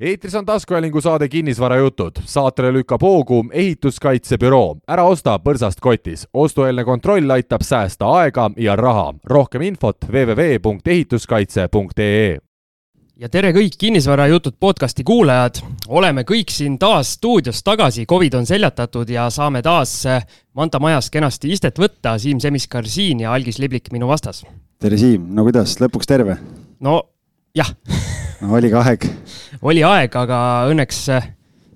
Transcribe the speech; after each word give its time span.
eetris 0.00 0.34
on 0.34 0.46
taskuhäälingu 0.46 1.00
saade 1.00 1.28
Kinnisvarajutud. 1.28 2.12
saatele 2.24 2.72
lükkab 2.72 3.02
hoogu 3.02 3.44
ehituskaitsebüroo. 3.52 4.76
ära 4.88 5.04
osta 5.04 5.38
põrsast 5.38 5.80
kotis. 5.80 6.28
ostueelne 6.34 6.84
kontroll 6.84 7.30
aitab 7.30 7.60
säästa 7.62 8.06
aega 8.06 8.50
ja 8.56 8.76
raha. 8.76 9.14
rohkem 9.24 9.62
infot 9.62 9.96
www.ehituskaitse.ee 10.12 12.38
ja 13.16 13.28
tere 13.28 13.52
kõik 13.52 13.70
Kinnisvarajutud 13.78 14.52
podcasti 14.60 15.04
kuulajad. 15.04 15.54
oleme 15.88 16.22
kõik 16.22 16.50
siin 16.50 16.78
taas 16.78 17.12
stuudios 17.12 17.62
tagasi, 17.62 18.06
Covid 18.06 18.34
on 18.34 18.46
seljatatud 18.46 19.08
ja 19.08 19.30
saame 19.30 19.62
taas 19.62 20.04
Manta 20.52 20.80
majas 20.80 21.10
kenasti 21.10 21.52
istet 21.52 21.78
võtta. 21.78 22.18
Siim 22.18 22.40
Semiskar 22.40 22.86
siin 22.86 23.20
ja 23.20 23.32
Algis 23.32 23.58
Liblik 23.58 23.92
minu 23.92 24.08
vastas. 24.08 24.44
tere, 24.78 24.98
Siim, 24.98 25.34
no 25.34 25.42
kuidas, 25.42 25.80
lõpuks 25.80 26.06
terve? 26.06 26.36
no 26.80 27.02
jah 27.54 27.74
no 28.42 28.54
oli 28.58 28.70
ka 28.72 28.82
aeg 28.84 29.06
oli 29.62 29.84
aeg, 29.86 30.16
aga 30.16 30.38
õnneks 30.70 31.00
äh, 31.14 31.30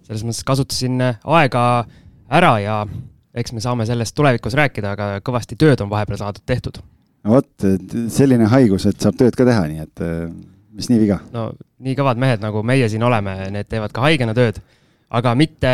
selles 0.08 0.24
mõttes 0.26 0.44
kasutasin 0.46 1.00
äh, 1.04 1.18
aega 1.38 1.62
ära 2.28 2.54
ja 2.62 2.78
eks 3.38 3.54
me 3.54 3.62
saame 3.62 3.86
sellest 3.88 4.16
tulevikus 4.18 4.56
rääkida, 4.58 4.94
aga 4.96 5.08
kõvasti 5.24 5.58
tööd 5.60 5.80
on 5.84 5.90
vahepeal 5.92 6.20
saadud 6.20 6.44
tehtud. 6.48 6.80
no 7.24 7.36
vot, 7.36 7.66
selline 8.12 8.48
haigus, 8.50 8.88
et 8.88 9.00
saab 9.00 9.18
tööd 9.20 9.36
ka 9.36 9.46
teha, 9.48 9.66
nii 9.70 9.84
et 9.84 10.04
äh, 10.04 10.24
mis 10.78 10.90
nii 10.90 11.02
viga? 11.02 11.20
no 11.34 11.50
nii 11.84 11.94
kõvad 11.98 12.20
mehed, 12.20 12.42
nagu 12.42 12.64
meie 12.66 12.88
siin 12.90 13.04
oleme, 13.06 13.36
need 13.54 13.70
teevad 13.70 13.94
ka 13.94 14.06
haigena 14.06 14.34
tööd. 14.36 14.60
aga 15.08 15.34
mitte 15.38 15.70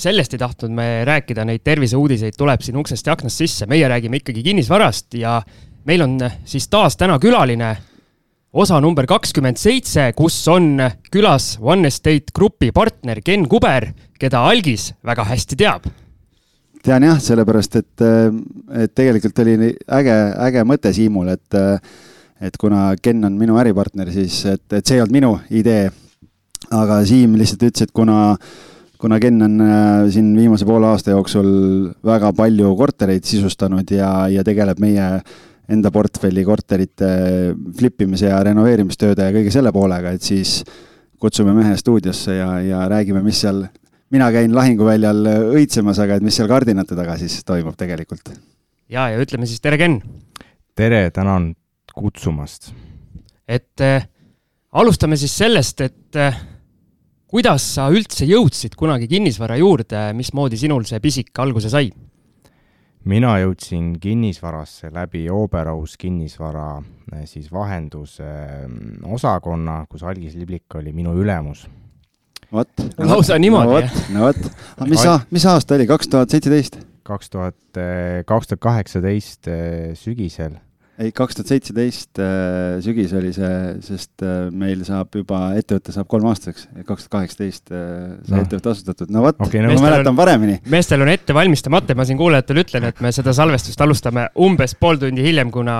sellest 0.00 0.34
ei 0.36 0.42
tahtnud 0.42 0.74
me 0.74 0.88
rääkida, 1.08 1.46
neid 1.48 1.62
terviseuudiseid 1.64 2.36
tuleb 2.36 2.64
siin 2.64 2.76
uksest 2.76 3.06
ja 3.06 3.14
aknast 3.16 3.40
sisse, 3.40 3.68
meie 3.70 3.88
räägime 3.88 4.20
ikkagi 4.20 4.42
kinnisvarast 4.44 5.16
ja 5.20 5.38
meil 5.88 6.04
on 6.04 6.18
siis 6.44 6.68
taas 6.68 6.96
täna 7.00 7.18
külaline 7.20 7.76
osa 8.54 8.78
number 8.82 9.06
kakskümmend 9.10 9.58
seitse, 9.58 10.10
kus 10.16 10.36
on 10.52 10.78
külas 11.12 11.54
One 11.62 11.90
Estate 11.90 12.32
Grupi 12.34 12.70
partner 12.74 13.20
Ken 13.24 13.48
Kuber, 13.50 13.88
keda 14.20 14.44
Algis 14.46 14.92
väga 15.04 15.26
hästi 15.26 15.58
teab. 15.58 15.88
tean 16.84 17.02
jah, 17.02 17.16
sellepärast 17.20 17.78
et, 17.80 18.02
et 18.76 18.92
tegelikult 18.94 19.38
oli 19.40 19.70
äge, 19.98 20.16
äge 20.46 20.64
mõte 20.68 20.92
Siimul, 20.92 21.30
et, 21.32 21.56
et 22.44 22.58
kuna 22.60 22.92
Ken 23.02 23.24
on 23.24 23.38
minu 23.40 23.56
äripartner, 23.58 24.12
siis 24.12 24.42
et, 24.46 24.66
et 24.70 24.84
see 24.84 24.98
ei 24.98 25.02
olnud 25.02 25.16
minu 25.16 25.32
idee. 25.50 25.88
aga 26.70 27.00
Siim 27.04 27.34
lihtsalt 27.40 27.64
ütles, 27.66 27.88
et 27.88 27.92
kuna, 27.92 28.36
kuna 29.00 29.18
Ken 29.20 29.42
on 29.42 29.58
äh, 29.64 30.04
siin 30.12 30.30
viimase 30.36 30.68
poole 30.68 30.86
aasta 30.92 31.16
jooksul 31.16 31.48
väga 32.04 32.32
palju 32.36 32.76
kortereid 32.76 33.24
sisustanud 33.24 33.90
ja, 33.90 34.28
ja 34.28 34.44
tegeleb 34.44 34.78
meie 34.78 35.08
enda 35.70 35.90
portfelli 35.94 36.44
korterite 36.44 37.08
flip 37.78 38.04
imise 38.04 38.28
ja 38.28 38.40
renoveerimistööde 38.44 39.28
ja 39.28 39.34
kõige 39.34 39.52
selle 39.54 39.72
poolega, 39.72 40.12
et 40.12 40.24
siis 40.24 40.58
kutsume 41.20 41.54
mehe 41.56 41.72
stuudiosse 41.80 42.36
ja, 42.36 42.50
ja 42.64 42.84
räägime, 42.90 43.22
mis 43.24 43.40
seal, 43.44 43.62
mina 44.12 44.28
käin 44.34 44.54
lahinguväljal 44.56 45.24
õitsemas, 45.56 46.00
aga 46.04 46.18
et 46.18 46.26
mis 46.26 46.36
seal 46.36 46.50
kardinate 46.50 46.96
taga 46.98 47.16
siis 47.20 47.38
toimub 47.48 47.78
tegelikult. 47.80 48.34
ja, 48.92 49.08
ja 49.12 49.20
ütleme 49.20 49.48
siis 49.48 49.62
tere, 49.64 49.80
Ken! 49.80 50.00
tere, 50.76 51.06
tänan 51.14 51.54
kutsumast! 51.94 52.74
et 53.48 53.80
äh, 53.84 54.04
alustame 54.72 55.16
siis 55.20 55.32
sellest, 55.36 55.80
et 55.80 56.20
äh, 56.20 56.36
kuidas 57.30 57.64
sa 57.76 57.88
üldse 57.92 58.28
jõudsid 58.28 58.76
kunagi 58.78 59.08
kinnisvara 59.10 59.56
juurde, 59.60 60.10
mismoodi 60.16 60.60
sinul 60.60 60.84
see 60.88 61.00
pisik 61.00 61.32
alguse 61.40 61.72
sai? 61.72 61.88
Mina 63.08 63.34
jõudsin 63.42 63.94
kinnisvarasse 64.00 64.90
läbi 64.94 65.26
Oberhaus 65.32 65.96
kinnisvara 66.00 66.68
eh, 67.12 67.24
siis 67.28 67.50
vahenduse 67.52 68.24
mm, 68.24 69.04
osakonna, 69.16 69.84
kus 69.90 70.04
Algis 70.06 70.36
Liblik 70.38 70.78
oli 70.78 70.92
minu 70.92 71.14
ülemus. 71.20 71.66
vot. 72.52 72.70
lausa 72.98 73.38
niimoodi, 73.38 73.84
jah? 73.84 74.02
no 74.14 74.28
vot, 74.28 74.50
aga 74.78 74.90
mis, 74.90 75.06
mis 75.34 75.46
aasta 75.50 75.78
oli, 75.78 75.88
kaks 75.90 76.08
tuhat 76.12 76.34
seitseteist? 76.34 76.80
kaks 77.04 77.30
tuhat, 77.30 77.60
eh, 77.76 78.22
kaks 78.26 78.52
tuhat 78.52 78.64
kaheksateist 78.68 79.48
eh, 79.52 79.92
sügisel 79.98 80.56
ei, 81.02 81.10
kaks 81.14 81.38
tuhat 81.38 81.50
seitseteist 81.50 82.20
äh, 82.22 82.76
sügis 82.84 83.12
oli 83.16 83.32
see, 83.34 83.54
sest 83.84 84.24
äh, 84.24 84.48
meil 84.54 84.84
saab 84.86 85.14
juba, 85.18 85.40
ettevõte 85.58 85.94
saab 85.94 86.08
kolmeaastaseks, 86.10 86.68
kaks 86.86 87.06
tuhat 87.06 87.14
kaheksateist 87.16 87.72
äh, 87.74 87.86
sai 88.28 88.36
no. 88.36 88.42
ettevõte 88.44 88.70
asutatud, 88.74 89.14
no 89.14 89.24
vot 89.24 89.40
okay,, 89.42 89.62
no, 89.64 89.72
ma 89.74 89.88
mäletan 89.88 90.18
paremini. 90.18 90.60
meestel 90.70 91.02
on 91.04 91.10
ette 91.10 91.34
valmistamata, 91.36 91.96
ma 91.98 92.06
siin 92.06 92.20
kuulajatele 92.20 92.66
ütlen, 92.66 92.86
et 92.92 93.02
me 93.04 93.10
seda 93.14 93.34
salvestust 93.36 93.82
alustame 93.82 94.28
umbes 94.46 94.76
pool 94.78 95.00
tundi 95.02 95.24
hiljem, 95.26 95.50
kuna 95.54 95.78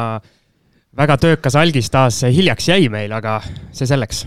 väga 0.98 1.19
töökas 1.22 1.58
algis 1.58 1.92
taas 1.94 2.22
hiljaks 2.26 2.72
jäi 2.72 2.91
meil, 2.92 3.14
aga 3.14 3.38
see 3.70 3.86
selleks 3.86 4.25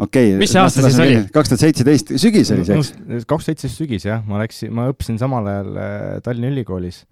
okei 0.00 0.32
okay,. 0.32 0.40
mis 0.42 0.56
see 0.56 0.64
aasta 0.64 0.88
siis 0.88 0.98
oli? 1.06 1.22
kaks 1.30 1.54
tuhat 1.54 1.64
seitseteist, 1.68 2.12
sügis 2.18 2.50
oli 2.56 2.66
see, 2.66 2.82
eks? 2.82 2.92
kaks 3.30 3.46
tuhat 3.46 3.46
seitseteist 3.52 3.84
sügis 3.84 4.10
jah, 4.10 4.26
ma 4.26 4.42
läksin, 4.42 4.74
ma 4.74 4.90
õppisin 4.90 5.22
samal 5.22 5.46
ajal 5.54 5.80
Tallinna 6.26 6.50
Ülikoolis 6.50 7.04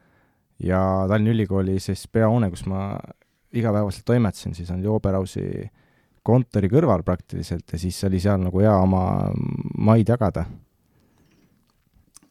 ja 0.65 0.81
Tallinna 1.09 1.35
Ülikooli 1.35 1.79
siis 1.81 2.07
peahoone, 2.13 2.51
kus 2.51 2.65
ma 2.67 2.93
igapäevaselt 3.53 4.05
toimetasin, 4.05 4.55
siis 4.55 4.71
on 4.71 4.83
Jooberausi 4.83 5.69
kontori 6.23 6.69
kõrval 6.69 7.03
praktiliselt 7.07 7.73
ja 7.73 7.81
siis 7.81 7.99
oli 8.05 8.21
seal 8.21 8.43
nagu 8.43 8.61
hea 8.61 8.75
oma 8.77 9.03
maid 9.79 10.09
jagada. 10.09 10.45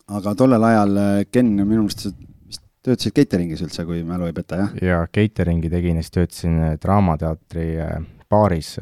aga 0.07 0.35
tollel 0.35 0.63
ajal, 0.63 0.97
äh, 0.97 1.25
Ken, 1.31 1.55
minu 1.63 1.81
meelest 1.83 2.05
sa 2.05 2.11
vist 2.47 2.63
töötasid 2.83 3.15
catering'is 3.15 3.63
üldse, 3.65 3.85
kui 3.85 4.03
mälu 4.07 4.29
ei 4.29 4.35
peta, 4.35 4.61
jah? 4.61 4.77
jaa, 4.81 5.07
catering'i 5.07 5.69
tegin 5.69 5.97
ja 5.97 6.05
siis 6.05 6.15
töötasin 6.19 6.59
äh, 6.59 6.77
Draamateatri 6.83 7.67
äh, 7.81 7.97
baaris 8.29 8.77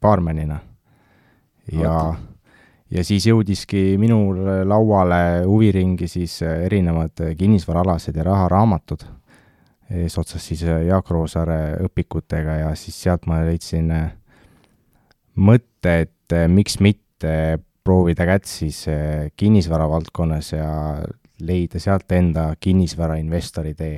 baarmenina. 0.00 0.60
ja 1.72 1.92
Oota 1.92 2.31
ja 2.92 3.04
siis 3.06 3.26
jõudiski 3.28 3.96
minu 4.00 4.18
lauale 4.68 5.42
huviringi 5.46 6.08
siis 6.10 6.38
äh, 6.44 6.66
erinevad 6.66 7.24
äh, 7.24 7.34
kinnisvaraalased 7.38 8.16
ja 8.16 8.26
raharaamatud, 8.26 9.06
eesotsas 10.02 10.46
siis 10.50 10.64
äh, 10.68 10.84
Jaak 10.88 11.10
Roosaare 11.10 11.78
õpikutega 11.86 12.58
ja 12.64 12.74
siis 12.78 12.98
sealt 13.06 13.26
ma 13.30 13.42
leidsin 13.46 13.90
mõtte, 15.36 15.98
et 16.06 16.36
miks 16.48 16.78
mitte 16.84 17.58
proovida 17.82 18.26
kätt 18.28 18.46
siis 18.48 18.84
kinnisvara 19.36 19.88
valdkonnas 19.90 20.52
ja 20.54 20.68
leida 21.42 21.80
sealt 21.82 22.12
enda 22.14 22.52
kinnisvarainvestori 22.60 23.74
tee 23.74 23.96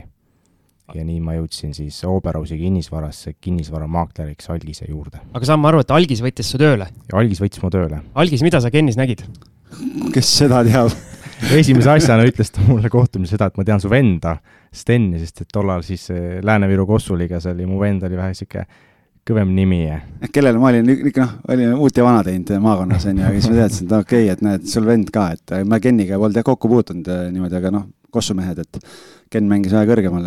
ja 0.92 1.04
nii 1.04 1.20
ma 1.24 1.38
jõudsin 1.38 1.72
siis 1.76 1.96
Oberhausi 2.08 2.58
kinnisvarasse 2.60 3.34
kinnisvaramakleriks 3.40 4.50
Algise 4.52 4.88
juurde. 4.90 5.22
aga 5.32 5.48
saan 5.48 5.62
ma 5.62 5.70
aru, 5.72 5.80
et 5.84 5.90
Algis 5.94 6.20
võttis 6.24 6.50
su 6.52 6.60
tööle? 6.60 6.90
Algis 7.12 7.40
võttis 7.40 7.62
mu 7.64 7.72
tööle. 7.72 8.02
Algis, 8.14 8.44
mida 8.44 8.60
sa 8.60 8.72
Kennis 8.74 9.00
nägid? 9.00 9.24
kes 10.14 10.28
seda 10.38 10.60
teab 10.66 10.92
esimese 11.56 11.90
asjana 11.90 12.24
ütles 12.28 12.52
ta 12.54 12.62
mulle 12.66 12.90
kohtumisel 12.92 13.36
seda, 13.36 13.48
et 13.50 13.56
ma 13.58 13.66
tean 13.66 13.82
su 13.82 13.90
venda, 13.92 14.36
Steni, 14.74 15.20
sest 15.22 15.44
et 15.44 15.52
tollal 15.54 15.84
siis 15.86 16.08
eh, 16.10 16.40
Lääne-Viru 16.42 16.86
Kossuliigas 16.88 17.46
oli, 17.52 17.66
mu 17.66 17.78
vend 17.78 18.02
oli 18.06 18.18
vähe 18.18 18.34
sihuke 18.34 18.64
kõvem 19.24 19.52
nimi. 19.54 19.84
kellele 20.34 20.58
ma 20.60 20.72
olin 20.72 20.90
ikka 20.94 21.22
noh, 21.22 21.36
olin 21.54 21.76
uut 21.78 21.96
ja 21.96 22.04
vana 22.04 22.24
teinud 22.26 22.50
maakonnas 22.64 23.06
onju, 23.10 23.22
ja 23.22 23.30
siis 23.36 23.50
ma 23.52 23.60
teadsin, 23.60 23.86
et 23.86 23.96
okei 24.00 24.24
okay,, 24.26 24.32
et 24.34 24.42
näed, 24.44 24.66
sul 24.70 24.88
vend 24.88 25.14
ka, 25.14 25.28
et 25.36 25.56
ma 25.70 25.78
Keniga 25.82 26.18
polnud 26.18 26.40
jah 26.40 26.46
kokku 26.46 26.70
puutunud 26.70 27.08
eh, 27.14 27.24
niimoodi, 27.30 27.58
aga 27.60 27.72
noh, 27.74 27.88
Kossu 28.14 28.36
mehed, 28.38 28.60
et 28.62 28.82
Ken 29.30 29.46
mängis 29.50 29.74
vähe 29.74 29.88
kõrgemal 29.90 30.26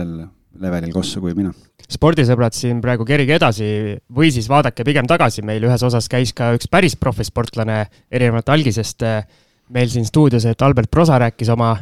levelil 0.61 0.93
kossu 0.93 1.21
kui 1.23 1.35
mina. 1.37 1.51
spordisõbrad 1.87 2.55
siin 2.55 2.81
praegu 2.83 3.05
kerige 3.07 3.35
edasi 3.37 3.67
või 4.13 4.31
siis 4.33 4.49
vaadake 4.49 4.85
pigem 4.87 5.07
tagasi, 5.07 5.43
meil 5.45 5.63
ühes 5.63 5.83
osas 5.83 6.09
käis 6.11 6.33
ka 6.35 6.53
üks 6.57 6.69
päris 6.71 6.97
profisportlane 6.99 7.85
erinevalt 8.11 8.49
algisest 8.49 9.05
eh, 9.07 9.21
meil 9.69 9.91
siin 9.91 10.07
stuudios, 10.07 10.45
et 10.45 10.61
Albert 10.61 10.91
Prosa 10.91 11.19
rääkis 11.19 11.49
oma 11.53 11.75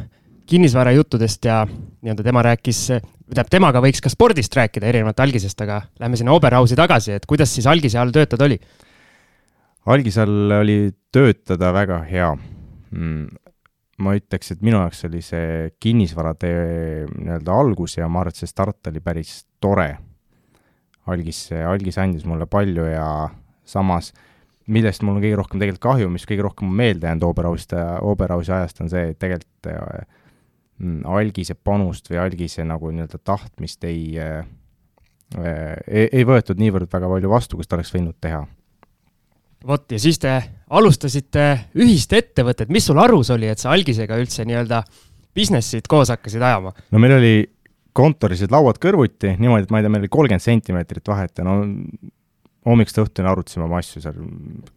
kinnisvarajuttudest 0.46 1.48
ja 1.48 1.62
nii-öelda 1.66 2.22
tema 2.22 2.42
rääkis, 2.46 2.82
tähendab, 2.90 3.48
temaga 3.50 3.82
võiks 3.82 4.02
ka 4.02 4.10
spordist 4.12 4.54
rääkida 4.54 4.86
erinevalt 4.92 5.20
algisest, 5.24 5.60
aga 5.64 5.80
lähme 6.00 6.18
sinna 6.18 6.36
Oberhausi 6.36 6.78
tagasi, 6.78 7.16
et 7.18 7.26
kuidas 7.26 7.54
siis 7.54 7.66
algise 7.66 7.98
all 7.98 8.14
töötada 8.14 8.46
oli? 8.46 8.60
algise 9.86 10.22
all 10.22 10.54
oli 10.60 10.78
töötada 11.14 11.72
väga 11.74 12.00
hea 12.06 12.30
mm 12.90 13.45
ma 14.02 14.12
ütleks, 14.16 14.52
et 14.52 14.62
minu 14.64 14.80
jaoks 14.82 15.04
oli 15.08 15.22
see 15.24 15.70
kinnisvaratee 15.82 17.06
nii-öelda 17.08 17.56
algus 17.62 17.96
ja 17.96 18.08
ma 18.08 18.22
arvan, 18.22 18.34
et 18.34 18.42
see 18.42 18.50
start 18.50 18.90
oli 18.90 19.02
päris 19.04 19.38
tore. 19.62 19.96
algis, 21.06 21.44
algis 21.54 21.98
andis 22.02 22.24
mulle 22.26 22.48
palju 22.50 22.88
ja 22.88 23.06
samas, 23.64 24.10
millest 24.66 25.04
mul 25.06 25.16
on 25.16 25.22
kõige 25.22 25.38
rohkem 25.38 25.62
tegelikult 25.62 25.84
kahju, 25.84 26.10
mis 26.10 26.26
kõige 26.26 26.42
rohkem 26.42 26.72
meelde 26.80 27.06
jäänud 27.06 27.28
Oberhausist, 27.28 27.76
Oberhausi 28.02 28.52
ajast, 28.52 28.82
on 28.82 28.90
see, 28.90 29.12
et 29.12 29.18
tegelikult 29.22 29.70
mm, 29.70 31.04
algise 31.06 31.54
panust 31.54 32.10
või 32.10 32.20
algise 32.24 32.66
nagu 32.66 32.90
nii-öelda 32.90 33.22
tahtmist 33.22 33.86
ei 33.86 34.18
äh, 34.20 34.42
ei, 35.34 36.06
ei 36.12 36.26
võetud 36.26 36.58
niivõrd 36.60 36.90
väga 36.92 37.08
palju 37.10 37.30
vastu, 37.30 37.58
kus 37.58 37.70
ta 37.70 37.78
oleks 37.78 37.94
võinud 37.94 38.18
teha 38.20 38.44
vot 39.66 39.92
ja 39.92 39.98
siis 40.00 40.18
te 40.22 40.36
alustasite 40.70 41.46
ühist 41.78 42.12
ettevõtet, 42.12 42.70
mis 42.72 42.86
sul 42.86 42.98
arus 43.00 43.30
oli, 43.34 43.48
et 43.50 43.62
sa 43.62 43.72
algisega 43.74 44.18
üldse 44.20 44.44
nii-öelda 44.48 44.82
business'it 45.36 45.88
koos 45.90 46.10
hakkasid 46.12 46.42
ajama? 46.42 46.74
no 46.90 47.02
meil 47.02 47.16
oli 47.18 47.34
kontoris 47.96 48.44
lauad 48.50 48.80
kõrvuti 48.82 49.36
niimoodi, 49.40 49.66
et 49.66 49.72
ma 49.72 49.80
ei 49.80 49.86
tea, 49.86 49.94
meil 49.94 50.04
oli 50.04 50.12
kolmkümmend 50.12 50.44
sentimeetrit 50.44 51.08
vahet 51.08 51.40
ja 51.40 51.46
no 51.46 51.56
hommikust 52.66 52.98
õhtuni 53.00 53.30
arutasime 53.30 53.64
oma 53.66 53.80
asju 53.80 54.02
seal 54.02 54.18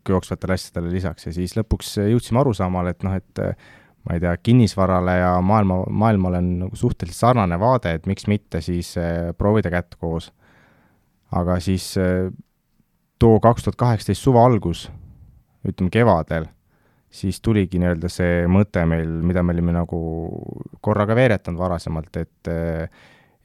jooksvatele 0.07 0.55
asjadele 0.55 0.93
lisaks 0.93 1.27
ja 1.27 1.35
siis 1.35 1.55
lõpuks 1.57 1.95
jõudsime 2.05 2.43
arusaamale, 2.43 2.93
et 2.93 3.05
noh, 3.07 3.15
et 3.17 3.43
ma 4.05 4.15
ei 4.15 4.23
tea, 4.23 4.35
kinnisvarale 4.43 5.15
ja 5.19 5.31
maailma, 5.45 5.81
maailmale 5.89 6.41
on 6.41 6.51
nagu 6.63 6.79
suhteliselt 6.79 7.19
sarnane 7.19 7.59
vaade, 7.59 7.95
et 7.97 8.05
miks 8.09 8.29
mitte 8.31 8.61
siis 8.63 8.93
äh, 9.01 9.31
proovida 9.37 9.71
kätt 9.73 9.97
koos. 9.99 10.31
aga 11.35 11.59
siis 11.61 11.91
äh, 11.97 12.29
too 13.19 13.39
kaks 13.44 13.66
tuhat 13.66 13.77
kaheksateist 13.80 14.24
suve 14.24 14.39
algus, 14.42 14.88
ütleme 15.68 15.92
kevadel, 15.94 16.48
siis 17.12 17.42
tuligi 17.44 17.81
nii-öelda 17.81 18.10
see 18.12 18.45
mõte 18.51 18.86
meil, 18.88 19.10
mida 19.25 19.44
me 19.44 19.56
olime 19.56 19.75
nagu 19.75 20.00
korraga 20.86 21.18
veeretanud 21.18 21.60
varasemalt, 21.60 22.21
et 22.21 22.51
äh, 22.51 22.88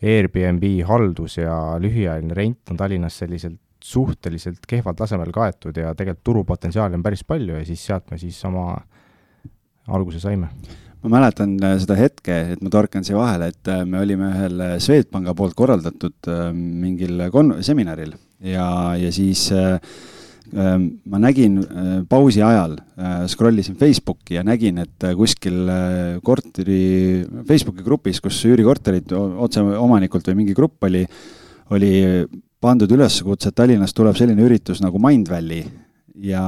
Airbnb 0.04 0.64
haldus 0.84 1.38
ja 1.38 1.56
lühiajaline 1.80 2.36
rent 2.36 2.70
on 2.70 2.78
Tallinnas 2.78 3.18
selliselt 3.22 3.60
suhteliselt 3.84 4.64
kehval 4.68 4.96
tasemel 4.96 5.28
kaetud 5.32 5.76
ja 5.76 5.90
tegelikult 5.96 6.24
turupotentsiaali 6.24 6.96
on 6.96 7.02
päris 7.04 7.24
palju 7.28 7.58
ja 7.58 7.66
siis 7.68 7.82
sealt 7.84 8.08
me 8.10 8.18
siis 8.20 8.38
oma 8.48 8.78
alguse 9.92 10.20
saime? 10.22 10.48
ma 11.04 11.18
mäletan 11.18 11.58
äh, 11.60 11.74
seda 11.82 11.98
hetke, 11.98 12.36
et 12.54 12.62
ma 12.64 12.70
torkan 12.72 13.04
siia 13.04 13.18
vahele, 13.18 13.50
et 13.52 13.72
äh, 13.72 13.82
me 13.88 13.98
olime 14.00 14.30
ühel 14.30 14.62
Swedbanka 14.80 15.34
poolt 15.36 15.56
korraldatud 15.58 16.30
mingil 16.54 17.26
kon-, 17.32 17.58
seminaril 17.64 18.14
ja, 18.44 18.66
ja 19.00 19.12
siis 19.14 19.46
äh, 19.54 19.78
ma 20.54 21.18
nägin 21.18 21.56
pausi 22.06 22.42
ajal, 22.44 22.76
scroll 23.32 23.58
isin 23.58 23.74
Facebooki 23.80 24.36
ja 24.36 24.44
nägin, 24.46 24.78
et 24.84 25.06
kuskil 25.18 25.64
korteri, 26.22 27.24
Facebooki 27.48 27.82
grupis, 27.82 28.20
kus 28.22 28.38
üürikorterid 28.46 29.10
otse 29.16 29.64
omanikult 29.64 30.28
või 30.30 30.44
mingi 30.44 30.54
grupp 30.54 30.84
oli, 30.86 31.02
oli 31.74 31.94
pandud 32.62 32.92
üleskutse, 32.94 33.50
et 33.50 33.56
Tallinnas 33.58 33.96
tuleb 33.96 34.20
selline 34.20 34.46
üritus 34.46 34.84
nagu 34.84 35.00
Mindvalley 35.02 35.64
ja 36.22 36.44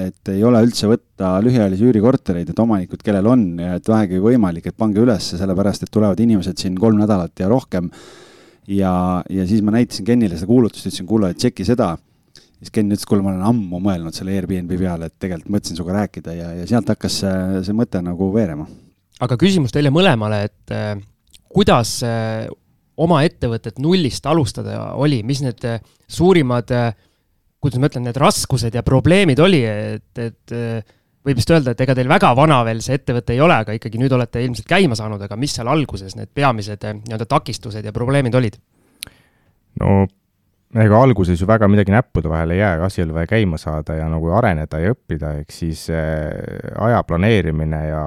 et 0.00 0.30
ei 0.32 0.42
ole 0.46 0.62
üldse 0.64 0.88
võtta 0.88 1.34
lühiajalisi 1.44 1.86
üürikortereid, 1.90 2.50
et 2.50 2.62
omanikud, 2.62 3.02
kellel 3.04 3.28
on 3.28 3.44
et 3.66 3.88
vähegi 3.88 4.20
võimalik, 4.22 4.70
et 4.70 4.78
pange 4.78 5.02
üles, 5.02 5.32
sellepärast 5.36 5.84
et 5.84 5.92
tulevad 5.92 6.20
inimesed 6.20 6.60
siin 6.60 6.78
kolm 6.80 7.00
nädalat 7.02 7.42
ja 7.42 7.50
rohkem. 7.50 7.90
Ja, 8.70 8.92
ja 9.30 9.46
siis 9.48 9.64
ma 9.66 9.74
näitasin 9.74 10.06
Kenile 10.06 10.38
seda 10.38 10.50
kuulutust, 10.50 10.86
ütlesin, 10.86 11.08
kuule, 11.08 11.32
tšeki 11.34 11.66
seda. 11.66 11.90
siis 12.60 12.72
Ken 12.74 12.90
ütles, 12.92 13.06
kuule, 13.08 13.24
ma 13.24 13.32
olen 13.32 13.44
ammu 13.50 13.80
mõelnud 13.82 14.16
selle 14.16 14.36
Airbnb 14.36 14.72
peale, 14.78 15.10
et 15.10 15.16
tegelikult 15.18 15.54
mõtlesin 15.56 15.78
sinuga 15.78 15.98
rääkida 16.02 16.36
ja, 16.36 16.52
ja 16.60 16.66
sealt 16.70 16.92
hakkas 16.92 17.20
see, 17.22 17.62
see 17.66 17.76
mõte 17.76 18.02
nagu 18.04 18.30
veerema. 18.34 18.68
aga 19.20 19.38
küsimus 19.40 19.74
teile 19.74 19.92
mõlemale, 19.94 20.44
et 20.50 20.74
äh, 20.76 20.94
kuidas 21.48 21.98
äh, 22.06 22.46
oma 23.00 23.22
ettevõtet 23.24 23.80
nullist 23.80 24.26
alustada 24.26 24.92
oli, 25.00 25.22
mis 25.26 25.42
need 25.44 25.64
äh, 25.68 25.80
suurimad 26.08 26.70
äh, 26.76 26.92
kuidas 27.60 27.80
ma 27.80 27.90
ütlen, 27.90 28.06
need 28.08 28.18
raskused 28.20 28.74
ja 28.74 28.82
probleemid 28.86 29.40
oli, 29.42 29.60
et, 29.68 30.10
et 30.18 30.54
võib 31.26 31.40
vist 31.40 31.50
öelda, 31.52 31.74
et 31.74 31.82
ega 31.84 31.94
teil 31.96 32.08
väga 32.08 32.30
vana 32.36 32.60
veel 32.66 32.80
see 32.84 32.96
ettevõte 33.00 33.34
ei 33.34 33.42
ole, 33.44 33.58
aga 33.64 33.74
ikkagi 33.76 34.00
nüüd 34.00 34.12
olete 34.16 34.42
ilmselt 34.44 34.68
käima 34.68 34.96
saanud, 34.98 35.20
aga 35.26 35.36
mis 35.36 35.54
seal 35.56 35.68
alguses 35.68 36.16
need 36.16 36.32
peamised 36.34 36.86
nii-öelda 36.86 37.28
takistused 37.28 37.84
ja 37.84 37.92
probleemid 37.96 38.38
olid? 38.40 38.56
no 39.80 40.06
ega 40.80 41.02
alguses 41.02 41.40
ju 41.40 41.46
väga 41.48 41.68
midagi 41.70 41.92
näppude 41.94 42.30
vahele 42.30 42.54
ei 42.56 42.62
jää, 42.62 42.80
asi 42.84 43.02
oli 43.02 43.14
vaja 43.14 43.30
käima 43.30 43.58
saada 43.58 43.96
ja 43.98 44.08
nagu 44.08 44.30
areneda 44.34 44.78
ja 44.80 44.94
õppida, 44.94 45.34
ehk 45.40 45.52
siis 45.54 45.88
äh, 45.90 46.30
aja 46.78 47.02
planeerimine 47.06 47.82
ja 47.88 48.04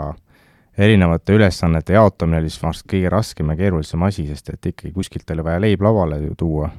erinevate 0.78 1.36
ülesannete 1.38 1.94
jaotamine 1.94 2.40
oli 2.42 2.50
siis 2.50 2.64
vast 2.64 2.88
kõige 2.90 3.12
raskem 3.14 3.52
ja 3.54 3.58
keerulisem 3.60 4.04
asi, 4.08 4.26
sest 4.28 4.50
et 4.56 4.72
ikkagi 4.74 4.94
kuskilt 4.96 5.30
oli 5.36 5.46
vaja 5.46 5.62
leib 5.62 5.86
lauale 5.86 6.20
tuua 6.38 6.72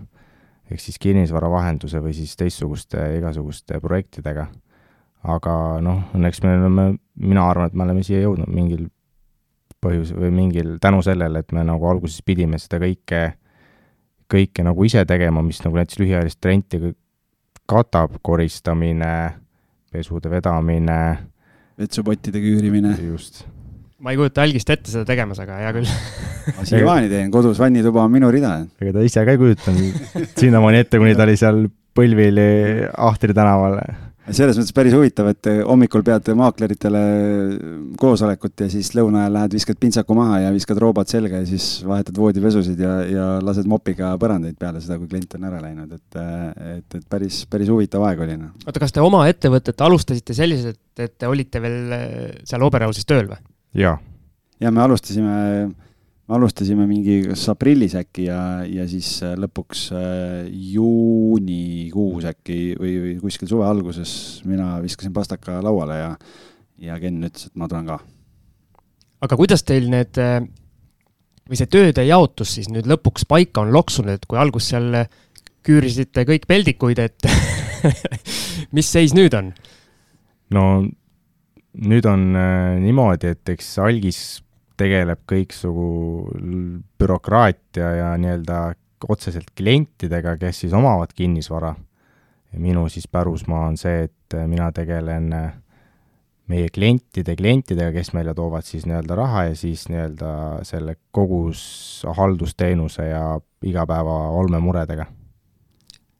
ehk 0.71 0.81
siis 0.81 0.99
kinnisvara 0.99 1.51
vahenduse 1.53 2.01
või 2.03 2.15
siis 2.17 2.33
teistsuguste 2.41 3.11
igasuguste 3.19 3.81
projektidega. 3.81 4.49
Aga 5.25 5.55
noh, 5.85 6.03
õnneks 6.17 6.43
me 6.45 6.57
oleme, 6.59 6.89
mina 7.21 7.47
arvan, 7.49 7.71
et 7.71 7.79
me 7.79 7.87
oleme 7.87 8.05
siia 8.05 8.21
jõudnud 8.25 8.51
mingil 8.53 8.89
põhjusel 9.85 10.21
või 10.21 10.33
mingil, 10.33 10.77
tänu 10.81 11.03
sellele, 11.05 11.45
et 11.45 11.53
me 11.53 11.65
nagu 11.67 11.89
alguses 11.89 12.25
pidime 12.25 12.59
seda 12.61 12.81
kõike, 12.83 13.23
kõike 14.33 14.65
nagu 14.65 14.87
ise 14.87 15.05
tegema, 15.09 15.45
mis 15.45 15.61
nagu 15.65 15.81
näiteks 15.81 16.01
lühiajalist 16.01 16.49
renti 16.49 16.81
katab, 17.69 18.19
koristamine, 18.25 19.15
pesude 19.93 20.33
vedamine, 20.33 21.01
vetsupottidega 21.81 22.55
üürimine. 22.57 22.95
just 23.09 23.45
ma 24.05 24.13
ei 24.13 24.19
kujuta 24.21 24.45
algist 24.45 24.71
ette 24.71 24.93
seda 24.93 25.07
tegemas, 25.09 25.39
aga 25.41 25.61
hea 25.63 25.71
küll 25.77 25.89
ma 26.59 26.67
siiamaani 26.69 27.09
teen, 27.09 27.31
kodus 27.33 27.61
vannituba 27.61 28.05
on 28.05 28.13
minu 28.13 28.29
rida. 28.33 28.59
ega 28.83 28.93
ta 28.99 29.05
ise 29.07 29.25
ka 29.25 29.35
ei 29.35 29.41
kujutanud 29.41 30.03
sinnamaani 30.43 30.85
ette, 30.85 31.01
kuni 31.01 31.17
ta 31.17 31.27
oli 31.29 31.39
seal 31.41 31.65
Põlvili 31.95 32.45
Ahtri 32.91 33.31
tänaval. 33.31 33.77
Selles 34.33 34.57
mõttes 34.57 34.73
päris 34.77 34.95
huvitav, 34.97 35.29
et 35.35 35.49
hommikul 35.69 36.05
pead 36.07 36.31
maakleritele 36.39 37.03
koosolekut 38.01 38.65
ja 38.65 38.69
siis 38.73 38.93
lõuna 38.97 39.25
ajal 39.25 39.37
lähed, 39.37 39.57
viskad 39.59 39.81
pintsaku 39.81 40.17
maha 40.17 40.41
ja 40.47 40.55
viskad 40.55 40.81
roobad 40.81 41.11
selga 41.11 41.43
ja 41.43 41.49
siis 41.49 41.67
vahetad 41.85 42.17
voodipesusid 42.17 42.81
ja, 42.81 42.95
ja 43.11 43.27
lased 43.45 43.69
mopiga 43.69 44.15
põrandaid 44.21 44.57
peale 44.61 44.81
seda, 44.85 44.97
kui 45.01 45.11
klient 45.13 45.37
on 45.37 45.47
ära 45.51 45.61
läinud, 45.67 45.93
et, 45.93 46.19
et, 46.79 46.99
et 47.01 47.07
päris, 47.11 47.43
päris 47.51 47.73
huvitav 47.73 48.07
aeg 48.09 48.25
oli. 48.25 48.39
noh. 48.41 48.55
oota, 48.65 48.81
kas 48.83 48.97
te 48.97 49.05
oma 49.05 49.27
ettevõtet 49.29 49.85
alustasite 49.85 50.37
selliselt, 50.37 50.83
et 50.97 51.19
te 51.19 51.29
olite 51.29 51.61
veel 51.65 51.97
seal 52.49 52.65
Oberhausis 52.65 53.09
tööl 53.09 53.29
või? 53.29 53.41
jaa. 53.85 53.99
ja 54.65 54.73
me 54.73 54.87
alustasime, 54.89 55.39
me 55.69 55.84
alustasime 56.33 56.87
mingi 56.89 57.19
kas 57.27 57.43
aprillis 57.53 57.95
äkki 57.99 58.29
ja, 58.31 58.39
ja 58.65 58.87
siis 58.89 59.09
äh, 59.27 59.35
lõpuks 59.41 59.85
äh, 59.93 60.47
juunikuus 60.73 62.25
äkki 62.31 62.59
või, 62.81 62.95
või 63.03 63.15
kuskil 63.27 63.51
suve 63.51 63.67
alguses 63.69 64.15
mina 64.49 64.79
viskasin 64.85 65.13
pastaka 65.17 65.59
lauale 65.65 65.99
ja, 66.01 66.11
ja 66.89 66.99
Ken 67.03 67.21
ütles, 67.29 67.51
et 67.51 67.61
ma 67.61 67.69
tulen 67.69 67.93
ka. 67.93 67.99
aga 69.27 69.41
kuidas 69.41 69.67
teil 69.69 69.91
need 69.93 70.21
äh, 70.23 70.39
või 71.45 71.61
see 71.61 71.69
tööde 71.69 72.07
jaotus 72.09 72.57
siis 72.57 72.73
nüüd 72.73 72.89
lõpuks 72.89 73.29
paika 73.29 73.67
on 73.67 73.75
loksunud, 73.77 74.17
et 74.17 74.25
kui 74.29 74.41
alguses 74.41 74.73
seal 74.73 75.05
küürisite 75.65 76.25
kõik 76.29 76.49
peldikuid, 76.49 77.01
et 77.05 77.29
mis 78.77 78.89
seis 78.89 79.13
nüüd 79.17 79.37
on? 79.37 79.53
no 80.57 80.65
nüüd 81.85 82.09
on 82.09 82.31
äh, 82.33 82.81
niimoodi, 82.81 83.35
et 83.35 83.55
eks 83.57 83.75
algis 83.85 84.23
tegeleb 84.81 85.23
kõiksugu 85.31 85.89
bürokraatia 86.99 87.91
ja 87.99 88.13
nii-öelda 88.21 88.61
otseselt 89.09 89.53
klientidega, 89.57 90.37
kes 90.41 90.65
siis 90.65 90.73
omavad 90.73 91.13
kinnisvara. 91.15 91.75
ja 92.53 92.61
minu 92.61 92.89
siis 92.89 93.09
pärusmaa 93.09 93.67
on 93.69 93.77
see, 93.77 94.05
et 94.05 94.37
mina 94.47 94.71
tegelen 94.73 95.33
äh, 95.33 95.53
meie 96.49 96.69
klientide 96.69 97.37
klientidega, 97.37 97.93
kes 97.97 98.13
meile 98.17 98.35
toovad 98.35 98.67
siis 98.67 98.87
nii-öelda 98.87 99.17
raha 99.17 99.45
ja 99.51 99.57
siis 99.57 99.89
nii-öelda 99.89 100.31
selle 100.69 100.97
kogus 101.11 102.05
haldusteenuse 102.17 103.09
ja 103.09 103.27
igapäeva 103.65 104.17
olmemuredega 104.39 105.07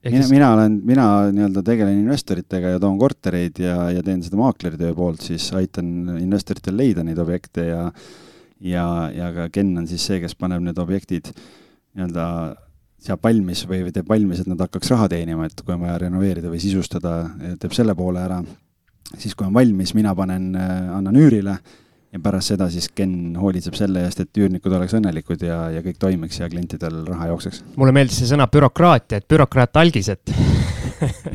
mina 0.05 0.21
siis..., 0.21 0.31
mina 0.31 0.51
olen, 0.53 0.79
mina 0.85 1.07
nii-öelda 1.33 1.63
tegelen 1.65 1.99
investoritega 2.03 2.75
ja 2.75 2.81
toon 2.81 2.97
kortereid 3.01 3.61
ja, 3.61 3.89
ja 3.93 4.03
teen 4.05 4.21
seda 4.25 4.37
maakleritöö 4.39 4.93
poolt, 4.97 5.23
siis 5.25 5.47
aitan 5.57 6.17
investoritel 6.19 6.77
leida 6.77 7.05
neid 7.05 7.21
objekte 7.21 7.69
ja 7.69 7.85
ja, 8.65 8.85
ja 9.13 9.31
ka 9.35 9.49
Ken 9.53 9.73
on 9.79 9.87
siis 9.89 10.05
see, 10.05 10.19
kes 10.23 10.35
paneb 10.39 10.63
need 10.65 10.79
objektid 10.81 11.31
nii-öelda 11.95 12.27
seab 13.05 13.21
valmis 13.23 13.63
või, 13.69 13.83
või 13.85 13.93
teeb 13.93 14.09
valmis, 14.09 14.41
et 14.41 14.49
nad 14.49 14.61
hakkaks 14.65 14.91
raha 14.95 15.07
teenima, 15.11 15.45
et 15.47 15.61
kui 15.61 15.75
on 15.75 15.83
vaja 15.85 15.99
renoveerida 16.07 16.49
või 16.49 16.61
sisustada, 16.63 17.17
teeb 17.61 17.75
selle 17.75 17.95
poole 17.95 18.23
ära. 18.23 18.41
siis, 19.17 19.35
kui 19.35 19.45
on 19.45 19.53
valmis, 19.53 19.93
mina 19.93 20.15
panen, 20.15 20.55
annan 20.57 21.15
üürile 21.21 21.59
ja 22.15 22.21
pärast 22.23 22.53
seda 22.53 22.69
siis 22.71 22.87
Ken 22.95 23.35
hoolitseb 23.39 23.75
selle 23.77 24.05
eest, 24.07 24.23
et 24.23 24.41
üürnikud 24.41 24.73
oleks 24.73 24.95
õnnelikud 24.97 25.45
ja, 25.45 25.65
ja 25.75 25.83
kõik 25.85 25.99
toimiks 26.01 26.39
ja 26.39 26.49
klientidel 26.49 27.03
raha 27.09 27.29
jookseks. 27.33 27.63
mulle 27.75 27.93
meeldis 27.95 28.21
see 28.21 28.31
sõna 28.31 28.47
bürokraatia, 28.51 29.21
et 29.21 29.27
bürokraat 29.29 29.83
algis, 29.83 30.09
et 30.15 30.33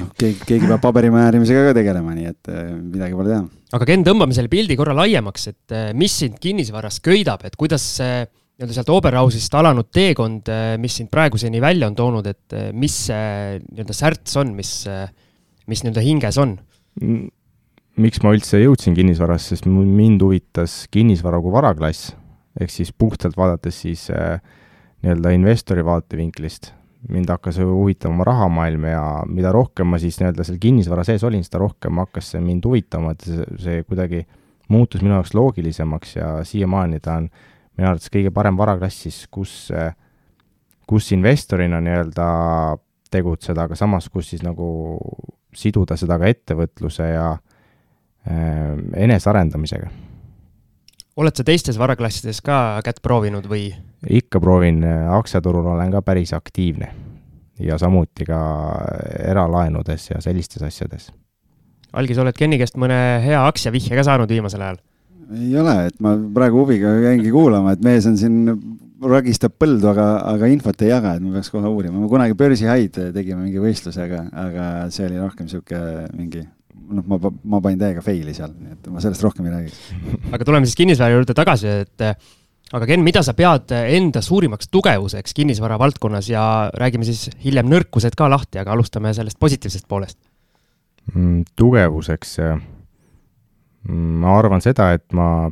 noh, 0.00 0.10
keegi, 0.18 0.42
keegi 0.46 0.68
peab 0.68 0.82
paberimäärimisega 0.84 1.70
ka 1.70 1.76
tegelema, 1.78 2.14
nii 2.16 2.28
et 2.30 2.52
eh, 2.52 2.68
midagi 2.76 3.16
pole 3.18 3.32
teha. 3.32 3.40
aga 3.78 3.88
Ken, 3.88 4.04
tõmbame 4.06 4.36
selle 4.36 4.52
pildi 4.52 4.76
korra 4.78 4.94
laiemaks, 4.98 5.48
et 5.52 5.74
eh, 5.76 5.88
mis 5.96 6.18
sind 6.22 6.38
kinnisvaras 6.42 7.00
köidab, 7.04 7.44
et 7.48 7.58
kuidas 7.60 7.86
see 7.98 8.22
nii-öelda 8.24 8.76
sealt 8.76 8.92
Oberhausist 8.92 9.54
alanud 9.56 9.90
teekond, 9.94 10.50
eh, 10.52 10.76
mis 10.82 11.00
sind 11.00 11.12
praeguseni 11.12 11.62
välja 11.62 11.88
on 11.90 11.98
toonud, 11.98 12.30
et 12.30 12.56
mis 12.76 12.96
see 13.08 13.58
nii-öelda 13.64 13.96
särts 13.96 14.40
on, 14.40 14.54
mis, 14.56 14.72
mis 15.70 15.84
nii-öelda 15.84 16.06
hinges 16.06 16.40
on? 16.42 16.56
Miks 18.00 18.22
ma 18.24 18.32
üldse 18.32 18.60
jõudsin 18.60 18.94
kinnisvarasse, 18.96 19.56
sest 19.56 19.66
mind 19.68 20.22
huvitas 20.24 20.84
kinnisvara 20.94 21.40
kui 21.42 21.52
varaklass, 21.52 22.14
ehk 22.60 22.72
siis 22.72 22.92
puhtalt 22.96 23.36
vaadates 23.38 23.82
siis 23.84 24.06
äh, 24.14 24.38
nii-öelda 25.04 25.32
investori 25.36 25.84
vaatevinklist. 25.84 26.72
Mind 27.08 27.30
hakkas 27.32 27.58
huvitama 27.62 28.24
rahamaailm 28.24 28.84
ja 28.90 29.04
mida 29.28 29.52
rohkem 29.52 29.88
ma 29.88 29.98
siis 29.98 30.18
nii-öelda 30.20 30.44
seal 30.44 30.58
kinnisvara 30.60 31.04
sees 31.06 31.24
olin, 31.24 31.44
seda 31.46 31.62
rohkem 31.62 32.00
hakkas 32.02 32.34
see 32.34 32.42
mind 32.44 32.66
huvitama, 32.68 33.14
et 33.14 33.24
see, 33.24 33.46
see 33.62 33.86
kuidagi 33.88 34.26
muutus 34.70 35.02
minu 35.02 35.16
jaoks 35.16 35.32
loogilisemaks 35.34 36.16
ja 36.16 36.34
siiamaani 36.44 37.00
ta 37.00 37.16
on 37.22 37.30
minu 37.78 37.88
arvates 37.88 38.12
kõige 38.12 38.32
parem 38.34 38.58
varaklass 38.60 39.06
siis, 39.06 39.22
kus, 39.32 39.54
kus 40.90 41.10
investorina 41.16 41.80
nii-öelda 41.80 42.28
tegutseda, 43.10 43.64
aga 43.66 43.78
samas, 43.78 44.08
kus 44.12 44.30
siis 44.34 44.44
nagu 44.46 44.68
siduda 45.56 45.96
seda 45.98 46.18
ka 46.20 46.28
ettevõtluse 46.30 47.08
ja 47.10 47.32
äh, 47.32 48.76
enesearendamisega. 49.06 49.90
Oled 51.16 51.36
sa 51.36 51.46
teistes 51.46 51.78
varaklassides 51.80 52.42
ka 52.44 52.80
kätt 52.86 53.00
proovinud 53.02 53.48
või? 53.50 53.70
ikka 54.08 54.40
proovin, 54.40 54.84
aktsiaturul 55.16 55.72
olen 55.74 55.90
ka 55.92 56.02
päris 56.02 56.32
aktiivne 56.36 56.90
ja 57.60 57.78
samuti 57.78 58.24
ka 58.28 58.40
eralaenudes 59.28 60.10
ja 60.10 60.20
sellistes 60.24 60.62
asjades. 60.64 61.10
Algis, 61.92 62.20
oled 62.22 62.36
Kenni 62.38 62.58
käest 62.60 62.78
mõne 62.78 62.96
hea 63.24 63.40
aktsiavihje 63.48 63.98
ka 63.98 64.06
saanud 64.06 64.30
viimasel 64.30 64.62
ajal? 64.62 64.80
ei 65.30 65.54
ole, 65.58 65.74
et 65.86 65.98
ma 66.02 66.16
praegu 66.34 66.64
huviga 66.64 66.90
jäingi 67.04 67.30
kuulama, 67.30 67.74
et 67.76 67.84
mees 67.86 68.06
on 68.10 68.16
siin, 68.18 68.38
ragistab 69.06 69.54
põldu, 69.60 69.86
aga, 69.92 70.06
aga 70.32 70.48
infot 70.50 70.82
ei 70.82 70.90
jaga, 70.90 71.14
et 71.16 71.22
ma 71.22 71.36
peaks 71.36 71.52
kohe 71.54 71.70
uurima. 71.70 72.00
me 72.00 72.08
kunagi 72.10 72.34
börsihaid 72.38 72.98
tegime 73.14 73.44
mingi 73.44 73.62
võistlusega, 73.62 74.24
aga 74.46 74.64
see 74.90 75.06
oli 75.06 75.20
rohkem 75.20 75.48
sihuke 75.50 75.78
mingi 76.16 76.42
noh, 76.90 77.06
ma, 77.06 77.32
ma 77.54 77.62
panin 77.64 77.80
täiega 77.80 78.02
fail'i 78.04 78.34
seal, 78.36 78.52
nii 78.56 78.76
et 78.76 78.90
ma 78.92 79.02
sellest 79.02 79.24
rohkem 79.26 79.48
ei 79.48 79.54
räägiks. 79.56 79.80
aga 80.30 80.46
tuleme 80.46 80.68
siis 80.68 80.78
kinnisvara 80.80 81.14
juurde 81.14 81.36
tagasi, 81.36 81.74
et 81.84 82.06
aga 82.70 82.86
Ken, 82.86 83.04
mida 83.06 83.22
sa 83.26 83.34
pead 83.38 83.72
enda 83.78 84.22
suurimaks 84.22 84.70
tugevuseks 84.70 85.34
kinnisvara 85.36 85.78
valdkonnas 85.80 86.30
ja 86.30 86.42
räägime 86.78 87.06
siis 87.08 87.30
hiljem 87.44 87.70
nõrkused 87.70 88.18
ka 88.18 88.28
lahti, 88.30 88.60
aga 88.62 88.74
alustame 88.76 89.14
sellest 89.16 89.40
positiivsest 89.42 89.88
poolest 89.90 90.18
mm,. 91.14 91.56
tugevuseks 91.58 92.36
ma 93.88 94.36
arvan 94.38 94.62
seda, 94.62 94.92
et 94.96 95.06
ma 95.16 95.50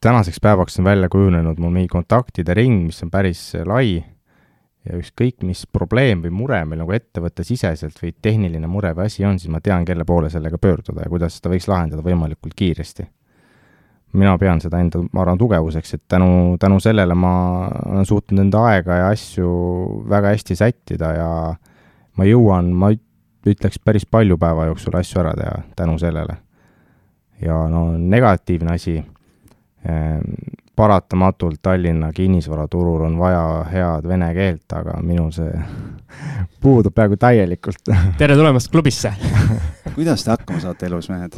tänaseks 0.00 0.40
päevaks 0.42 0.78
on 0.80 0.88
välja 0.88 1.08
kujunenud 1.12 1.60
mul 1.60 1.74
mingi 1.74 1.90
kontaktide 1.92 2.54
ring, 2.56 2.86
mis 2.88 3.02
on 3.04 3.10
päris 3.12 3.52
lai 3.64 4.00
ja 4.90 4.98
ükskõik, 4.98 5.44
mis 5.46 5.62
probleem 5.70 6.24
või 6.24 6.32
mure 6.34 6.60
meil 6.66 6.82
nagu 6.82 6.94
ettevõttesiseselt 6.96 7.98
või 8.02 8.12
tehniline 8.22 8.68
mure 8.70 8.92
või 8.96 9.06
asi 9.06 9.24
on, 9.26 9.38
siis 9.38 9.52
ma 9.52 9.62
tean, 9.64 9.86
kelle 9.88 10.04
poole 10.08 10.30
sellega 10.32 10.58
pöörduda 10.58 11.04
ja 11.04 11.12
kuidas 11.12 11.38
seda 11.38 11.52
võiks 11.52 11.68
lahendada 11.70 12.04
võimalikult 12.04 12.54
kiiresti. 12.56 13.06
mina 14.12 14.38
pean 14.38 14.60
seda 14.60 14.80
enda, 14.80 14.98
ma 15.12 15.22
arvan, 15.22 15.38
tugevuseks, 15.38 15.94
et 15.94 16.02
tänu, 16.08 16.56
tänu 16.58 16.80
sellele 16.80 17.14
ma 17.14 17.32
olen 17.86 18.06
suutnud 18.06 18.40
enda 18.42 18.64
aega 18.72 18.96
ja 18.96 19.08
asju 19.08 19.50
väga 20.08 20.34
hästi 20.34 20.56
sättida 20.56 21.12
ja 21.14 21.30
ma 22.16 22.26
jõuan, 22.26 22.72
ma 22.74 22.90
ütleks 23.46 23.78
päris 23.78 24.06
palju 24.06 24.36
päeva 24.38 24.66
jooksul 24.66 24.96
asju 24.98 25.20
ära 25.22 25.34
teha 25.38 25.62
tänu 25.76 25.98
sellele. 25.98 26.36
ja 27.40 27.68
no 27.68 27.98
negatiivne 27.98 28.74
asi 28.74 28.96
eh,, 28.98 30.20
paratamatult 30.80 31.60
Tallinna 31.62 32.12
kinnisvaraturul 32.16 33.04
on 33.04 33.18
vaja 33.20 33.44
head 33.68 34.06
vene 34.08 34.32
keelt, 34.36 34.64
aga 34.72 34.96
minul 35.04 35.32
see 35.34 35.50
puudub 36.62 36.94
peaaegu 36.96 37.18
täielikult 37.20 37.90
tere 38.18 38.36
tulemast 38.38 38.70
klubisse 38.72 39.12
kuidas 39.96 40.24
te 40.24 40.32
hakkama 40.32 40.62
saate 40.62 40.88
elus, 40.88 41.10
mehed? 41.12 41.36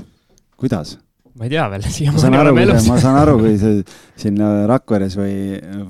kuidas? 0.60 0.94
ma 1.38 1.48
ei 1.48 1.50
tea 1.54 1.64
veel, 1.72 1.86
siiamaani 1.96 2.38
oleme 2.38 2.62
elus. 2.68 2.86
ma 2.86 2.98
saan 3.02 3.18
aru, 3.18 3.34
kui 3.40 3.56
sa 3.58 3.72
siin 4.22 4.38
Rakveres 4.68 5.16
või, 5.18 5.34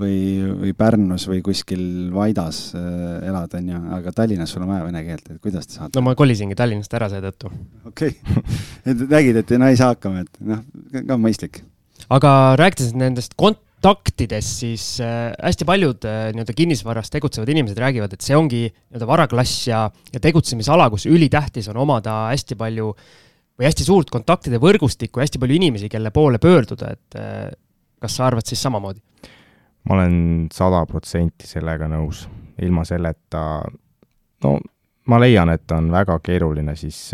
või, 0.00 0.16
või 0.62 0.72
Pärnus 0.78 1.26
või 1.28 1.42
kuskil 1.44 1.84
Vaidas 2.14 2.62
äh, 2.78 3.18
elad, 3.28 3.58
on 3.58 3.68
ju, 3.74 3.82
aga 3.98 4.14
Tallinnas 4.16 4.54
sul 4.54 4.64
on 4.64 4.72
vaja 4.72 4.86
vene 4.86 5.02
keelt, 5.08 5.28
et 5.28 5.42
kuidas 5.42 5.68
te 5.68 5.76
saate? 5.76 5.92
no 5.98 6.06
ma 6.06 6.16
kolisingi 6.16 6.56
Tallinnast 6.56 6.96
ära 6.96 7.10
seetõttu. 7.12 7.52
okei 7.90 8.16
okay. 8.16 8.48
et 8.94 9.04
nägid, 9.12 9.42
et 9.42 9.54
no 9.58 9.68
ei 9.68 9.76
saa 9.80 9.92
hakkama, 9.92 10.24
et 10.24 10.42
noh, 10.54 10.64
ka 11.02 11.20
mõistlik. 11.20 11.64
Aga 12.10 12.54
rääkides 12.58 12.94
nendest 12.98 13.34
kontaktidest, 13.38 14.62
siis 14.62 14.86
äh, 15.04 15.32
hästi 15.36 15.66
paljud 15.68 16.06
äh, 16.08 16.30
nii-öelda 16.34 16.56
kinnisvaras 16.56 17.10
tegutsevad 17.12 17.50
inimesed 17.52 17.78
räägivad, 17.78 18.14
et 18.14 18.24
see 18.24 18.36
ongi 18.38 18.64
nii-öelda 18.68 19.08
varaklass 19.08 19.66
ja, 19.68 19.84
ja 20.12 20.22
tegutsemisala, 20.22 20.88
kus 20.90 21.06
ülitähtis 21.10 21.68
on 21.72 21.80
omada 21.84 22.28
hästi 22.32 22.58
palju 22.58 22.92
või 22.92 23.68
hästi 23.68 23.86
suurt 23.86 24.10
kontaktide 24.10 24.60
võrgustikku 24.62 25.20
ja 25.20 25.26
hästi 25.26 25.40
palju 25.42 25.58
inimesi, 25.58 25.90
kelle 25.92 26.10
poole 26.14 26.40
pöörduda, 26.42 26.92
et 26.96 27.18
äh, 27.20 27.48
kas 28.02 28.18
sa 28.18 28.28
arvad 28.30 28.48
siis 28.48 28.62
samamoodi? 28.62 29.02
ma 29.82 29.96
olen 29.96 30.46
sada 30.54 30.84
protsenti 30.86 31.48
sellega 31.50 31.88
nõus, 31.90 32.28
ilma 32.62 32.84
selleta, 32.86 33.64
no 34.44 34.52
ma 35.10 35.18
leian, 35.18 35.50
et 35.50 35.74
on 35.74 35.88
väga 35.90 36.20
keeruline 36.22 36.76
siis 36.78 37.08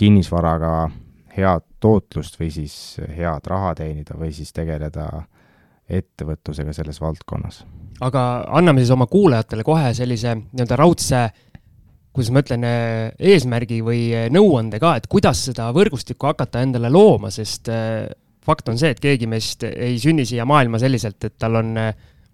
kinnisvaraga 0.00 0.72
head 1.36 1.66
tootlust 1.82 2.38
või 2.40 2.50
siis 2.54 2.74
head 3.02 3.46
raha 3.50 3.74
teenida 3.78 4.16
või 4.18 4.32
siis 4.34 4.54
tegeleda 4.54 5.08
ettevõtlusega 5.90 6.72
selles 6.72 7.00
valdkonnas. 7.02 7.64
aga 8.00 8.26
anname 8.48 8.80
siis 8.80 8.94
oma 8.94 9.06
kuulajatele 9.06 9.64
kohe 9.66 9.94
sellise 9.94 10.36
nii-öelda 10.38 10.78
raudse 10.78 11.26
kuidas 12.12 12.32
ma 12.32 12.42
ütlen, 12.44 12.64
eh, 12.68 13.12
eesmärgi 13.32 13.80
või 13.84 14.00
eh, 14.12 14.26
nõuande 14.32 14.80
ka, 14.82 14.96
et 15.00 15.08
kuidas 15.10 15.40
seda 15.48 15.70
võrgustikku 15.74 16.28
hakata 16.28 16.62
endale 16.64 16.90
looma, 16.92 17.32
sest 17.32 17.70
eh, 17.72 18.04
fakt 18.44 18.68
on 18.68 18.80
see, 18.80 18.92
et 18.92 19.00
keegi 19.00 19.28
meist 19.30 19.64
ei 19.64 19.96
sünni 20.02 20.26
siia 20.28 20.44
maailma 20.48 20.80
selliselt, 20.82 21.22
et 21.24 21.38
tal 21.40 21.56
on, 21.62 21.72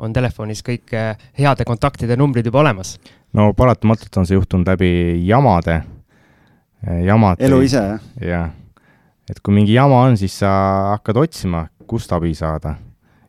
on 0.02 0.14
telefonis 0.14 0.64
kõik 0.66 0.94
heade 1.38 1.66
kontaktide 1.68 2.16
numbrid 2.18 2.48
juba 2.48 2.62
olemas. 2.64 2.96
no 3.36 3.52
paratamatult 3.54 4.16
on 4.16 4.26
see 4.26 4.38
juhtunud 4.38 4.66
läbi 4.72 4.90
jamade, 5.28 5.82
jamad. 7.04 7.42
elu 7.44 7.60
ise, 7.66 7.84
jah? 7.84 8.08
jah, 8.24 8.50
et 9.30 9.40
kui 9.44 9.54
mingi 9.54 9.74
jama 9.74 10.04
on, 10.08 10.16
siis 10.20 10.38
sa 10.42 10.50
hakkad 10.94 11.20
otsima, 11.24 11.66
kust 11.88 12.12
abi 12.12 12.34
saada. 12.34 12.76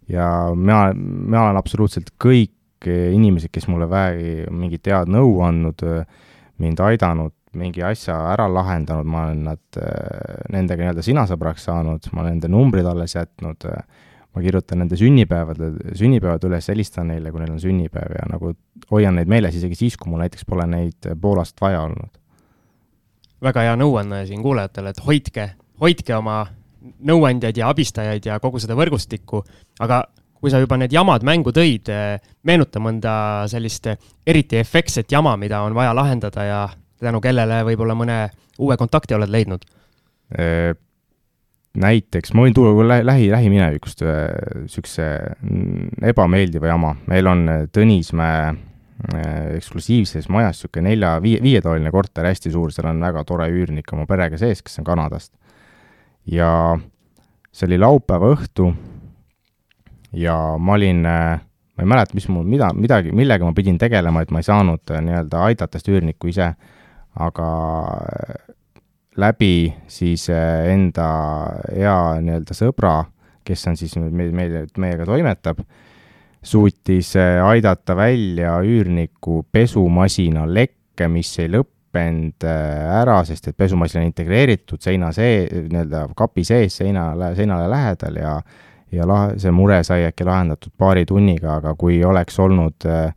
ja 0.10 0.50
mina, 0.56 0.94
mina 0.96 1.44
olen 1.44 1.58
absoluutselt 1.58 2.14
kõik 2.18 2.88
inimesed, 2.88 3.52
kes 3.52 3.68
mulle 3.68 3.90
vähegi 3.90 4.48
mingit 4.52 4.88
head 4.88 5.12
nõu 5.12 5.42
andnud, 5.46 5.84
mind 6.60 6.80
aidanud, 6.80 7.34
mingi 7.60 7.84
asja 7.84 8.16
ära 8.34 8.48
lahendanud, 8.52 9.08
ma 9.10 9.26
olen 9.28 9.44
nad, 9.50 9.80
nendega 10.54 10.84
nii-öelda 10.84 11.06
sinasõbraks 11.06 11.66
saanud, 11.70 12.12
ma 12.14 12.24
olen 12.24 12.38
nende 12.38 12.52
numbrid 12.52 12.88
alles 12.88 13.16
jätnud, 13.16 13.66
ma 14.30 14.44
kirjutan 14.44 14.84
nende 14.84 14.98
sünnipäevade, 15.00 15.72
sünnipäevad 15.98 16.46
üles, 16.50 16.70
helistan 16.70 17.10
neile, 17.10 17.32
kui 17.34 17.42
neil 17.42 17.56
on 17.56 17.62
sünnipäev 17.64 18.14
ja 18.20 18.28
nagu 18.30 18.54
hoian 18.92 19.18
neid 19.18 19.32
meeles 19.32 19.58
isegi 19.58 19.78
siis, 19.80 19.98
kui 19.98 20.12
mul 20.12 20.22
näiteks 20.24 20.46
pole 20.50 20.68
neid 20.70 21.10
Poolast 21.22 21.58
vaja 21.62 21.82
olnud. 21.88 22.14
väga 23.42 23.66
hea 23.66 23.76
nõuanne 23.80 24.26
siin 24.28 24.44
kuulajatele, 24.44 24.94
et 24.94 25.02
hoidke, 25.06 25.50
hoidke 25.82 26.16
oma 26.16 26.42
nõuandjaid 26.80 27.58
ja 27.60 27.70
abistajaid 27.70 28.26
ja 28.26 28.40
kogu 28.40 28.60
seda 28.60 28.78
võrgustikku, 28.80 29.44
aga 29.84 30.04
kui 30.40 30.52
sa 30.52 30.62
juba 30.62 30.78
need 30.80 30.94
jamad 30.96 31.26
mängu 31.28 31.52
tõid, 31.56 31.90
eh, 31.92 32.20
meenuta 32.44 32.80
mõnda 32.80 33.14
sellist 33.52 33.90
eriti 34.28 34.60
efektset 34.60 35.12
jama, 35.12 35.36
mida 35.38 35.62
on 35.62 35.76
vaja 35.76 35.96
lahendada 35.96 36.46
ja 36.48 36.62
tänu 37.00 37.22
kellele 37.22 37.64
võib-olla 37.68 37.96
mõne 37.96 38.20
uue 38.60 38.78
kontakti 38.78 39.18
oled 39.18 39.30
leidnud? 39.30 39.66
näiteks, 41.80 42.36
ma 42.38 42.44
võin 42.46 42.54
tuua 42.54 42.84
lähi, 42.86 43.06
lähi, 43.06 43.30
lähiminevikust 43.32 44.04
ühe 44.06 44.20
mm, 45.42 46.06
ebameeldiva 46.12 46.70
jama. 46.70 46.96
meil 47.10 47.28
on 47.30 47.48
Tõnismäe 47.74 48.54
eksklusiivses 49.56 50.28
majas 50.30 50.60
niisugune 50.60 50.90
nelja, 50.90 51.16
viie, 51.24 51.40
viietoaline 51.42 51.92
korter, 51.92 52.28
hästi 52.28 52.52
suur, 52.52 52.74
seal 52.76 52.90
on 52.92 53.00
väga 53.02 53.24
tore 53.26 53.48
üürnik 53.54 53.94
oma 53.96 54.06
perega 54.10 54.38
sees, 54.38 54.62
kes 54.62 54.82
on 54.82 54.88
Kanadast. 54.88 55.34
Ja 56.26 56.78
see 57.52 57.68
oli 57.70 57.80
laupäeva 57.80 58.32
õhtu. 58.34 58.72
Ja 60.18 60.36
ma 60.58 60.74
olin, 60.78 61.04
äh, 61.06 61.40
ma 61.40 61.84
ei 61.84 61.90
mäleta, 61.90 62.16
mis 62.18 62.28
mul, 62.32 62.48
mida, 62.50 62.72
midagi, 62.74 63.14
millega 63.16 63.46
ma 63.46 63.54
pidin 63.54 63.78
tegelema, 63.78 64.24
et 64.24 64.32
ma 64.34 64.42
ei 64.42 64.48
saanud 64.48 64.94
äh, 64.94 65.04
nii-öelda 65.06 65.44
aidata 65.50 65.82
seda 65.82 65.98
üürnikku 65.98 66.32
ise, 66.32 66.54
aga 67.20 67.50
äh, 67.90 68.56
läbi 69.20 69.70
siis 69.92 70.30
enda 70.32 71.10
hea 71.76 72.00
nii-öelda 72.24 72.58
sõbra, 72.58 72.96
kes 73.46 73.68
on 73.70 73.78
siis 73.78 73.96
meil, 74.00 74.34
meil, 74.34 74.58
meiega 74.82 75.06
toimetab, 75.06 75.62
suutis 76.42 77.12
aidata 77.20 77.98
välja 78.00 78.56
üürniku 78.64 79.44
pesumasina 79.52 80.46
lekke, 80.48 81.10
mis 81.12 81.34
ei 81.44 81.52
lõppenud 81.90 82.46
ära, 82.46 83.24
sest 83.26 83.48
et 83.50 83.58
pesumasin 83.58 84.04
on 84.04 84.10
integreeritud 84.12 84.82
seina 84.82 85.10
see, 85.16 85.48
nii-öelda 85.50 86.04
kapi 86.18 86.44
sees 86.46 86.78
seina, 86.78 87.10
seinale 87.36 87.70
lähedal 87.72 88.20
ja 88.22 88.34
ja 88.92 89.08
lah-, 89.08 89.34
see 89.38 89.52
mure 89.54 89.82
sai 89.86 90.06
äkki 90.08 90.26
lahendatud 90.28 90.74
paari 90.78 91.06
tunniga, 91.10 91.60
aga 91.60 91.76
kui 91.78 92.00
oleks 92.06 92.40
olnud 92.42 92.88
äh, 92.90 93.12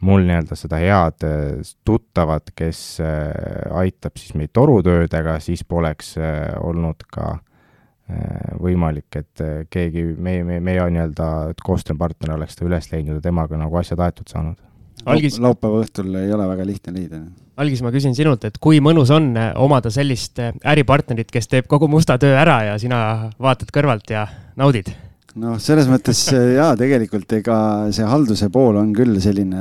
mul 0.00 0.24
nii-öelda 0.28 0.56
seda 0.58 0.80
head 0.80 1.26
äh, 1.26 1.74
tuttavat, 1.84 2.52
kes 2.56 3.00
äh, 3.04 3.76
aitab 3.80 4.16
siis 4.20 4.36
meid 4.38 4.54
torutöödega, 4.56 5.38
siis 5.44 5.64
poleks 5.64 6.14
äh, 6.20 6.54
olnud 6.64 7.04
ka 7.12 7.34
äh, 7.34 8.54
võimalik, 8.62 9.10
et 9.16 9.44
äh, 9.44 9.60
keegi, 9.70 10.06
meie, 10.16 10.44
meie, 10.46 10.64
meie 10.64 10.88
nii-öelda 10.94 11.58
koostööpartner 11.64 12.36
oleks 12.38 12.56
ta 12.56 12.68
üles 12.68 12.90
leidnud 12.92 13.20
ja 13.20 13.28
temaga 13.28 13.60
nagu 13.60 13.80
asjad 13.80 14.00
aetud 14.06 14.32
saanud 14.32 14.67
Algis... 15.06 15.38
laupäeva 15.42 15.82
õhtul 15.84 16.14
ei 16.20 16.32
ole 16.34 16.48
väga 16.50 16.66
lihtne 16.66 16.94
leida. 16.94 17.22
Algis, 17.58 17.82
ma 17.82 17.90
küsin 17.94 18.14
sinult, 18.14 18.44
et 18.46 18.60
kui 18.62 18.78
mõnus 18.84 19.10
on 19.14 19.32
eh, 19.36 19.50
omada 19.58 19.90
sellist 19.90 20.38
eh, 20.42 20.54
äripartnerit, 20.74 21.30
kes 21.34 21.50
teeb 21.50 21.68
kogu 21.70 21.88
musta 21.90 22.18
töö 22.20 22.36
ära 22.38 22.60
ja 22.68 22.78
sina 22.78 23.00
vaatad 23.42 23.72
kõrvalt 23.74 24.14
ja 24.14 24.28
naudid? 24.58 24.94
noh, 25.38 25.54
selles 25.62 25.86
mõttes 25.86 26.18
jaa, 26.32 26.72
tegelikult 26.74 27.30
ega 27.36 27.56
see 27.94 28.06
halduse 28.08 28.48
pool 28.50 28.78
on 28.80 28.88
küll 28.96 29.20
selline, 29.22 29.60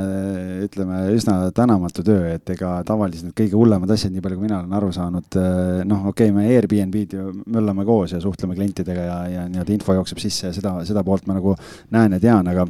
ütleme, 0.65 1.03
üsna 1.13 1.51
tänamatu 1.53 2.01
töö, 2.07 2.31
et 2.33 2.49
ega 2.55 2.79
tavaliselt 2.87 3.27
need 3.27 3.35
kõige 3.37 3.59
hullemad 3.59 3.91
asjad, 3.93 4.13
nii 4.15 4.23
palju 4.25 4.39
kui 4.39 4.47
mina 4.47 4.61
olen 4.63 4.73
aru 4.73 4.89
saanud, 4.95 5.37
noh, 5.85 6.07
okei 6.09 6.31
okay,, 6.31 6.33
me 6.33 6.47
Airbnb-d 6.49 7.19
ju 7.19 7.33
möllame 7.53 7.85
koos 7.85 8.15
ja 8.15 8.21
suhtleme 8.23 8.57
klientidega 8.57 9.05
ja, 9.05 9.17
ja 9.35 9.43
nii-öelda 9.51 9.75
info 9.75 9.93
jookseb 9.99 10.23
sisse 10.23 10.49
ja 10.49 10.55
seda, 10.55 10.73
seda 10.87 11.05
poolt 11.05 11.29
ma 11.29 11.37
nagu 11.37 11.53
näen 11.93 12.17
ja 12.17 12.23
tean, 12.25 12.49
aga, 12.49 12.65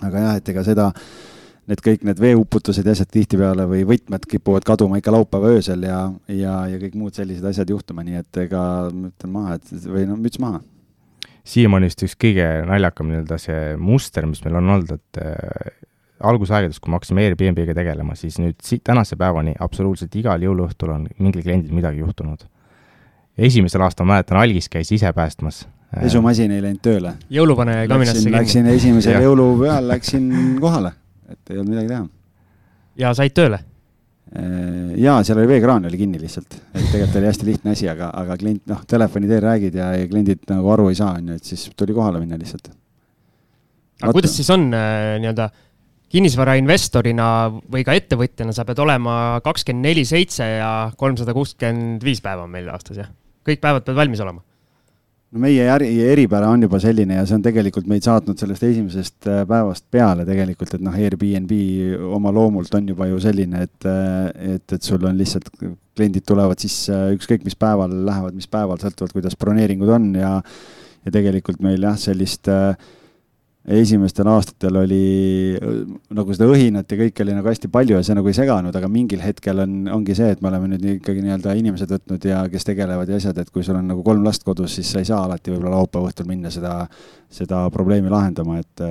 aga 0.00 0.26
jah, 0.26 0.40
et 0.42 0.52
ega 0.54 0.66
seda 0.66 0.90
need 1.70 1.82
kõik 1.84 2.02
need 2.08 2.18
veeuputused 2.20 2.86
ja 2.86 2.94
asjad 2.96 3.10
tihtipeale 3.12 3.68
või 3.70 3.84
võtmed 3.86 4.26
kipuvad 4.28 4.66
kaduma 4.66 4.98
ikka 4.98 5.14
laupäeva 5.14 5.52
öösel 5.54 5.84
ja, 5.86 6.00
ja, 6.26 6.56
ja 6.72 6.80
kõik 6.82 6.96
muud 6.98 7.14
sellised 7.14 7.46
asjad 7.46 7.70
juhtuma, 7.70 8.02
nii 8.06 8.18
et 8.18 8.42
ega 8.44 8.62
ma 8.90 9.12
ütlen 9.12 9.34
maha, 9.34 9.58
et 9.60 9.86
või 9.86 10.08
no 10.10 10.18
müts 10.18 10.42
maha 10.42 10.62
siiamaani 11.42 11.88
vist 11.90 12.02
üks 12.06 12.14
kõige 12.18 12.46
naljakam 12.68 13.08
nii-öelda 13.10 13.38
see 13.40 13.74
muster, 13.80 14.26
mis 14.30 14.42
meil 14.44 14.58
on 14.60 14.70
olnud, 14.76 14.92
et 14.94 15.22
äh, 15.22 15.72
algusaegades, 16.22 16.78
kui 16.80 16.92
me 16.92 16.98
hakkasime 16.98 17.26
Airbnb-ga 17.26 17.74
tegelema, 17.76 18.16
siis 18.18 18.38
nüüd 18.42 18.58
si-, 18.64 18.80
tänase 18.84 19.18
päevani 19.20 19.54
absoluutselt 19.60 20.14
igal 20.18 20.42
jõuluõhtul 20.46 20.94
on 20.94 21.06
mingil 21.18 21.44
kliendil 21.44 21.74
midagi 21.74 22.02
juhtunud. 22.02 22.46
esimesel 23.38 23.82
aastal 23.82 24.06
ma 24.06 24.18
mäletan, 24.18 24.38
algis 24.38 24.68
käis 24.68 24.92
ise 24.92 25.12
päästmas. 25.12 25.66
pesumasin 26.00 26.50
ei 26.50 26.62
läinud 26.62 26.82
tööle. 26.82 27.14
jõulupane 27.30 27.86
kaminasse 27.88 28.22
kinni. 28.22 28.36
Läksin 28.38 28.66
esimesel 28.66 29.22
jõulupeal, 29.22 29.88
läksin 29.88 30.58
kohale, 30.60 30.92
et 31.34 31.52
ei 31.52 31.60
olnud 31.60 31.74
midagi 31.74 31.92
teha. 31.92 32.06
ja 33.02 33.12
said 33.16 33.34
tööle? 33.36 33.62
Äh, 34.32 34.94
jaa, 35.02 35.18
seal 35.26 35.42
oli 35.42 35.50
veekraan 35.50 35.88
oli 35.88 35.98
kinni 36.00 36.20
lihtsalt, 36.20 36.54
et 36.72 36.86
tegelikult 36.86 37.18
oli 37.20 37.28
hästi 37.28 37.48
lihtne 37.48 37.74
asi, 37.74 37.88
aga, 37.92 38.12
aga 38.22 38.38
klient, 38.40 38.62
noh, 38.70 38.84
telefoni 38.88 39.28
teel 39.28 39.42
räägid 39.44 39.76
ja, 39.76 39.90
ja 39.98 40.06
kliendid 40.08 40.46
nagu 40.48 40.72
aru 40.72 40.88
ei 40.92 40.96
saa, 40.96 41.18
on 41.20 41.32
ju, 41.32 41.40
et 41.40 41.50
siis 41.52 41.66
tuli 41.76 41.96
kohale 41.96 42.22
minna 42.22 42.38
lihtsalt. 42.40 42.70
aga 42.70 44.06
Vaata. 44.06 44.14
kuidas 44.16 44.38
siis 44.38 44.48
on 44.54 44.70
äh, 44.76 45.18
nii-öelda 45.22 45.50
kinnisvarainvestorina 46.12 47.26
või 47.72 47.84
ka 47.88 47.96
ettevõtjana, 47.96 48.52
sa 48.56 48.64
pead 48.68 48.80
olema 48.84 49.40
kakskümmend 49.44 49.88
neli 49.88 50.04
seitse 50.08 50.48
ja 50.58 50.72
kolmsada 51.00 51.32
kuuskümmend 51.36 52.04
viis 52.04 52.20
päeva 52.24 52.46
on 52.46 52.52
meil 52.52 52.68
aastas, 52.72 53.02
jah? 53.04 53.12
kõik 53.42 53.60
päevad 53.60 53.84
peavad 53.84 54.04
valmis 54.04 54.20
olema 54.24 54.44
no 55.32 55.40
meie 55.40 55.64
äri, 55.72 55.88
eripära 56.12 56.50
on 56.52 56.66
juba 56.66 56.80
selline 56.82 57.16
ja 57.16 57.24
see 57.28 57.38
on 57.38 57.44
tegelikult 57.44 57.88
meid 57.90 58.04
saatnud 58.04 58.40
sellest 58.40 58.66
esimesest 58.68 59.28
äh, 59.30 59.42
päevast 59.48 59.86
peale 59.92 60.26
tegelikult, 60.28 60.74
et 60.76 60.84
noh, 60.84 60.96
Airbnb 60.96 61.54
oma 62.18 62.32
loomult 62.34 62.74
on 62.76 62.92
juba 62.92 63.08
ju 63.08 63.20
selline, 63.22 63.64
et, 63.66 63.88
äh, 63.88 64.54
et, 64.56 64.76
et 64.76 64.84
sul 64.84 65.04
on 65.08 65.18
lihtsalt, 65.18 65.48
kliendid 65.96 66.26
tulevad 66.28 66.60
sisse 66.62 66.96
ükskõik 67.16 67.46
mis 67.48 67.56
päeval, 67.58 67.94
lähevad 68.08 68.36
mis 68.36 68.48
päeval, 68.48 68.80
sõltuvalt 68.80 69.16
kuidas 69.16 69.38
broneeringud 69.40 69.92
on 69.92 70.14
ja 70.20 70.38
ja 71.02 71.10
tegelikult 71.10 71.62
meil 71.64 71.82
jah, 71.82 71.96
sellist 71.98 72.46
äh, 72.50 72.76
esimestel 73.62 74.26
aastatel 74.26 74.74
oli 74.80 75.54
nagu 76.10 76.34
seda 76.34 76.48
õhinat 76.50 76.90
ja 76.90 76.98
kõike 76.98 77.22
oli 77.22 77.34
nagu 77.36 77.46
hästi 77.46 77.68
palju 77.70 77.94
ja 77.94 78.02
see 78.02 78.16
nagu 78.18 78.26
ei 78.26 78.34
seganud, 78.34 78.74
aga 78.74 78.88
mingil 78.90 79.22
hetkel 79.22 79.62
on, 79.62 79.76
ongi 79.98 80.16
see, 80.18 80.32
et 80.34 80.42
me 80.42 80.50
oleme 80.50 80.72
nüüd 80.72 80.86
ikkagi 80.96 81.22
nii-öelda 81.22 81.54
inimesed 81.60 81.94
võtnud 81.94 82.26
ja 82.26 82.40
kes 82.50 82.66
tegelevad 82.66 83.12
ja 83.12 83.20
asjad, 83.20 83.38
et 83.38 83.52
kui 83.54 83.62
sul 83.62 83.78
on 83.78 83.86
nagu 83.92 84.02
kolm 84.02 84.26
last 84.26 84.42
kodus, 84.46 84.74
siis 84.74 84.90
sa 84.90 85.02
ei 85.02 85.06
saa 85.06 85.22
alati 85.28 85.54
võib-olla 85.54 85.76
laupäeva 85.78 86.10
õhtul 86.10 86.26
minna 86.26 86.50
seda, 86.50 86.74
seda 87.30 87.62
probleemi 87.74 88.10
lahendama, 88.10 88.58
et, 88.58 88.82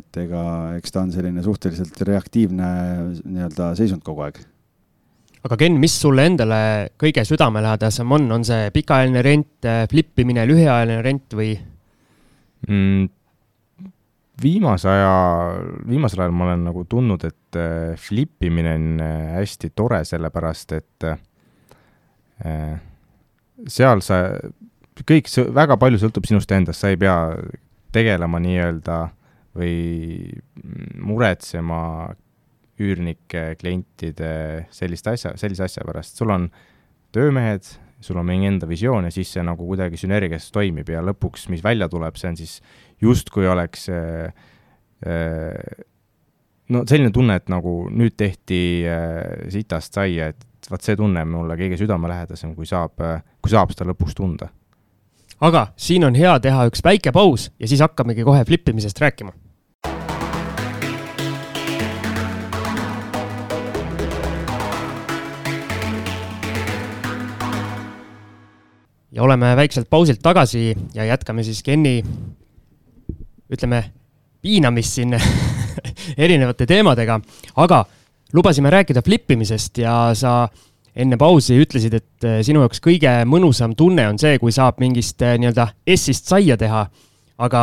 et 0.00 0.22
ega 0.24 0.44
eks 0.80 0.94
ta 0.94 1.04
on 1.06 1.12
selline 1.14 1.44
suhteliselt 1.46 2.02
reaktiivne 2.08 2.70
nii-öelda 3.22 3.70
seisund 3.78 4.02
kogu 4.06 4.26
aeg 4.26 4.40
aga 5.46 5.60
Ken, 5.60 5.76
mis 5.78 5.94
sulle 5.94 6.24
endale 6.26 6.58
kõige 6.98 7.22
südamelähedasem 7.22 8.10
on, 8.18 8.26
on 8.34 8.42
see 8.44 8.72
pikaajaline 8.74 9.22
rent, 9.22 9.70
flip 9.92 10.24
imine, 10.24 10.42
lühiajaline 10.50 11.06
rent 11.06 11.38
või 11.38 11.52
mm,? 12.66 13.06
Viimase 14.42 14.88
aja, 14.90 15.14
viimasel 15.88 16.22
ajal 16.24 16.34
ma 16.36 16.48
olen 16.48 16.66
nagu 16.68 16.84
tundnud, 16.90 17.24
et 17.26 17.58
äh, 17.58 17.94
flip 17.98 18.44
imine 18.46 18.74
on 18.78 19.02
äh, 19.02 19.32
hästi 19.38 19.72
tore, 19.76 20.00
sellepärast 20.06 20.74
et 20.78 21.08
äh, 21.08 22.78
seal 23.66 24.02
sa, 24.04 24.20
kõik, 25.02 25.30
väga 25.54 25.78
palju 25.80 26.00
sõltub 26.02 26.28
sinust 26.28 26.52
endast, 26.54 26.84
sa 26.84 26.92
ei 26.92 27.00
pea 27.00 27.16
tegelema 27.94 28.40
nii-öelda 28.42 29.00
või 29.58 30.30
muretsema 31.02 31.82
üürnike, 32.78 33.56
klientide 33.58 34.32
sellist 34.70 35.08
asja, 35.10 35.34
sellise 35.40 35.66
asja 35.66 35.86
pärast, 35.86 36.18
sul 36.18 36.30
on 36.30 36.46
töömehed, 37.14 37.66
sul 38.04 38.20
on 38.20 38.28
mingi 38.28 38.46
enda 38.46 38.68
visioon 38.70 39.08
ja 39.08 39.10
siis 39.10 39.32
see 39.34 39.42
nagu 39.42 39.66
kuidagi 39.66 39.98
sünergias 39.98 40.52
toimib 40.54 40.90
ja 40.92 41.02
lõpuks, 41.02 41.48
mis 41.50 41.64
välja 41.64 41.88
tuleb, 41.90 42.14
see 42.20 42.30
on 42.30 42.38
siis 42.38 42.60
justkui 43.00 43.48
oleks 43.48 43.88
äh, 43.88 44.32
äh, 45.06 45.84
no 46.68 46.84
selline 46.88 47.12
tunne, 47.14 47.38
et 47.38 47.48
nagu 47.52 47.88
nüüd 47.90 48.16
tehti 48.18 48.84
äh, 48.88 49.48
sitast 49.52 49.98
saia, 49.98 50.32
et 50.32 50.70
vaat 50.70 50.84
see 50.84 50.98
tunne 50.98 51.22
on 51.24 51.34
mulle 51.36 51.58
kõige 51.58 51.78
südamelähedasem, 51.80 52.54
kui 52.58 52.66
saab, 52.68 52.98
kui 53.42 53.52
saab 53.52 53.72
seda 53.72 53.88
lõpuks 53.92 54.18
tunda. 54.18 54.50
aga 55.40 55.68
siin 55.78 56.04
on 56.04 56.16
hea 56.18 56.38
teha 56.42 56.66
üks 56.66 56.82
väike 56.84 57.12
paus 57.14 57.50
ja 57.58 57.68
siis 57.70 57.84
hakkamegi 57.84 58.26
kohe 58.26 58.42
flippimisest 58.44 58.98
rääkima 59.00 59.32
ja 69.18 69.22
oleme 69.22 69.56
väikselt 69.56 69.90
pausilt 69.90 70.20
tagasi 70.22 70.76
ja 70.94 71.04
jätkame 71.04 71.42
siis 71.42 71.62
Kenni 71.62 72.04
ütleme, 73.52 73.82
piinamist 74.42 74.98
siin 74.98 75.16
erinevate 76.24 76.66
teemadega, 76.68 77.18
aga 77.56 77.84
lubasime 78.32 78.70
rääkida 78.70 79.02
flippimisest 79.04 79.78
ja 79.82 79.98
sa 80.18 80.48
enne 80.98 81.18
pausi 81.20 81.58
ütlesid, 81.62 81.94
et 81.94 82.26
eh, 82.26 82.40
sinu 82.46 82.64
jaoks 82.64 82.82
kõige 82.84 83.12
mõnusam 83.28 83.74
tunne 83.78 84.08
on 84.10 84.18
see, 84.20 84.38
kui 84.42 84.54
saab 84.54 84.80
mingist 84.82 85.22
eh, 85.22 85.36
nii-öelda 85.40 85.70
S-ist 85.94 86.30
saia 86.30 86.58
teha. 86.58 86.88
aga 87.38 87.62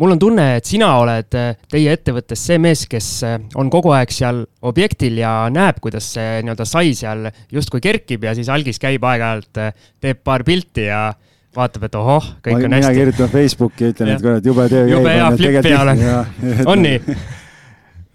mul 0.00 0.16
on 0.16 0.18
tunne, 0.18 0.46
et 0.58 0.66
sina 0.66 0.88
oled 0.98 1.36
eh, 1.38 1.52
teie 1.70 1.94
ettevõttes 1.94 2.42
see 2.48 2.58
mees, 2.58 2.86
kes 2.90 3.08
on 3.54 3.70
kogu 3.70 3.94
aeg 3.94 4.10
seal 4.14 4.42
objektil 4.66 5.20
ja 5.22 5.48
näeb, 5.52 5.78
kuidas 5.80 6.10
see 6.16 6.40
nii-öelda 6.42 6.66
sai 6.66 6.94
seal 6.98 7.30
justkui 7.52 7.80
kerkib 7.80 8.24
ja 8.26 8.34
siis 8.34 8.50
algis 8.50 8.82
käib 8.82 9.04
aeg-ajalt, 9.06 9.64
teeb 10.02 10.24
paar 10.24 10.44
pilti 10.44 10.88
ja 10.88 11.10
vaatab, 11.56 11.84
et 11.88 11.98
ohoh, 11.98 12.30
kõik 12.44 12.54
ma, 12.54 12.62
on 12.62 12.76
hästi. 12.76 12.86
mina 12.86 12.94
kirjutan 12.94 13.30
Facebooki 13.32 13.84
ja 13.84 13.92
ütlen, 13.94 14.12
et 14.14 14.24
kurat, 14.24 14.46
jube 14.46 14.66
töö 14.70 14.84
käib. 14.84 14.92
jube 14.94 15.14
hea 15.16 15.30
flip 15.36 15.56
peale. 15.66 15.94
on 16.70 16.84
nii? 16.84 17.16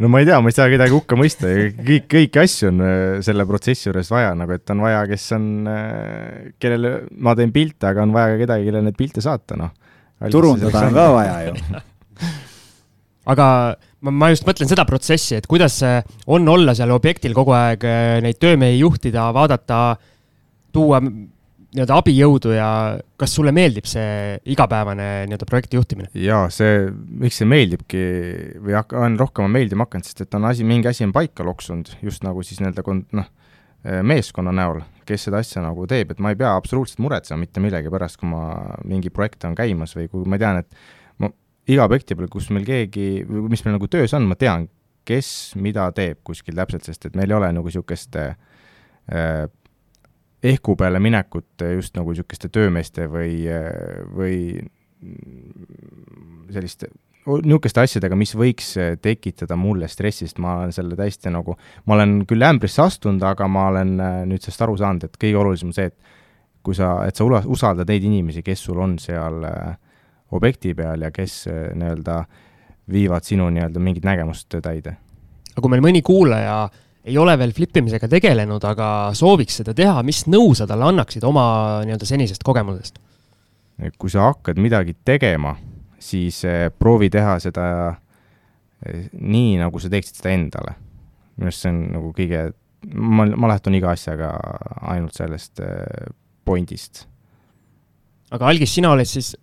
no 0.04 0.12
ma 0.12 0.22
ei 0.22 0.30
tea, 0.30 0.38
ma 0.44 0.52
ei 0.52 0.56
saa 0.56 0.68
kedagi 0.72 0.96
hukka 0.96 1.18
mõista, 1.20 1.52
kõik, 1.90 2.08
kõiki 2.12 2.42
asju 2.44 2.72
on 2.72 2.86
äh, 2.86 3.02
selle 3.26 3.48
protsessi 3.50 3.90
juures 3.90 4.12
vaja, 4.12 4.32
nagu 4.40 4.56
et 4.56 4.74
on 4.74 4.86
vaja, 4.86 5.04
kes 5.12 5.28
on, 5.38 5.50
äh, 5.72 6.48
kellele 6.64 6.96
ma 7.28 7.36
teen 7.40 7.52
pilte, 7.56 7.92
aga 7.92 8.06
on 8.08 8.16
vaja 8.16 8.34
ka 8.34 8.42
kedagi, 8.46 8.70
kellele 8.70 8.88
neid 8.90 9.00
pilte 9.00 9.24
saata, 9.26 9.60
noh. 9.60 9.76
turundada 10.32 10.88
on 10.88 10.96
ka 10.96 11.10
vaja 11.16 11.38
ju 11.50 11.84
aga 13.36 13.48
ma, 14.00 14.16
ma 14.16 14.32
just 14.32 14.48
mõtlen 14.48 14.72
seda 14.72 14.88
protsessi, 14.88 15.36
et 15.40 15.48
kuidas 15.52 15.82
on 15.84 16.52
olla 16.56 16.76
seal 16.78 16.92
objektil 16.96 17.36
kogu 17.36 17.56
aeg, 17.58 17.88
äh, 17.88 18.18
neid 18.24 18.40
töömehi 18.40 18.80
juhtida, 18.80 19.28
vaadata, 19.36 19.86
tuua 20.76 21.04
nii-öelda 21.76 22.00
abijõudu 22.02 22.54
ja 22.56 22.70
kas 23.20 23.36
sulle 23.38 23.52
meeldib 23.56 23.88
see 23.90 24.36
igapäevane 24.54 25.08
nii-öelda 25.30 25.48
projekti 25.50 25.80
juhtimine? 25.80 26.10
jaa, 26.20 26.48
see, 26.54 26.86
miks 27.22 27.42
see 27.42 27.50
meeldibki 27.50 28.04
või 28.64 28.78
hak-, 28.78 28.96
on 29.00 29.18
rohkem 29.20 29.52
meeldima 29.52 29.88
hakanud, 29.88 30.08
sest 30.08 30.26
et 30.26 30.38
on 30.38 30.48
asi, 30.50 30.68
mingi 30.68 30.90
asi 30.92 31.06
on 31.08 31.14
paika 31.16 31.46
loksunud, 31.48 31.92
just 32.06 32.26
nagu 32.28 32.44
siis 32.46 32.62
nii-öelda 32.64 32.86
kon-, 32.86 33.06
noh, 33.16 33.32
meeskonna 33.86 34.54
näol, 34.56 34.82
kes 35.06 35.28
seda 35.28 35.42
asja 35.44 35.62
nagu 35.62 35.86
teeb, 35.90 36.16
et 36.16 36.22
ma 36.24 36.32
ei 36.34 36.40
pea 36.40 36.56
absoluutselt 36.58 37.02
muretsema 37.06 37.44
mitte 37.44 37.62
millegi 37.62 37.92
pärast, 37.94 38.18
kui 38.22 38.30
ma, 38.32 38.46
mingi 38.88 39.12
projekt 39.14 39.46
on 39.46 39.58
käimas 39.58 39.94
või 39.98 40.08
kui 40.10 40.26
ma 40.30 40.40
tean, 40.42 40.64
et 40.64 41.22
ma 41.22 41.30
iga 41.70 41.86
objekti 41.86 42.18
peal, 42.18 42.30
kus 42.32 42.50
meil 42.56 42.66
keegi, 42.66 43.10
mis 43.26 43.62
meil 43.66 43.78
nagu 43.78 43.90
töös 43.92 44.16
on, 44.18 44.26
ma 44.30 44.38
tean, 44.40 44.66
kes 45.06 45.28
mida 45.62 45.86
teeb 45.94 46.24
kuskil 46.26 46.58
täpselt, 46.58 46.88
sest 46.88 47.06
et 47.10 47.18
meil 47.18 47.30
ei 47.30 47.38
ole 47.38 47.52
nagu 47.54 47.70
niisugust 47.70 48.18
äh, 48.18 48.34
ehku 50.46 50.76
peale 50.80 51.00
minekut 51.02 51.64
just 51.76 51.96
nagu 51.98 52.14
niisuguste 52.14 52.50
töömeeste 52.54 53.08
või, 53.12 53.46
või 54.16 54.38
selliste 56.54 56.90
niisuguste 57.26 57.82
asjadega, 57.82 58.18
mis 58.18 58.36
võiks 58.38 58.76
tekitada 59.02 59.58
mulle 59.58 59.90
stressi, 59.90 60.28
sest 60.28 60.42
ma 60.44 60.60
olen 60.60 60.76
selle 60.76 60.98
täiesti 60.98 61.32
nagu, 61.34 61.56
ma 61.90 61.98
olen 61.98 62.20
küll 62.30 62.46
ämbrisse 62.46 62.84
astunud, 62.86 63.24
aga 63.26 63.48
ma 63.50 63.70
olen 63.72 63.96
nüüd 64.30 64.46
sellest 64.46 64.62
aru 64.62 64.78
saanud, 64.78 65.08
et 65.08 65.18
kõige 65.22 65.42
olulisem 65.42 65.72
on 65.72 65.78
see, 65.78 65.90
et 65.90 65.98
kui 66.66 66.78
sa, 66.78 67.00
et 67.06 67.18
sa 67.18 67.26
usaldad 67.26 67.90
neid 67.90 68.06
inimesi, 68.06 68.46
kes 68.46 68.68
sul 68.68 68.82
on 68.82 68.98
seal 69.02 69.42
objekti 70.36 70.76
peal 70.78 71.06
ja 71.06 71.12
kes 71.14 71.46
nii-öelda 71.50 72.22
viivad 72.94 73.26
sinu 73.26 73.50
nii-öelda 73.54 73.82
mingit 73.82 74.06
nägemust 74.06 74.54
täide. 74.62 74.98
aga 75.56 75.62
kui 75.62 75.72
meil 75.74 75.86
mõni 75.86 76.02
kuulaja 76.06 76.58
äh, 76.66 76.85
ei 77.06 77.18
ole 77.22 77.36
veel 77.38 77.54
flippimisega 77.54 78.10
tegelenud, 78.10 78.64
aga 78.66 78.88
sooviks 79.18 79.60
seda 79.62 79.76
teha, 79.78 80.02
mis 80.06 80.24
nõu 80.32 80.56
sa 80.58 80.66
talle 80.70 80.88
annaksid 80.90 81.26
oma 81.28 81.46
nii-öelda 81.86 82.08
senisest 82.10 82.46
kogemusest? 82.46 83.02
kui 84.00 84.08
sa 84.08 84.30
hakkad 84.30 84.56
midagi 84.64 84.94
tegema, 85.04 85.52
siis 86.00 86.38
eh, 86.48 86.70
proovi 86.72 87.10
teha 87.12 87.34
seda 87.44 87.66
eh, 87.92 89.10
nii, 89.12 89.58
nagu 89.60 89.82
sa 89.84 89.92
teeksid 89.92 90.22
seda 90.22 90.32
endale. 90.32 90.78
minu 91.36 91.52
arust 91.52 91.66
see 91.66 91.74
on 91.74 91.82
nagu 91.92 92.12
kõige, 92.16 92.46
ma, 92.96 93.26
ma 93.36 93.50
lähtun 93.52 93.76
iga 93.76 93.92
asjaga 93.92 94.32
ainult 94.94 95.20
sellest 95.20 95.60
eh, 95.60 96.08
point'ist. 96.48 97.04
aga 98.32 98.48
Algis, 98.48 98.72
sina 98.80 98.96
oled 98.96 99.12
siis 99.12 99.34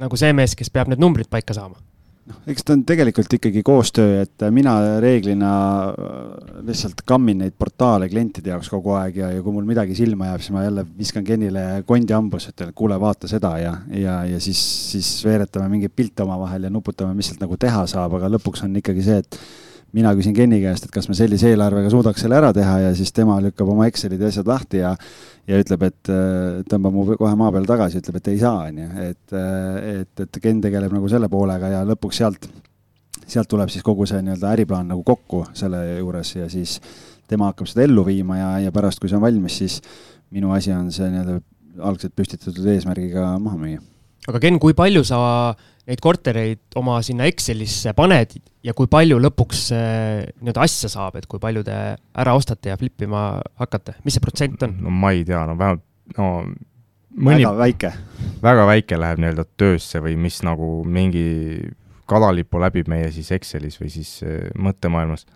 nagu 0.00 0.20
see 0.20 0.36
mees, 0.36 0.52
kes 0.54 0.68
peab 0.68 0.92
need 0.92 1.00
numbrid 1.00 1.32
paika 1.32 1.56
saama 1.56 1.80
noh, 2.28 2.40
eks 2.50 2.66
ta 2.66 2.74
on 2.76 2.82
tegelikult 2.88 3.32
ikkagi 3.38 3.62
koostöö, 3.66 4.20
et 4.24 4.44
mina 4.54 4.74
reeglina 5.02 5.52
äh, 5.88 6.58
lihtsalt 6.66 7.02
kammin 7.08 7.40
neid 7.44 7.56
portaale 7.58 8.10
klientide 8.12 8.52
jaoks 8.52 8.70
kogu 8.72 8.94
aeg 8.98 9.20
ja, 9.22 9.30
ja 9.36 9.44
kui 9.44 9.54
mul 9.54 9.68
midagi 9.68 9.96
silma 9.98 10.30
jääb, 10.30 10.44
siis 10.44 10.54
ma 10.56 10.66
jälle 10.66 10.84
viskan 10.98 11.26
Kenile 11.26 11.64
kondi 11.88 12.16
hambusse, 12.16 12.54
ütlen, 12.54 12.74
kuule, 12.76 13.00
vaata 13.00 13.30
seda 13.30 13.54
ja, 13.62 13.74
ja, 13.94 14.20
ja 14.28 14.42
siis, 14.42 14.60
siis 14.92 15.10
veeretame 15.26 15.70
mingeid 15.72 15.96
pilte 15.96 16.26
omavahel 16.26 16.68
ja 16.68 16.72
nuputame, 16.72 17.16
mis 17.16 17.32
sealt 17.32 17.42
nagu 17.44 17.58
teha 17.60 17.86
saab, 17.90 18.18
aga 18.20 18.32
lõpuks 18.36 18.64
on 18.66 18.78
ikkagi 18.82 19.06
see, 19.06 19.24
et 19.24 19.40
mina 19.96 20.12
küsin 20.18 20.34
Kenni 20.36 20.60
käest, 20.62 20.86
et 20.86 20.94
kas 20.94 21.08
me 21.10 21.16
sellise 21.18 21.50
eelarvega 21.50 21.90
suudaks 21.92 22.22
selle 22.22 22.38
ära 22.38 22.52
teha 22.54 22.78
ja 22.86 22.94
siis 22.94 23.12
tema 23.16 23.40
lükkab 23.42 23.68
oma 23.72 23.88
Excelid 23.90 24.22
ja 24.22 24.30
asjad 24.30 24.50
lahti 24.50 24.82
ja 24.84 24.94
ja 25.50 25.58
ütleb, 25.60 25.84
et 25.88 26.10
äh, 26.12 26.60
tõmbab 26.70 26.94
mu 26.94 27.04
kohe 27.18 27.32
maa 27.38 27.52
peale 27.54 27.68
tagasi, 27.68 28.00
ütleb, 28.02 28.20
et 28.20 28.32
ei 28.32 28.40
saa, 28.40 28.66
on 28.68 28.80
ju, 28.82 28.88
et, 29.08 29.34
äh, 29.34 30.00
et, 30.00 30.24
et 30.26 30.40
Ken 30.42 30.60
tegeleb 30.62 30.94
nagu 30.94 31.10
selle 31.10 31.30
poolega 31.32 31.72
ja 31.72 31.84
lõpuks 31.88 32.20
sealt, 32.22 32.48
sealt 33.24 33.50
tuleb 33.50 33.72
siis 33.72 33.84
kogu 33.86 34.06
see 34.08 34.20
nii-öelda 34.24 34.52
äriplaan 34.54 34.90
nagu 34.92 35.02
kokku 35.06 35.44
selle 35.56 35.82
juures 35.98 36.34
ja 36.36 36.48
siis 36.52 36.78
tema 37.30 37.50
hakkab 37.50 37.70
seda 37.70 37.86
ellu 37.86 38.04
viima 38.06 38.38
ja, 38.38 38.50
ja 38.66 38.74
pärast, 38.74 39.02
kui 39.02 39.10
see 39.10 39.18
on 39.18 39.24
valmis, 39.24 39.58
siis 39.62 39.80
minu 40.34 40.52
asi 40.54 40.74
on 40.74 40.90
see 40.94 41.10
nii-öelda 41.10 41.40
algselt 41.86 42.14
püstitatud 42.18 42.66
eesmärgiga 42.70 43.32
maha 43.42 43.58
müüa. 43.58 43.82
Aga 44.28 44.40
Ken, 44.42 44.58
kui 44.62 44.76
palju 44.76 45.04
sa 45.06 45.18
neid 45.88 46.00
kortereid 46.04 46.78
oma 46.78 47.00
sinna 47.02 47.26
Excelisse 47.30 47.94
paned 47.96 48.36
ja 48.66 48.74
kui 48.76 48.90
palju 48.90 49.18
lõpuks 49.22 49.62
nii-öelda 49.72 50.66
asja 50.66 50.90
saab, 50.92 51.16
et 51.18 51.28
kui 51.30 51.40
palju 51.42 51.64
te 51.66 51.76
ära 51.96 52.34
ostate 52.36 52.70
ja 52.72 52.78
flip 52.80 53.06
ima 53.06 53.40
hakkate, 53.60 53.96
mis 54.04 54.16
see 54.16 54.24
protsent 54.24 54.66
on? 54.66 54.76
no 54.84 54.92
ma 54.92 55.14
ei 55.16 55.24
tea, 55.26 55.40
no 55.48 55.56
vähemalt, 55.58 55.86
no 56.18 56.30
mõni, 57.16 57.42
väga 57.42 57.56
väike. 57.58 57.92
väga 58.42 58.66
väike 58.70 59.00
läheb 59.00 59.24
nii-öelda 59.24 59.46
töösse 59.58 60.02
või 60.04 60.16
mis 60.20 60.40
nagu 60.46 60.80
mingi 60.84 61.26
kadalipu 62.10 62.60
läbib 62.62 62.90
meie 62.90 63.10
siis 63.14 63.30
Excelis 63.34 63.78
või 63.80 63.90
siis 63.92 64.18
äh, 64.26 64.48
mõttemaailmas. 64.58 65.26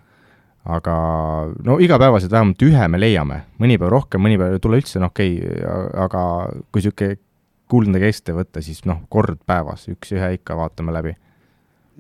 aga 0.65 0.95
no 1.65 1.77
igapäevaselt 1.79 2.33
vähemalt 2.33 2.63
ühe 2.65 2.89
me 2.89 3.01
leiame, 3.01 3.43
mõni 3.61 3.77
päev 3.79 3.91
rohkem, 3.93 4.23
mõni 4.25 4.39
päev 4.41 4.57
ei 4.57 4.63
tule 4.65 4.79
üldse, 4.81 5.01
no 5.01 5.11
okei 5.13 5.37
okay,, 5.41 5.65
aga 6.07 6.23
kui 6.73 6.81
niisugune 6.81 7.19
kuldne 7.71 8.01
keste 8.03 8.35
võtta, 8.37 8.63
siis 8.65 8.83
noh, 8.89 9.05
kord 9.13 9.41
päevas, 9.47 9.89
üks-ühe 9.93 10.35
ikka 10.39 10.57
vaatame 10.59 10.95
läbi. 10.95 11.15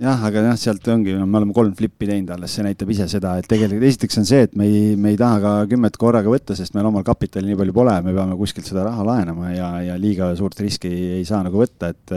Jah, 0.02 0.24
aga 0.26 0.40
jah, 0.42 0.56
sealt 0.58 0.88
ongi, 0.90 1.12
me 1.14 1.38
oleme 1.38 1.54
kolm 1.54 1.70
flippi 1.78 2.08
teinud 2.08 2.32
alles, 2.34 2.50
see 2.56 2.64
näitab 2.66 2.88
ise 2.90 3.06
seda, 3.12 3.36
et 3.38 3.46
tegelikult 3.46 3.86
esiteks 3.86 4.18
on 4.18 4.26
see, 4.26 4.40
et 4.48 4.56
me 4.58 4.66
ei, 4.66 4.96
me 4.98 5.12
ei 5.12 5.18
taha 5.20 5.36
ka 5.44 5.52
kümmet 5.70 5.98
korraga 6.00 6.32
võtta, 6.32 6.56
sest 6.58 6.74
meil 6.74 6.88
omal 6.88 7.04
kapitali 7.06 7.52
nii 7.52 7.60
palju 7.60 7.76
pole, 7.76 7.94
me 8.02 8.14
peame 8.16 8.34
kuskilt 8.40 8.66
seda 8.66 8.88
raha 8.88 9.06
laenama 9.06 9.52
ja, 9.54 9.68
ja 9.86 9.98
liiga 10.00 10.32
suurt 10.34 10.58
riski 10.64 10.90
ei, 10.90 11.04
ei 11.20 11.28
saa 11.28 11.44
nagu 11.46 11.62
võtta, 11.62 11.92
et 11.94 12.16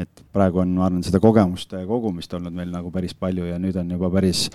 et 0.00 0.22
praegu 0.32 0.60
on, 0.62 0.70
ma 0.76 0.86
arvan, 0.86 1.02
seda 1.04 1.20
kogemuste 1.20 1.82
kogumist 1.88 2.32
olnud 2.36 2.54
meil 2.56 2.70
nagu 2.72 2.92
päris 2.92 3.16
palju 3.16 3.48
ja 3.48 3.58
nüüd 3.60 3.76
on 3.80 3.90
juba 3.96 4.08
päris 4.12 4.46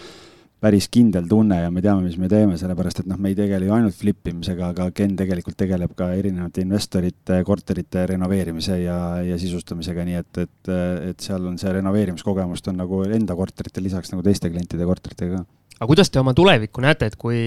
päris 0.66 0.88
kindel 0.90 1.28
tunne 1.30 1.60
ja 1.62 1.72
me 1.74 1.84
teame, 1.84 2.06
mis 2.08 2.18
me 2.18 2.30
teeme, 2.32 2.58
sellepärast 2.58 3.04
et 3.04 3.10
noh, 3.10 3.20
me 3.22 3.32
ei 3.32 3.38
tegele 3.38 3.68
ju 3.68 3.74
ainult 3.76 3.98
flip 3.98 4.32
imisega, 4.32 4.72
aga 4.74 4.88
Ken 4.96 5.14
tegelikult 5.20 5.58
tegeleb 5.60 5.94
ka 5.98 6.10
erinevate 6.18 6.64
investorite 6.66 7.42
korterite 7.46 8.08
renoveerimise 8.10 8.80
ja, 8.82 8.98
ja 9.26 9.38
sisustamisega, 9.42 10.08
nii 10.08 10.18
et, 10.22 10.42
et, 10.46 10.72
et 11.12 11.28
seal 11.28 11.46
on 11.46 11.60
see 11.62 11.74
renoveerimiskogemust 11.76 12.72
on 12.72 12.82
nagu 12.82 13.04
enda 13.06 13.38
korteritel 13.38 13.86
lisaks 13.86 14.14
nagu 14.14 14.26
teiste 14.26 14.50
klientide 14.50 14.88
korteritega 14.90 15.44
ka 15.44 15.46
aga 15.76 15.90
kuidas 15.90 16.10
te 16.10 16.22
oma 16.22 16.32
tulevikku 16.36 16.84
näete, 16.84 17.10
et 17.12 17.18
kui 17.20 17.40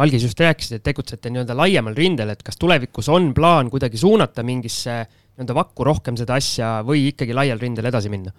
algis 0.00 0.24
just 0.24 0.40
rääkisid, 0.40 0.78
et 0.78 0.86
tegutsete 0.86 1.30
nii-öelda 1.30 1.56
laiemal 1.58 1.96
rindel, 1.96 2.32
et 2.32 2.42
kas 2.42 2.56
tulevikus 2.60 3.10
on 3.12 3.32
plaan 3.36 3.68
kuidagi 3.72 4.00
suunata 4.00 4.42
mingisse 4.46 5.02
nii-öelda 5.04 5.56
vakku 5.58 5.84
rohkem 5.84 6.16
seda 6.16 6.38
asja 6.40 6.78
või 6.86 7.10
ikkagi 7.10 7.36
laial 7.36 7.60
rindel 7.60 7.92
edasi 7.92 8.12
minna? 8.12 8.32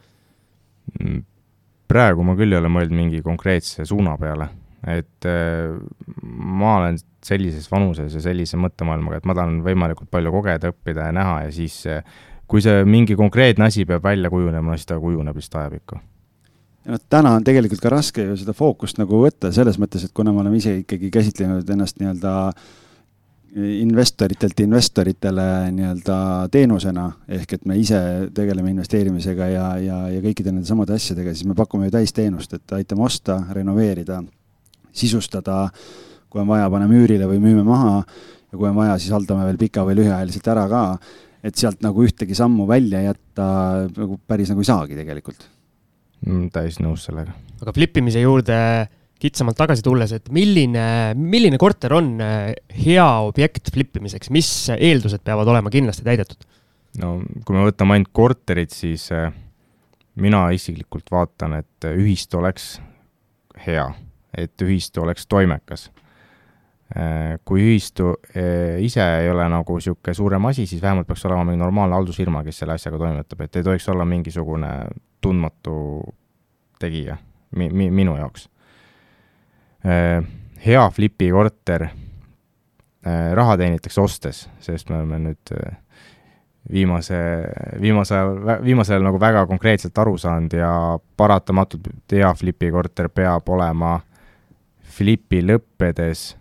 Praegu 1.88 2.24
ma 2.26 2.36
küll 2.38 2.54
ei 2.54 2.60
ole 2.60 2.70
mõelnud 2.72 2.98
mingi 2.98 3.22
konkreetse 3.26 3.86
suuna 3.86 4.16
peale, 4.18 4.48
et 4.90 5.28
äh, 5.30 5.76
ma 6.26 6.78
olen 6.80 6.98
sellises 7.26 7.68
vanuses 7.72 8.14
ja 8.14 8.22
sellise 8.24 8.58
mõttemaailmaga, 8.62 9.20
et 9.22 9.28
ma 9.30 9.36
tahan 9.38 9.60
võimalikult 9.66 10.10
palju 10.14 10.34
kogeda, 10.34 10.72
õppida 10.74 11.10
ja 11.10 11.16
näha 11.16 11.38
ja 11.46 11.54
siis 11.54 11.78
äh, 11.90 12.02
kui 12.50 12.64
see 12.66 12.84
mingi 12.90 13.18
konkreetne 13.18 13.70
asi 13.70 13.86
peab 13.86 14.04
välja 14.06 14.30
kujunema, 14.34 14.78
siis 14.78 14.90
ta 14.90 15.00
kujuneb 15.02 15.38
lihtsalt 15.38 15.62
ajapikku. 15.64 16.02
Noh, 16.86 17.02
täna 17.10 17.32
on 17.34 17.46
tegelikult 17.46 17.82
ka 17.82 17.90
raske 17.90 18.26
ju 18.28 18.36
seda 18.38 18.54
fookust 18.54 19.00
nagu 19.02 19.24
võtta 19.24 19.50
selles 19.54 19.80
mõttes, 19.82 20.06
et 20.06 20.14
kuna 20.14 20.34
me 20.34 20.44
oleme 20.44 20.60
ise 20.62 20.76
ikkagi 20.84 21.10
käsitlenud 21.14 21.70
ennast 21.74 21.98
nii-öelda 22.02 22.34
äh, 22.50 22.68
investoritelt 23.56 24.60
investoritele 24.60 25.46
nii-öelda 25.72 26.18
teenusena, 26.52 27.06
ehk 27.38 27.54
et 27.56 27.68
me 27.70 27.78
ise 27.80 28.00
tegeleme 28.36 28.74
investeerimisega 28.74 29.48
ja, 29.48 29.68
ja, 29.80 30.00
ja 30.12 30.24
kõikide 30.24 30.52
nende 30.52 30.68
samade 30.68 30.98
asjadega, 30.98 31.32
siis 31.32 31.48
me 31.48 31.56
pakume 31.56 31.88
ju 31.88 31.96
täisteenust, 31.96 32.58
et 32.58 32.76
aitame 32.76 33.06
osta, 33.08 33.38
renoveerida, 33.56 34.20
sisustada, 34.96 35.70
kui 36.30 36.44
on 36.44 36.52
vaja, 36.52 36.68
paneme 36.74 37.00
üürile 37.00 37.30
või 37.32 37.40
müüme 37.44 37.64
maha 37.68 38.02
ja 38.02 38.60
kui 38.60 38.68
on 38.68 38.76
vaja, 38.76 38.98
siis 39.00 39.16
haldame 39.16 39.48
veel 39.48 39.62
pika 39.62 39.86
või 39.88 40.02
lühiajaliselt 40.02 40.52
ära 40.52 40.68
ka, 40.72 40.84
et 41.46 41.56
sealt 41.56 41.80
nagu 41.86 42.04
ühtegi 42.04 42.36
sammu 42.36 42.68
välja 42.68 43.06
jätta 43.06 43.48
nagu 43.96 44.20
päris 44.28 44.52
nagu 44.52 44.66
ei 44.66 44.68
saagi 44.68 45.00
tegelikult 45.00 45.48
mm,. 46.26 46.50
täis 46.52 46.82
nõus 46.84 47.08
sellega. 47.08 47.32
aga 47.62 47.76
flip 47.76 48.04
imise 48.04 48.24
juurde 48.26 48.60
kitsamalt 49.22 49.58
tagasi 49.58 49.84
tulles, 49.86 50.12
et 50.16 50.28
milline, 50.34 51.16
milline 51.16 51.60
korter 51.62 51.96
on 51.96 52.16
äh, 52.24 52.52
hea 52.86 53.08
objekt 53.26 53.72
flip 53.74 53.96
imiseks, 54.00 54.32
mis 54.34 54.50
eeldused 54.76 55.24
peavad 55.26 55.50
olema 55.52 55.72
kindlasti 55.74 56.06
täidetud? 56.08 56.48
no 57.00 57.18
kui 57.44 57.58
me 57.58 57.66
võtame 57.68 57.98
ainult 57.98 58.12
korterit, 58.16 58.74
siis 58.76 59.08
äh, 59.16 59.30
mina 60.20 60.46
isiklikult 60.56 61.12
vaatan, 61.12 61.60
et 61.62 61.90
ühistu 61.96 62.40
oleks 62.40 62.76
hea, 63.66 63.86
et 64.36 64.64
ühistu 64.64 65.04
oleks 65.04 65.28
toimekas. 65.32 65.90
Äh, 66.96 67.36
kui 67.48 67.64
ühistu 67.66 68.14
ise 68.84 69.04
ei 69.24 69.30
ole 69.32 69.48
nagu 69.52 69.80
niisugune 69.80 70.16
suurem 70.16 70.52
asi, 70.52 70.68
siis 70.70 70.84
vähemalt 70.84 71.08
peaks 71.10 71.26
olema 71.28 71.48
mingi 71.48 71.64
normaalne 71.64 71.98
haldusfirma, 71.98 72.44
kes 72.46 72.62
selle 72.62 72.76
asjaga 72.78 73.00
toimetab, 73.02 73.42
et 73.48 73.60
ei 73.60 73.66
tohiks 73.66 73.88
olla 73.92 74.08
mingisugune 74.08 74.74
tundmatu 75.24 75.78
tegija 76.80 77.18
mi-, 77.58 77.72
mi-, 77.74 77.92
minu 77.92 78.20
jaoks 78.20 78.46
Äh, 78.46 78.55
hea 80.66 80.84
flipi 80.92 81.30
korter, 81.32 81.88
äh, 83.06 83.34
raha 83.38 83.58
teenitakse 83.58 84.02
ostes, 84.02 84.46
sest 84.64 84.90
me 84.90 84.98
oleme 84.98 85.20
nüüd 85.28 85.54
äh, 85.54 85.76
viimase, 86.72 87.20
viimase 87.82 88.16
ajal, 88.18 88.64
viimasel 88.64 88.98
ajal 88.98 89.08
nagu 89.10 89.22
väga 89.22 89.46
konkreetselt 89.50 89.98
aru 90.02 90.18
saanud 90.18 90.56
ja 90.58 90.72
paratamatult 91.18 92.16
hea 92.16 92.34
flipi 92.34 92.72
korter 92.74 93.12
peab 93.14 93.50
olema 93.54 94.00
flipi 94.96 95.44
lõppedes 95.44 96.32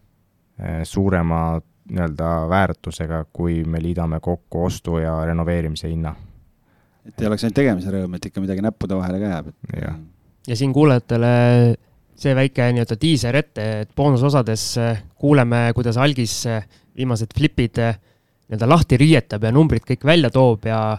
suurema 0.87 1.59
nii-öelda 1.91 2.29
väärtusega, 2.49 3.25
kui 3.33 3.65
me 3.65 3.81
liidame 3.83 4.21
kokku 4.23 4.65
ostu 4.65 4.99
ja 5.03 5.17
renoveerimise 5.27 5.89
hinna. 5.89 6.15
et 7.05 7.21
ei 7.21 7.27
oleks 7.27 7.45
ainult 7.45 7.57
tegemise 7.59 7.91
rõõm, 7.93 8.15
et 8.17 8.27
ikka 8.31 8.41
midagi 8.41 8.63
näppude 8.65 8.97
vahele 8.97 9.19
ka 9.21 9.33
jääb, 9.33 9.51
ja 10.49 10.57
siin 10.57 10.73
kuulajatele 10.73 11.33
see 12.17 12.35
väike 12.37 12.69
nii-öelda 12.73 12.97
diiser 13.01 13.37
ette, 13.39 13.67
et 13.85 13.91
boonusosades 13.97 14.67
äh, 14.79 15.03
kuuleme, 15.19 15.67
kuidas 15.75 15.99
algis 16.01 16.45
äh, 16.47 16.65
viimased 16.97 17.35
flipid 17.37 17.81
äh, 17.83 17.97
nii-öelda 18.49 18.69
lahti 18.69 18.99
riietab 19.01 19.45
ja 19.45 19.53
numbrid 19.55 19.87
kõik 19.89 20.07
välja 20.07 20.31
toob 20.31 20.69
ja 20.69 20.99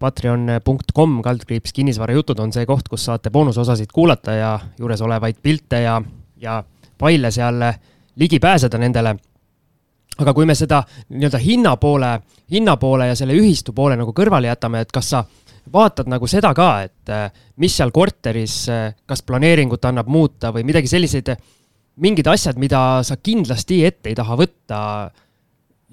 patreon.com 0.00 1.20
kaldkriips 1.24 1.72
kinnisvarajutud 1.72 2.40
on 2.40 2.52
see 2.52 2.66
koht, 2.68 2.88
kus 2.88 3.06
saate 3.08 3.30
boonusosasid 3.32 3.92
kuulata 3.92 4.34
ja 4.36 4.54
juuresolevaid 4.78 5.38
pilte 5.42 5.84
ja, 5.84 6.00
ja 6.40 6.58
faile 7.00 7.30
seal 7.34 7.62
ligi 8.20 8.40
pääseda 8.40 8.78
nendele. 8.78 9.16
aga 10.18 10.34
kui 10.34 10.46
me 10.46 10.54
seda 10.54 10.82
nii-öelda 11.08 11.38
hinna 11.42 11.76
poole, 11.76 12.20
hinna 12.50 12.76
poole 12.76 13.08
ja 13.08 13.16
selle 13.18 13.34
ühistu 13.34 13.72
poole 13.72 13.96
nagu 13.96 14.12
kõrvale 14.12 14.46
jätame, 14.46 14.80
et 14.80 14.92
kas 14.92 15.08
sa 15.10 15.24
vaatad 15.72 16.08
nagu 16.10 16.28
seda 16.30 16.52
ka, 16.56 16.70
et 16.86 17.12
äh, 17.12 17.28
mis 17.62 17.76
seal 17.76 17.92
korteris, 17.94 18.56
äh, 18.72 18.88
kas 19.08 19.24
planeeringut 19.26 19.84
annab 19.88 20.10
muuta 20.12 20.52
või 20.54 20.66
midagi 20.68 20.90
selliseid, 20.90 21.34
mingid 22.04 22.28
asjad, 22.30 22.58
mida 22.60 23.04
sa 23.06 23.16
kindlasti 23.16 23.84
ette 23.86 24.10
ei 24.10 24.18
taha 24.18 24.36
võtta. 24.38 24.80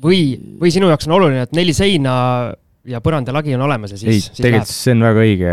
Või, 0.01 0.33
või 0.57 0.71
sinu 0.73 0.87
jaoks 0.89 1.05
on 1.05 1.13
oluline, 1.19 1.43
et 1.45 1.51
neli 1.53 1.75
seina 1.77 2.13
ja 2.89 3.01
põrand 3.03 3.27
ja 3.29 3.35
lagi 3.35 3.53
on 3.53 3.61
olemas 3.61 3.91
ja 3.93 3.99
siis, 3.99 4.31
siis 4.31 4.39
tegelikult 4.39 4.71
see 4.71 4.95
on 4.95 5.03
väga 5.05 5.25
õige, 5.25 5.51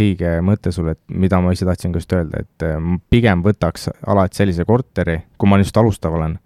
õige 0.00 0.32
mõte 0.44 0.72
sul, 0.74 0.90
et 0.92 1.00
mida 1.08 1.40
ma 1.40 1.54
ise 1.56 1.64
tahtsin 1.64 1.94
just 1.96 2.12
öelda, 2.12 2.42
et 2.44 2.66
äh, 2.66 2.90
pigem 3.10 3.44
võtaks 3.46 3.88
alati 4.06 4.42
sellise 4.42 4.68
korteri, 4.68 5.22
kui 5.40 5.48
ma 5.48 5.60
just 5.62 5.80
alustav 5.80 6.18
olen, 6.18 6.36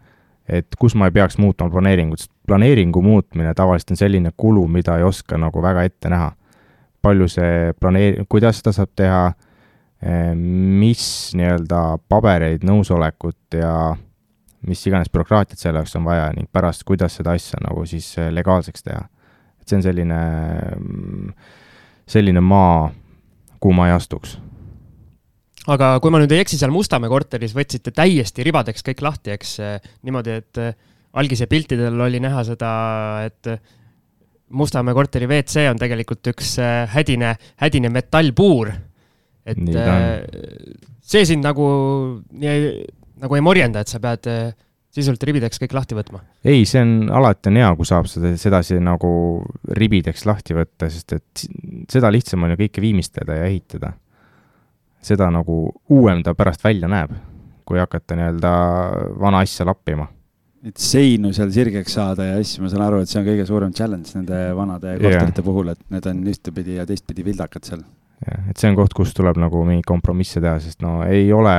et 0.46 0.78
kus 0.78 0.94
ma 0.98 1.08
ei 1.10 1.16
peaks 1.16 1.40
muutma 1.42 1.66
planeeringut, 1.72 2.22
sest 2.22 2.32
planeeringu 2.46 3.02
muutmine 3.02 3.54
tavaliselt 3.58 3.96
on 3.96 4.02
selline 4.04 4.32
kulu, 4.36 4.68
mida 4.70 5.00
ei 5.00 5.06
oska 5.06 5.40
nagu 5.40 5.62
väga 5.64 5.82
ette 5.88 6.12
näha 6.12 6.30
palju 7.02 7.28
see 7.30 7.72
planeeri-, 7.80 8.26
kuidas 8.30 8.60
seda 8.60 8.74
saab 8.76 8.92
teha, 8.98 9.24
mis 10.02 11.04
nii-öelda 11.38 11.82
pabereid, 12.10 12.64
nõusolekut 12.66 13.54
ja 13.54 13.74
mis 14.66 14.82
iganes 14.86 15.10
bürokraatiat 15.14 15.58
selle 15.58 15.82
jaoks 15.82 15.94
on 15.98 16.06
vaja 16.06 16.30
ning 16.34 16.48
pärast, 16.50 16.82
kuidas 16.86 17.18
seda 17.18 17.34
asja 17.38 17.60
nagu 17.62 17.84
siis 17.86 18.14
legaalseks 18.30 18.86
teha. 18.86 19.04
et 19.62 19.68
see 19.70 19.78
on 19.78 19.84
selline, 19.84 20.22
selline 22.10 22.42
maa, 22.42 22.88
kuhu 23.62 23.76
ma 23.78 23.86
ei 23.90 23.94
astuks 23.94 24.38
aga 25.70 25.94
kui 26.02 26.10
ma 26.10 26.18
nüüd 26.22 26.34
ei 26.34 26.42
eksi, 26.42 26.58
seal 26.58 26.74
Mustamäe 26.74 27.10
korteris 27.10 27.54
võtsite 27.54 27.94
täiesti 27.94 28.42
ribadeks 28.46 28.82
kõik 28.86 29.02
lahti, 29.06 29.34
eks 29.36 29.58
niimoodi, 30.02 30.38
et 30.42 30.62
algise 31.18 31.46
piltidel 31.50 32.00
oli 32.00 32.20
näha 32.22 32.42
seda, 32.46 32.72
et 33.28 33.52
Mustamäe 34.52 34.94
korteri 34.96 35.28
WC 35.30 35.68
on 35.70 35.78
tegelikult 35.80 36.28
üks 36.32 36.56
äh, 36.60 36.84
hädine, 36.92 37.36
hädine 37.62 37.88
metallpuur. 37.92 38.72
et 39.46 39.62
äh, 39.74 40.22
see 41.02 41.24
sind 41.26 41.42
nagu, 41.42 41.64
nagu 42.30 43.38
ei 43.38 43.42
morjenda, 43.42 43.82
et 43.82 43.90
sa 43.90 43.98
pead 44.02 44.28
äh, 44.30 44.52
sisuliselt 44.92 45.24
ribideks 45.26 45.60
kõik 45.62 45.74
lahti 45.76 45.96
võtma? 45.96 46.22
ei, 46.44 46.66
see 46.68 46.82
on, 46.84 47.08
alati 47.10 47.50
on 47.50 47.58
hea, 47.62 47.72
kui 47.78 47.88
saab 47.88 48.08
seda 48.12 48.34
sedasi 48.38 48.78
nagu 48.82 49.10
ribideks 49.78 50.26
lahti 50.28 50.56
võtta, 50.56 50.90
sest 50.92 51.16
et 51.16 51.44
seda 51.90 52.12
lihtsam 52.12 52.44
on 52.44 52.54
ju 52.54 52.62
kõike 52.64 52.84
viimistleda 52.84 53.40
ja 53.40 53.50
ehitada. 53.50 53.94
seda 55.02 55.30
nagu 55.34 55.64
uuem 55.90 56.22
ta 56.22 56.36
pärast 56.38 56.64
välja 56.64 56.90
näeb, 56.92 57.14
kui 57.64 57.80
hakata 57.80 58.18
nii-öelda 58.18 58.52
vana 59.20 59.42
asja 59.46 59.66
lappima 59.66 60.06
et 60.62 60.78
seinu 60.78 61.32
seal 61.34 61.50
sirgeks 61.54 61.96
saada 61.96 62.28
ja 62.28 62.36
asju, 62.40 62.62
ma 62.62 62.70
saan 62.70 62.84
aru, 62.86 63.00
et 63.02 63.10
see 63.10 63.18
on 63.18 63.26
kõige 63.26 63.46
suurem 63.48 63.72
challenge 63.74 64.14
nende 64.14 64.38
vanade 64.54 64.94
korterite 65.00 65.42
yeah. 65.42 65.46
puhul, 65.48 65.72
et 65.72 65.80
need 65.90 66.06
on 66.10 66.22
ühtepidi 66.32 66.76
ja 66.78 66.86
teistpidi 66.86 67.24
vildakad 67.26 67.66
seal. 67.66 67.82
jah, 68.22 68.44
et 68.50 68.62
see 68.62 68.70
on 68.70 68.78
koht, 68.78 68.94
kus 68.94 69.14
tuleb 69.16 69.40
nagu 69.42 69.64
mingeid 69.66 69.88
kompromisse 69.88 70.42
teha, 70.42 70.60
sest 70.62 70.84
no 70.84 71.00
ei 71.06 71.26
ole, 71.34 71.56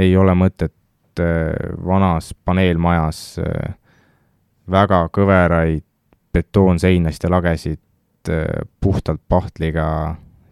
ei 0.00 0.16
ole 0.16 0.36
mõtet 0.38 1.20
äh, 1.20 1.52
vanas 1.84 2.32
paneelmajas 2.48 3.22
äh, 3.44 3.76
väga 4.72 5.04
kõveraid 5.12 5.84
betoonseinast 6.34 7.28
ja 7.28 7.34
lagesid 7.36 8.32
äh, 8.32 8.64
puhtalt 8.80 9.20
pahtliga 9.28 9.86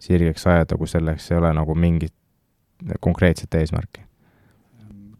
sirgeks 0.03 0.45
ajada, 0.51 0.77
kui 0.77 0.91
selleks 0.91 1.31
ei 1.31 1.41
ole 1.41 1.53
nagu 1.57 1.73
mingit 1.73 2.13
konkreetset 3.01 3.55
eesmärki 3.55 4.02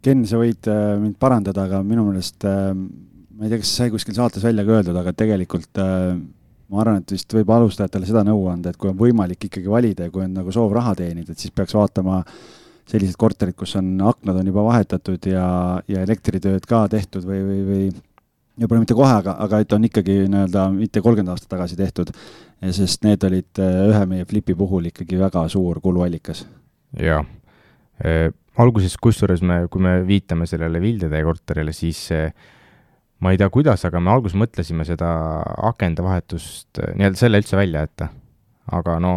Ken, 0.04 0.26
sa 0.28 0.40
võid 0.40 0.68
äh, 0.68 0.96
mind 1.00 1.16
parandada, 1.22 1.64
aga 1.64 1.80
minu 1.86 2.04
meelest 2.10 2.44
äh, 2.48 2.72
ma 2.76 3.46
ei 3.46 3.52
tea, 3.52 3.62
kas 3.62 3.72
sai 3.80 3.92
kuskil 3.94 4.16
saates 4.18 4.44
välja 4.44 4.66
ka 4.68 4.78
öeldud, 4.78 4.98
aga 5.00 5.14
tegelikult 5.16 5.80
äh, 5.80 6.10
ma 6.74 6.82
arvan, 6.84 7.00
et 7.00 7.14
vist 7.16 7.32
võib 7.32 7.52
alustajatele 7.56 8.10
seda 8.10 8.26
nõu 8.28 8.42
anda, 8.52 8.74
et 8.74 8.80
kui 8.80 8.92
on 8.92 8.98
võimalik 9.00 9.48
ikkagi 9.48 9.72
valida 9.72 10.08
ja 10.08 10.12
kui 10.12 10.26
on 10.26 10.34
nagu 10.36 10.52
soov 10.52 10.74
raha 10.76 10.92
teenida, 11.00 11.32
et 11.32 11.40
siis 11.40 11.54
peaks 11.56 11.76
vaatama 11.78 12.20
sellised 12.90 13.16
korterid, 13.20 13.56
kus 13.56 13.78
on 13.80 13.94
aknad 14.10 14.42
on 14.42 14.50
juba 14.50 14.66
vahetatud 14.66 15.30
ja, 15.32 15.46
ja 15.88 16.02
elektritööd 16.04 16.66
ka 16.68 16.82
tehtud 16.92 17.24
või, 17.30 17.40
või, 17.48 17.62
või 17.70 17.86
võib-olla 18.60 18.82
mitte 18.84 18.98
kohe, 18.98 19.14
aga, 19.22 19.38
aga 19.46 19.62
et 19.64 19.76
on 19.78 19.88
ikkagi 19.88 20.18
nii-öelda 20.26 20.66
mitte 20.76 21.04
kolmkümmend 21.06 21.32
aastat 21.32 21.54
tagasi 21.56 21.80
tehtud, 21.80 22.12
sest 22.76 23.08
need 23.08 23.24
olid 23.24 23.64
ühe 23.64 24.04
meie 24.12 24.28
flipi 24.28 24.58
puhul 24.60 24.92
ikkagi 24.92 25.22
väga 25.22 25.46
suur 25.54 25.80
kuluallikas. 25.84 26.44
jaa 27.00 27.24
alguses, 28.60 28.98
kusjuures 29.02 29.42
me, 29.48 29.64
kui 29.72 29.82
me 29.82 29.94
viitame 30.08 30.46
sellele 30.50 30.82
Vildetee 30.84 31.24
korterile, 31.24 31.74
siis 31.74 32.10
ma 33.24 33.32
ei 33.32 33.40
tea, 33.40 33.48
kuidas, 33.54 33.86
aga 33.88 34.02
me 34.04 34.12
alguses 34.12 34.38
mõtlesime 34.38 34.86
seda 34.88 35.10
akende 35.70 36.04
vahetust, 36.06 36.82
nii-öelda 36.84 37.20
selle 37.20 37.40
üldse 37.42 37.60
välja 37.60 37.86
jätta. 37.88 38.10
aga 38.74 39.00
no 39.04 39.14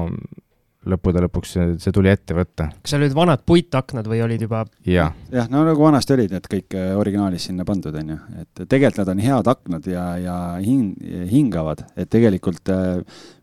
lõppude 0.91 1.23
lõpuks 1.25 1.53
see, 1.57 1.67
see 1.83 1.95
tuli 1.95 2.11
ette 2.11 2.35
võtta. 2.37 2.69
kas 2.83 2.95
seal 2.95 3.03
olid 3.03 3.17
vanad 3.17 3.43
puitaknad 3.49 4.07
või 4.11 4.21
olid 4.25 4.45
juba? 4.47 4.63
jah, 4.87 5.15
jah, 5.33 5.49
no 5.53 5.65
nagu 5.67 5.83
vanasti 5.83 6.15
olid 6.17 6.35
need 6.35 6.47
kõik 6.51 6.77
äh, 6.79 6.93
originaalis 6.99 7.49
sinna 7.49 7.67
pandud, 7.69 7.95
on 7.99 8.15
ju, 8.15 8.19
et 8.43 8.63
tegelikult 8.65 9.03
nad 9.03 9.13
on 9.15 9.25
head 9.25 9.51
aknad 9.53 9.91
ja, 9.91 10.07
ja 10.23 10.37
hing-, 10.63 10.95
hingavad, 11.33 11.85
et 11.99 12.11
tegelikult 12.13 12.73
äh, 12.75 13.03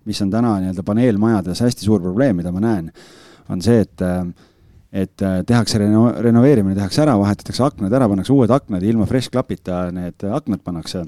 mis 0.10 0.24
on 0.24 0.32
täna 0.34 0.56
nii-öelda 0.64 0.88
paneelmajades 0.88 1.64
hästi 1.66 1.88
suur 1.88 2.02
probleem, 2.04 2.40
mida 2.40 2.54
ma 2.56 2.64
näen, 2.64 2.90
on 3.52 3.64
see, 3.64 3.84
et 3.84 4.06
äh, 4.06 4.24
et 4.94 5.22
äh, 5.26 5.42
tehakse 5.48 5.82
reno-, 5.82 6.12
renoveerimine 6.22 6.78
tehakse 6.78 7.02
ära, 7.02 7.18
vahetatakse 7.18 7.66
aknad 7.66 7.94
ära, 7.98 8.08
pannakse 8.12 8.34
uued 8.36 8.52
aknad, 8.54 8.84
ilma 8.86 9.08
fresh 9.10 9.34
klapita 9.34 9.88
need 9.94 10.26
aknad 10.30 10.62
pannakse. 10.64 11.06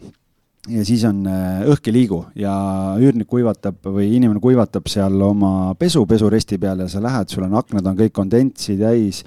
ja 0.66 0.84
siis 0.86 1.04
on, 1.06 1.20
äh, 1.30 1.62
õhk 1.70 1.92
ei 1.92 1.94
liigu 1.94 2.24
ja 2.42 2.54
üürnik 2.98 3.30
kuivatab 3.30 3.84
või 3.86 4.08
inimene 4.18 4.42
kuivatab 4.42 4.90
seal 4.90 5.22
oma 5.22 5.76
pesu 5.78 6.02
pesuresti 6.10 6.58
peal 6.58 6.82
ja 6.82 6.88
sa 6.90 7.04
lähed, 7.04 7.30
sul 7.30 7.46
on 7.46 7.54
aknad 7.62 7.86
on 7.86 8.00
kõik 8.00 8.16
kondentsi 8.18 8.78
täis 8.80 9.22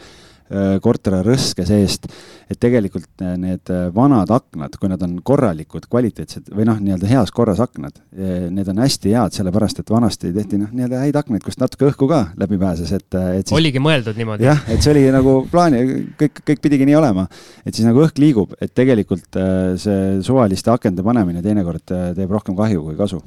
Äh, 0.48 0.78
korteri 0.80 1.18
rõske 1.26 1.64
seest, 1.68 2.06
et 2.48 2.56
tegelikult 2.56 3.20
äh, 3.20 3.34
need 3.36 3.68
äh, 3.68 3.90
vanad 3.92 4.30
aknad, 4.32 4.78
kui 4.80 4.88
nad 4.88 5.02
on 5.04 5.18
korralikud, 5.20 5.84
kvaliteetsed 5.92 6.46
või 6.56 6.64
noh, 6.64 6.78
nii-öelda 6.80 7.10
heas 7.10 7.32
korras 7.36 7.58
aknad, 7.60 7.98
need 8.16 8.70
on 8.72 8.80
hästi 8.80 9.12
head, 9.12 9.34
sellepärast 9.36 9.82
et 9.82 9.92
vanasti 9.92 10.30
tehti 10.32 10.56
noh, 10.62 10.70
nii-öelda 10.72 11.02
häid 11.02 11.18
aknaid, 11.20 11.42
kust 11.44 11.60
natuke 11.60 11.90
õhku 11.90 12.08
ka 12.08 12.22
läbi 12.40 12.56
pääses, 12.62 12.94
et, 12.96 13.08
et 13.12 13.42
siis, 13.42 13.56
oligi 13.58 13.82
mõeldud 13.84 14.16
niimoodi? 14.16 14.46
jah, 14.48 14.62
et 14.72 14.80
see 14.80 14.94
oli 14.94 15.02
nagu 15.12 15.34
plaani, 15.52 15.82
kõik, 16.22 16.40
kõik 16.48 16.64
pidigi 16.64 16.88
nii 16.88 16.96
olema. 16.96 17.26
et 17.66 17.74
siis 17.74 17.84
nagu 17.84 18.00
õhk 18.06 18.22
liigub, 18.24 18.56
et 18.56 18.72
tegelikult 18.72 19.36
see 19.84 20.00
suvaliste 20.24 20.72
akende 20.72 21.04
panemine 21.04 21.44
teinekord 21.44 21.84
teeb 21.92 22.32
rohkem 22.38 22.56
kahju 22.56 22.86
kui 22.86 22.96
kasu. 22.96 23.20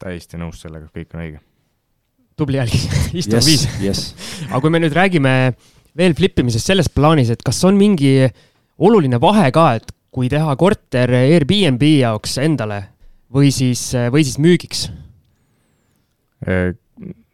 täiesti 0.00 0.40
nõus 0.40 0.64
sellega, 0.64 0.88
kõik 0.96 1.12
on 1.12 1.26
õige. 1.26 1.44
tubli 2.40 2.62
jälg, 2.62 2.80
istuv 3.20 3.42
yes, 3.42 3.52
viis 3.52 3.68
yes. 3.84 4.02
aga 4.48 4.64
kui 4.64 4.72
me 4.72 4.80
nüüd 4.80 4.96
räägime 4.96 5.36
äh, 5.52 5.70
veel 5.98 6.14
flippimisest 6.16 6.70
selles 6.70 6.88
plaanis, 6.92 7.32
et 7.32 7.42
kas 7.44 7.60
on 7.68 7.76
mingi 7.78 8.14
oluline 8.82 9.20
vahe 9.22 9.50
ka, 9.54 9.66
et 9.78 9.92
kui 10.12 10.28
teha 10.32 10.54
korter 10.60 11.12
Airbnb 11.22 11.82
jaoks 11.86 12.36
endale 12.42 12.80
või 13.32 13.52
siis, 13.54 13.84
või 14.12 14.24
siis 14.26 14.38
müügiks? 14.42 14.86
Äh, 16.44 16.72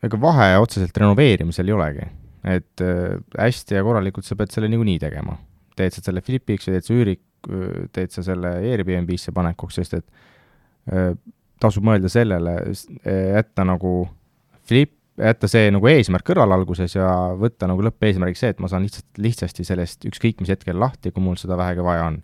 ega 0.05 0.21
vahe 0.23 0.51
otseselt 0.63 0.97
renoveerimisel 1.01 1.71
ei 1.71 1.75
olegi, 1.75 2.11
et 2.47 2.85
äh, 2.85 3.17
hästi 3.39 3.79
ja 3.79 3.87
korralikult 3.87 4.27
sa 4.27 4.39
pead 4.39 4.55
selle 4.55 4.71
niikuinii 4.71 4.99
tegema. 5.03 5.39
teed 5.79 5.95
sa 5.95 6.03
selle 6.03 6.23
flipiks 6.27 6.67
või 6.67 6.75
teed 6.75 6.87
sa 6.87 6.95
üürik, 6.95 7.21
teed 7.95 8.11
sa 8.11 8.23
selle 8.27 8.51
Airbnb-sse 8.67 9.31
panekuks, 9.35 9.77
sest 9.79 9.95
et 10.01 10.07
äh, 10.91 11.13
tasub 11.63 11.87
mõelda 11.87 12.11
sellele, 12.11 12.55
jätta 13.07 13.65
nagu 13.67 13.93
flip 14.67 14.98
jätta 15.19 15.49
see 15.51 15.71
nagu 15.75 15.89
eesmärk 15.91 16.27
kõrvale 16.27 16.57
alguses 16.57 16.95
ja 16.97 17.09
võtta 17.39 17.69
nagu 17.71 17.83
lõppeesmärgiks 17.87 18.45
see, 18.45 18.53
et 18.55 18.63
ma 18.63 18.71
saan 18.71 18.85
lihtsalt, 18.87 19.09
lihtsasti 19.21 19.67
sellest 19.67 20.07
ükskõik 20.09 20.43
mis 20.43 20.53
hetkel 20.53 20.79
lahti, 20.81 21.13
kui 21.15 21.25
mul 21.25 21.39
seda 21.41 21.59
vähegi 21.59 21.85
vaja 21.85 22.09
on. 22.13 22.21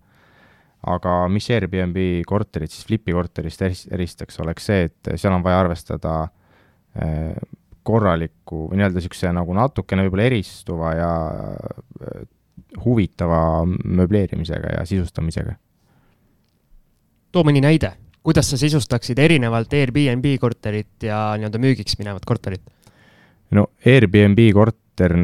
aga 0.94 1.12
mis 1.32 1.48
Airbnb 1.48 1.96
korterit 2.28 2.70
siis 2.70 2.84
Flipi 2.84 3.14
korterist 3.16 3.62
eristaks, 3.64 4.38
oleks 4.44 4.66
see, 4.68 4.88
et 4.90 5.14
seal 5.16 5.32
on 5.32 5.44
vaja 5.44 5.62
arvestada 5.62 6.14
eh, 7.00 7.32
korraliku 7.82 8.68
või 8.68 8.80
nii-öelda 8.80 9.00
niisuguse 9.00 9.32
nagu 9.32 9.56
natukene 9.56 10.04
võib-olla 10.04 10.28
eristuva 10.28 10.94
ja 10.98 11.10
eh, 12.04 12.24
huvitava 12.84 13.40
möbleerimisega 13.66 14.78
ja 14.78 14.86
sisustamisega. 14.88 15.56
too 17.32 17.42
mõni 17.42 17.64
näide 17.64 17.94
kuidas 18.24 18.50
sa 18.50 18.58
sisustaksid 18.60 19.18
erinevalt 19.20 19.72
Airbnb 19.72 20.26
korterit 20.40 21.04
ja 21.04 21.34
nii-öelda 21.38 21.60
müügiks 21.60 21.98
minevat 22.00 22.24
korterit? 22.24 22.64
No 23.50 23.68
Airbnb 23.84 24.40
korter, 24.56 25.16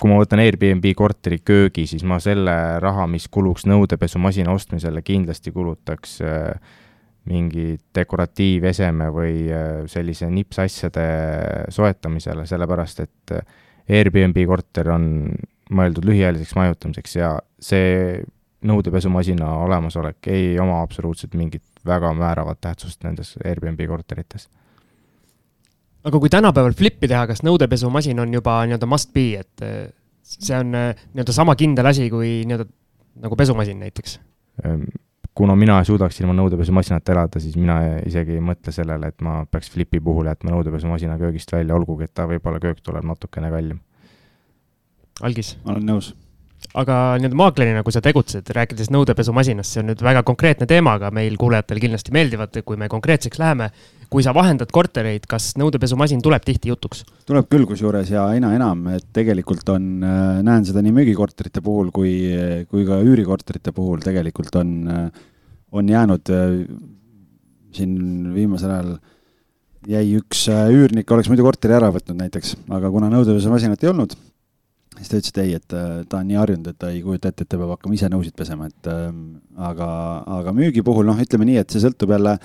kui 0.00 0.10
ma 0.10 0.18
võtan 0.20 0.42
Airbnb 0.42 0.86
korteri 0.96 1.40
köögi, 1.44 1.86
siis 1.90 2.04
ma 2.08 2.20
selle 2.22 2.54
raha, 2.80 3.06
mis 3.10 3.28
kuluks 3.28 3.66
nõudepesumasina 3.68 4.52
ostmisele, 4.52 5.02
kindlasti 5.04 5.52
kulutaks 5.52 6.20
äh, 6.24 6.78
mingi 7.30 7.74
dekoratiiveseme 7.94 9.10
või 9.12 9.34
äh, 9.52 9.70
sellise 9.90 10.30
nipsasjade 10.32 11.06
soetamisele, 11.72 12.46
sellepärast 12.48 13.04
et 13.04 13.34
äh, 13.36 13.56
Airbnb 14.00 14.36
korter 14.46 14.92
on 14.94 15.06
mõeldud 15.74 16.06
lühiajaliseks 16.06 16.54
majutamiseks 16.58 17.16
ja 17.16 17.34
see 17.62 18.20
nõudepesumasina 18.66 19.48
olemasolek 19.64 20.28
ei 20.32 20.54
oma 20.60 20.80
absoluutselt 20.84 21.34
mingit 21.38 21.64
väga 21.86 22.12
määravat 22.16 22.60
tähtsust 22.60 23.04
nendes 23.06 23.36
Airbnb 23.44 23.80
korterites 23.88 24.48
aga 26.04 26.20
kui 26.22 26.32
tänapäeval 26.32 26.76
flippi 26.76 27.08
teha, 27.10 27.26
kas 27.30 27.44
nõudepesumasin 27.46 28.20
on 28.22 28.34
juba 28.34 28.60
nii-öelda 28.68 28.88
must 28.88 29.12
be, 29.16 29.26
et 29.42 29.64
eh, 29.66 29.90
see 30.22 30.56
on 30.56 30.74
eh, 30.76 31.04
nii-öelda 31.12 31.36
sama 31.36 31.56
kindel 31.58 31.90
asi 31.90 32.08
kui 32.12 32.40
nii-öelda 32.48 32.68
nagu 33.20 33.36
pesumasin 33.36 33.80
näiteks? 33.82 34.16
Ehm, 34.64 34.86
kuna 35.34 35.56
mina 35.56 35.78
ei 35.80 35.88
suudaks 35.88 36.20
ilma 36.20 36.34
nõudepesumasinata 36.38 37.14
elada, 37.14 37.42
siis 37.42 37.56
mina 37.60 37.78
isegi 38.06 38.38
ei 38.38 38.44
mõtle 38.44 38.72
sellele, 38.74 39.12
et 39.12 39.24
ma 39.24 39.40
peaks 39.50 39.70
flipi 39.74 40.00
puhul 40.04 40.30
jätma 40.30 40.54
nõudepesumasina 40.54 41.18
köögist 41.20 41.52
välja, 41.52 41.76
olgugi 41.76 42.08
et 42.08 42.14
ta 42.14 42.26
võib-olla 42.30 42.62
köök 42.62 42.82
tuleb 42.84 43.06
natukene 43.08 43.52
kallim. 43.52 43.80
algis? 45.22 45.56
ma 45.64 45.76
olen 45.76 45.88
nõus. 45.92 46.14
Aga 46.78 46.96
nii-öelda 47.18 47.38
maaklerina, 47.38 47.82
kui 47.86 47.94
sa 47.94 48.02
tegutsed, 48.04 48.50
rääkides 48.54 48.90
nõudepesumasinast, 48.94 49.74
see 49.74 49.82
on 49.82 49.90
nüüd 49.90 50.02
väga 50.04 50.22
konkreetne 50.26 50.68
teema, 50.70 50.94
aga 51.00 51.10
meil 51.14 51.34
kuulajatele 51.40 51.82
kindlasti 51.82 52.14
meeldivad, 52.14 52.60
kui 52.66 52.78
me 52.78 52.90
konkreetseks 52.92 53.40
läheme. 53.42 53.70
kui 54.10 54.24
sa 54.26 54.32
vahendad 54.34 54.72
kortereid, 54.74 55.22
kas 55.30 55.52
nõudepesumasin 55.54 56.18
tuleb 56.22 56.42
tihti 56.42 56.72
jutuks? 56.72 57.04
tuleb 57.30 57.46
küll, 57.50 57.66
kusjuures 57.66 58.10
ja 58.10 58.24
aina 58.26 58.50
enam, 58.56 58.88
et 58.90 59.06
tegelikult 59.14 59.68
on, 59.70 59.84
äh, 60.02 60.40
näen 60.42 60.66
seda 60.66 60.82
nii 60.82 60.94
müügikorterite 60.96 61.62
puhul 61.62 61.92
kui, 61.94 62.14
kui 62.70 62.86
ka 62.86 62.98
üürikorterite 63.06 63.70
puhul 63.74 64.02
tegelikult 64.02 64.58
on, 64.58 64.72
äh, 64.90 65.22
on 65.70 65.88
jäänud 65.88 66.34
äh, 66.34 66.56
siin 67.70 67.94
viimasel 68.34 68.74
ajal 68.74 68.96
jäi 69.86 70.18
üks 70.18 70.48
üürnik, 70.50 71.10
oleks 71.10 71.30
muidu 71.30 71.46
korteri 71.46 71.78
ära 71.78 71.92
võtnud 71.94 72.18
näiteks, 72.18 72.56
aga 72.70 72.90
kuna 72.90 73.14
nõudepesumasinat 73.14 73.86
ei 73.86 73.94
olnud 73.94 74.18
siis 75.00 75.10
ta 75.10 75.18
ütles, 75.20 75.32
et 75.32 75.42
ei, 75.42 75.58
et 75.58 75.76
äh, 75.76 75.90
ta 76.08 76.20
on 76.20 76.28
nii 76.28 76.38
harjunud, 76.40 76.70
et 76.70 76.78
ta 76.80 76.92
ei 76.92 77.02
kujuta 77.04 77.32
ette, 77.32 77.46
et 77.46 77.50
ta 77.50 77.60
peab 77.60 77.74
hakkama 77.74 77.96
ise 77.96 78.10
nõusid 78.12 78.36
pesema, 78.36 78.68
et 78.70 78.90
ähm, 78.92 79.20
aga, 79.56 79.90
aga 80.40 80.56
müügi 80.56 80.84
puhul 80.86 81.08
noh, 81.08 81.20
ütleme 81.20 81.48
nii, 81.48 81.60
et 81.62 81.72
see 81.72 81.82
sõltub 81.82 82.12
jälle, 82.16 82.36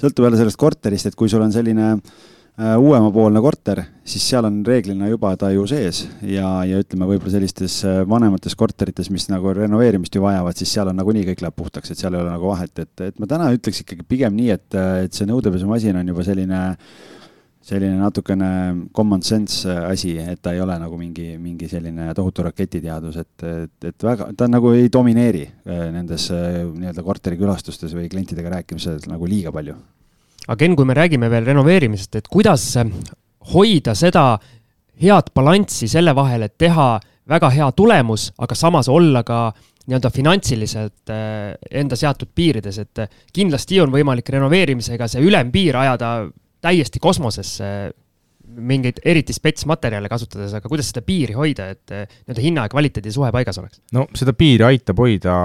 sõltub 0.00 0.28
jälle 0.28 0.40
sellest 0.40 0.60
korterist, 0.60 1.10
et 1.10 1.18
kui 1.18 1.30
sul 1.32 1.42
on 1.42 1.52
selline 1.54 1.88
äh, 1.90 2.76
uuemapoolne 2.78 3.42
korter, 3.42 3.82
siis 4.06 4.28
seal 4.30 4.46
on 4.46 4.62
reeglina 4.66 5.10
juba 5.10 5.34
ta 5.40 5.50
ju 5.54 5.66
sees 5.70 6.04
ja, 6.22 6.52
ja 6.68 6.80
ütleme, 6.84 7.10
võib-olla 7.10 7.34
sellistes 7.34 7.80
äh, 7.88 8.00
vanemates 8.08 8.54
korterites, 8.58 9.10
mis 9.10 9.26
nagu 9.32 9.54
renoveerimist 9.58 10.14
ju 10.14 10.24
vajavad, 10.24 10.58
siis 10.60 10.76
seal 10.78 10.92
on 10.92 11.00
nagunii 11.02 11.26
kõik 11.32 11.42
läheb 11.46 11.58
puhtaks, 11.58 11.90
et 11.90 12.02
seal 12.02 12.14
ei 12.14 12.22
ole 12.22 12.30
nagu 12.30 12.52
vahet, 12.54 12.74
et, 12.78 12.94
et 13.10 13.18
ma 13.18 13.30
täna 13.30 13.50
ütleks 13.56 13.82
ikkagi 13.82 14.06
pigem 14.06 14.38
nii, 14.38 14.52
et, 14.54 14.68
et 15.08 15.16
see 15.16 15.26
nõudepesumasin 15.30 15.98
on 16.04 16.14
juba 16.14 16.26
selline 16.30 16.68
selline 17.60 17.98
natukene 18.00 18.88
common 18.92 19.22
sense 19.22 19.68
asi, 19.68 20.14
et 20.18 20.40
ta 20.40 20.54
ei 20.56 20.62
ole 20.64 20.78
nagu 20.80 20.96
mingi, 20.96 21.34
mingi 21.38 21.68
selline 21.68 22.08
tohutu 22.16 22.44
raketiteadus, 22.46 23.18
et, 23.20 23.44
et, 23.44 23.88
et 23.90 24.06
väga, 24.06 24.30
ta 24.36 24.48
nagu 24.48 24.72
ei 24.76 24.88
domineeri 24.92 25.44
äh, 25.44 25.86
nendes 25.92 26.30
äh, 26.34 26.62
nii-öelda 26.64 27.04
korterikülastustes 27.04 27.92
või 27.96 28.08
klientidega 28.12 28.56
rääkimises 28.56 29.08
nagu 29.10 29.28
liiga 29.28 29.52
palju. 29.52 29.76
aga 30.46 30.58
Ken, 30.62 30.76
kui 30.76 30.88
me 30.88 30.96
räägime 30.96 31.30
veel 31.30 31.52
renoveerimisest, 31.52 32.16
et 32.16 32.32
kuidas 32.32 32.64
hoida 33.52 33.94
seda 33.94 34.24
head 35.00 35.32
balanssi 35.36 35.88
selle 35.88 36.16
vahel, 36.16 36.48
et 36.48 36.56
teha 36.58 36.94
väga 37.28 37.50
hea 37.52 37.70
tulemus, 37.76 38.30
aga 38.40 38.56
samas 38.56 38.88
olla 38.88 39.22
ka 39.22 39.50
nii-öelda 39.84 40.10
finantsiliselt 40.16 41.12
äh, 41.12 41.52
enda 41.70 41.96
seatud 41.96 42.32
piirides, 42.34 42.80
et 42.80 43.04
kindlasti 43.36 43.84
on 43.84 43.92
võimalik 43.92 44.32
renoveerimisega 44.32 45.12
see 45.12 45.28
ülempiir 45.28 45.76
ajada 45.76 46.30
täiesti 46.60 47.02
kosmosesse 47.02 47.68
mingeid 48.50 48.98
eriti 49.06 49.34
spetsmaterjale 49.34 50.08
kasutades, 50.10 50.54
aga 50.58 50.68
kuidas 50.68 50.88
seda 50.90 51.04
piiri 51.06 51.36
hoida, 51.38 51.68
et 51.70 51.92
nii-öelda 51.92 52.42
hinna 52.42 52.64
ja 52.66 52.72
kvaliteedi 52.72 53.12
suhe 53.14 53.30
paigas 53.34 53.60
oleks? 53.62 53.82
no 53.94 54.08
seda 54.16 54.34
piiri 54.36 54.66
aitab 54.72 54.98
hoida 55.02 55.36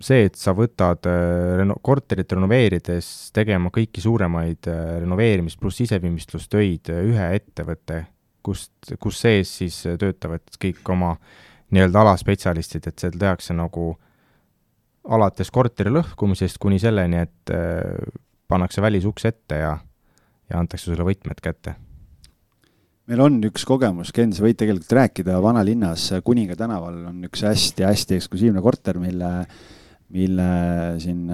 see, 0.00 0.24
et 0.28 0.38
sa 0.40 0.54
võtad 0.56 1.06
äh, 1.08 1.56
reno-, 1.60 1.78
korterit 1.84 2.32
renoveerides 2.32 3.30
tegema 3.36 3.72
kõiki 3.74 4.02
suuremaid 4.04 4.68
äh, 4.70 4.96
renoveerimis 5.04 5.58
pluss 5.60 5.80
siseviimistlustöid 5.82 6.92
ühe 6.96 7.30
ettevõtte, 7.36 8.04
kust, 8.44 8.72
kus 9.00 9.20
sees 9.24 9.52
siis 9.60 9.82
töötavad 10.00 10.44
kõik 10.60 10.80
oma 10.92 11.14
nii-öelda 11.70 12.04
alaspetsialistid, 12.04 12.88
et 12.88 13.02
seal 13.02 13.18
tehakse 13.20 13.54
nagu 13.54 13.92
alates 15.10 15.52
korteri 15.52 15.92
lõhkumisest 15.92 16.58
kuni 16.60 16.80
selleni, 16.82 17.22
et 17.24 17.52
pannakse 18.50 18.82
välisuks 18.82 19.28
ette 19.30 19.60
ja 19.62 19.70
ja 20.50 20.60
antakse 20.60 20.90
sulle 20.90 21.06
võtmed 21.06 21.40
kätte. 21.42 21.76
meil 23.10 23.22
on 23.24 23.40
üks 23.48 23.64
kogemus, 23.66 24.12
Ken, 24.14 24.32
sa 24.34 24.44
võid 24.44 24.58
tegelikult 24.60 24.92
rääkida, 24.94 25.40
vanalinnas 25.42 26.10
Kuninga 26.24 26.56
tänaval 26.58 27.04
on 27.10 27.24
üks 27.26 27.42
hästi-hästi 27.46 28.18
eksklusiivne 28.18 28.62
korter, 28.62 29.00
mille, 29.02 29.30
mille 30.14 30.50
siin 31.02 31.24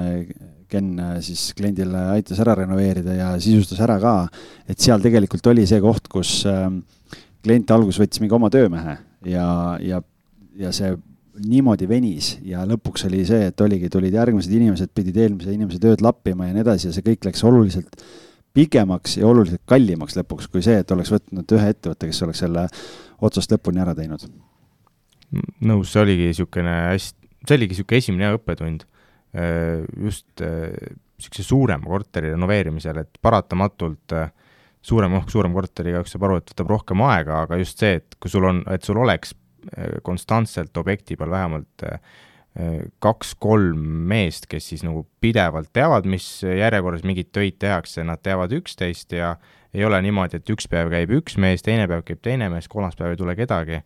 Ken 0.66 0.94
siis 1.22 1.50
kliendile 1.56 2.08
aitas 2.16 2.40
ära 2.42 2.56
renoveerida 2.58 3.14
ja 3.14 3.32
sisustas 3.42 3.80
ära 3.84 4.00
ka. 4.02 4.14
et 4.68 4.80
seal 4.82 5.02
tegelikult 5.04 5.46
oli 5.52 5.66
see 5.68 5.80
koht, 5.84 6.08
kus 6.10 6.40
ähm, 6.50 6.80
klient 7.44 7.70
alguses 7.70 8.02
võttis 8.02 8.22
mingi 8.22 8.34
oma 8.34 8.50
töömehe 8.50 8.96
ja, 9.30 9.48
ja, 9.82 10.00
ja 10.58 10.72
see 10.74 10.96
niimoodi 11.46 11.86
venis 11.88 12.36
ja 12.46 12.64
lõpuks 12.66 13.06
oli 13.06 13.22
see, 13.28 13.50
et 13.50 13.60
oligi, 13.60 13.90
tulid 13.92 14.14
järgmised 14.16 14.52
inimesed, 14.56 14.90
pidid 14.96 15.18
eelmise 15.20 15.52
inimese 15.52 15.80
tööd 15.82 16.02
lappima 16.04 16.48
ja 16.48 16.56
nii 16.56 16.64
edasi 16.64 16.88
ja 16.88 16.96
see 16.96 17.04
kõik 17.04 17.28
läks 17.28 17.44
oluliselt 17.46 18.00
pikemaks 18.56 19.18
ja 19.20 19.28
oluliselt 19.28 19.62
kallimaks 19.68 20.16
lõpuks 20.18 20.48
kui 20.52 20.64
see, 20.64 20.80
et 20.80 20.92
oleks 20.94 21.12
võtnud 21.12 21.56
ühe 21.58 21.70
ettevõtte, 21.74 22.08
kes 22.10 22.22
oleks 22.26 22.42
selle 22.44 22.66
otsast 23.26 23.52
lõpuni 23.52 23.82
ära 23.84 23.94
teinud. 23.96 24.26
nõus, 25.66 25.92
see 25.92 26.02
oligi 26.02 26.30
niisugune 26.30 26.74
hästi, 26.92 27.30
see 27.42 27.58
oligi 27.58 27.76
niisugune 27.76 28.02
esimene 28.02 28.28
hea 28.28 28.38
õppetund 28.38 28.84
äh, 28.86 29.84
just 30.08 30.28
niisuguse 30.40 31.44
äh, 31.44 31.48
suurema 31.48 31.90
korteri 31.90 32.32
renoveerimisel, 32.34 33.02
et 33.02 33.18
paratamatult 33.22 34.16
äh, 34.16 34.30
suurem, 34.86 35.18
noh, 35.18 35.26
suurem 35.32 35.56
korter 35.56 35.90
igaüks 35.90 36.14
saab 36.14 36.28
aru, 36.28 36.38
et 36.40 36.54
võtab 36.54 36.70
rohkem 36.76 37.02
aega, 37.08 37.42
aga 37.46 37.58
just 37.60 37.82
see, 37.82 37.98
et 38.00 38.16
kui 38.22 38.32
sul 38.32 38.46
on, 38.48 38.62
et 38.72 38.86
sul 38.86 39.02
oleks 39.02 39.34
konstantselt 40.06 40.78
objekti 40.78 41.16
peal 41.18 41.32
vähemalt 41.32 41.82
kaks-kolm 43.04 43.80
meest, 44.08 44.46
kes 44.48 44.70
siis 44.70 44.84
nagu 44.86 45.04
pidevalt 45.20 45.68
teavad, 45.76 46.06
mis 46.08 46.24
järjekorras 46.46 47.04
mingeid 47.04 47.28
töid 47.34 47.58
tehakse, 47.60 48.04
nad 48.06 48.22
teavad 48.24 48.54
üksteist 48.56 49.12
ja 49.12 49.34
ei 49.76 49.84
ole 49.84 50.00
niimoodi, 50.06 50.40
et 50.40 50.52
üks 50.54 50.68
päev 50.72 50.88
käib 50.92 51.12
üks 51.18 51.36
mees, 51.40 51.64
teine 51.64 51.84
päev 51.90 52.06
käib 52.06 52.22
teine 52.24 52.48
mees, 52.52 52.68
kolmas 52.72 52.96
päev 52.96 53.12
ei 53.12 53.20
tule 53.20 53.36
kedagi. 53.36 53.82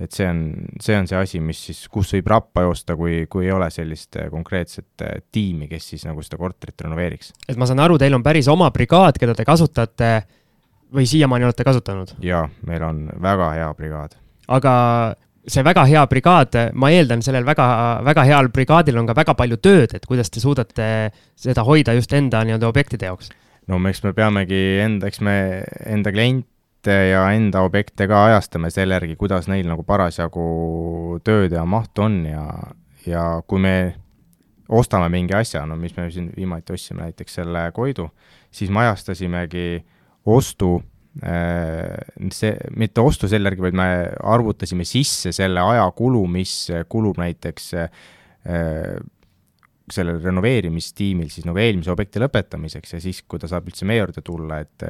et 0.00 0.10
see 0.10 0.26
on, 0.26 0.38
see 0.82 0.96
on 0.98 1.06
see 1.06 1.18
asi, 1.20 1.40
mis 1.40 1.58
siis, 1.68 1.84
kus 1.92 2.08
võib 2.16 2.26
rappa 2.32 2.64
joosta, 2.64 2.96
kui, 2.98 3.26
kui 3.30 3.44
ei 3.44 3.52
ole 3.54 3.68
sellist 3.70 4.16
konkreetset 4.30 5.04
tiimi, 5.30 5.68
kes 5.70 5.92
siis 5.92 6.06
nagu 6.08 6.22
seda 6.24 6.40
korterit 6.40 6.80
renoveeriks. 6.80 7.34
et 7.48 7.60
ma 7.60 7.68
saan 7.68 7.84
aru, 7.84 7.98
teil 8.00 8.16
on 8.16 8.24
päris 8.24 8.48
oma 8.48 8.70
brigaad, 8.74 9.20
keda 9.20 9.36
te 9.36 9.44
kasutate 9.44 10.10
või 10.94 11.06
siiamaani 11.06 11.44
olete 11.50 11.66
kasutanud? 11.66 12.16
jaa, 12.24 12.48
meil 12.66 12.88
on 12.88 13.04
väga 13.22 13.52
hea 13.58 13.68
brigaad. 13.76 14.16
aga 14.48 14.74
see 15.46 15.64
väga 15.64 15.84
hea 15.88 16.04
brigaad, 16.08 16.56
ma 16.78 16.90
eeldan, 16.94 17.22
sellel 17.24 17.44
väga, 17.46 17.66
väga 18.06 18.24
heal 18.28 18.48
brigaadil 18.52 18.98
on 19.00 19.08
ka 19.08 19.16
väga 19.16 19.34
palju 19.38 19.58
tööd, 19.62 19.94
et 19.96 20.06
kuidas 20.08 20.32
te 20.32 20.40
suudate 20.40 20.86
seda 21.36 21.64
hoida 21.66 21.94
just 21.96 22.12
enda 22.16 22.44
nii-öelda 22.44 22.70
objektide 22.70 23.10
jaoks? 23.10 23.30
no 23.68 23.80
eks 23.88 24.02
me 24.04 24.12
peamegi 24.16 24.62
enda, 24.84 25.08
eks 25.08 25.20
me 25.24 25.36
enda 25.88 26.12
kliente 26.12 26.96
ja 27.10 27.26
enda 27.32 27.64
objekte 27.64 28.08
ka 28.08 28.26
ajastame 28.30 28.70
selle 28.72 28.98
järgi, 28.98 29.16
kuidas 29.20 29.48
neil 29.48 29.68
nagu 29.68 29.84
parasjagu 29.88 31.20
tööd 31.24 31.52
ja 31.56 31.64
mahtu 31.64 32.04
on 32.08 32.18
ja, 32.28 32.46
ja 33.08 33.24
kui 33.48 33.62
me 33.64 33.76
ostame 34.68 35.08
mingi 35.12 35.36
asja, 35.36 35.64
no 35.68 35.76
mis 35.76 35.96
me 35.96 36.08
siin 36.12 36.30
viimati 36.36 36.72
ostsime, 36.72 37.08
näiteks 37.08 37.40
selle 37.40 37.66
Koidu, 37.76 38.08
siis 38.52 38.72
me 38.72 38.84
ajastasimegi 38.84 39.84
ostu 40.24 40.78
see, 41.14 42.52
mitte 42.74 43.02
ostu 43.04 43.28
selle 43.30 43.52
järgi, 43.52 43.62
vaid 43.68 43.76
me 43.78 43.88
arvutasime 44.34 44.86
sisse 44.88 45.30
selle 45.34 45.62
ajakulu, 45.62 46.24
mis 46.26 46.54
kulub 46.90 47.20
näiteks 47.22 47.68
äh, 47.78 47.88
sellel 49.94 50.20
renoveerimistiimil 50.24 51.30
siis 51.32 51.46
nagu 51.46 51.60
eelmise 51.60 51.92
objekti 51.92 52.22
lõpetamiseks 52.22 52.96
ja 52.96 53.02
siis, 53.04 53.22
kui 53.28 53.40
ta 53.40 53.50
saab 53.50 53.68
üldse 53.70 53.86
meie 53.88 54.02
juurde 54.02 54.24
tulla, 54.24 54.62
et 54.64 54.86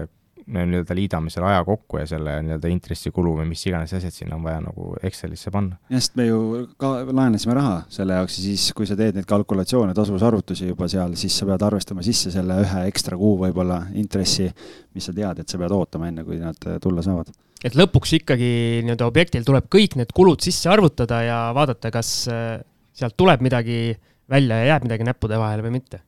me 0.47 0.65
nii-öelda 0.69 0.95
liidame 0.97 1.31
selle 1.33 1.49
aja 1.49 1.63
kokku 1.65 1.99
ja 2.01 2.07
selle 2.09 2.37
nii-öelda 2.45 2.71
intressikulu 2.73 3.35
või 3.39 3.47
mis 3.49 3.63
iganes 3.67 3.95
asjad 3.97 4.13
sinna 4.15 4.37
on 4.37 4.45
vaja 4.45 4.61
nagu 4.65 4.93
Excelisse 5.03 5.53
panna. 5.55 5.79
jah, 5.89 6.03
sest 6.03 6.19
me 6.21 6.27
ju 6.29 6.41
ka 6.81 6.91
laenasime 7.09 7.57
raha 7.57 7.79
selle 7.93 8.19
jaoks 8.19 8.39
ja 8.39 8.45
siis, 8.49 8.67
kui 8.77 8.89
sa 8.89 8.97
teed 8.99 9.17
neid 9.19 9.29
kalkulatsioone, 9.31 9.97
tasuvusarvutusi 9.97 10.69
juba 10.69 10.89
seal, 10.93 11.17
siis 11.21 11.39
sa 11.39 11.49
pead 11.49 11.65
arvestama 11.69 12.05
sisse 12.07 12.33
selle 12.35 12.61
ühe 12.65 12.85
ekstra 12.91 13.19
kuu 13.21 13.39
võib-olla 13.41 13.81
intressi, 14.01 14.51
mis 14.95 15.09
sa 15.09 15.17
tead, 15.17 15.41
et 15.41 15.49
sa 15.49 15.61
pead 15.61 15.75
ootama, 15.75 16.13
enne 16.13 16.27
kui 16.29 16.41
nad 16.43 16.71
tulla 16.83 17.05
saavad. 17.05 17.33
et 17.65 17.77
lõpuks 17.81 18.19
ikkagi 18.21 18.55
nii-öelda 18.85 19.09
objektil 19.09 19.45
tuleb 19.49 19.71
kõik 19.73 19.97
need 20.01 20.13
kulud 20.17 20.45
sisse 20.45 20.69
arvutada 20.69 21.23
ja 21.25 21.39
vaadata, 21.57 21.93
kas 21.95 22.17
äh, 22.29 22.59
sealt 22.93 23.17
tuleb 23.17 23.41
midagi 23.45 23.95
välja 24.31 24.61
ja 24.61 24.75
jääb 24.75 24.89
midagi 24.89 25.07
näppude 25.09 25.39
vahele 25.41 25.65
või 25.65 25.79
mitte 25.81 26.05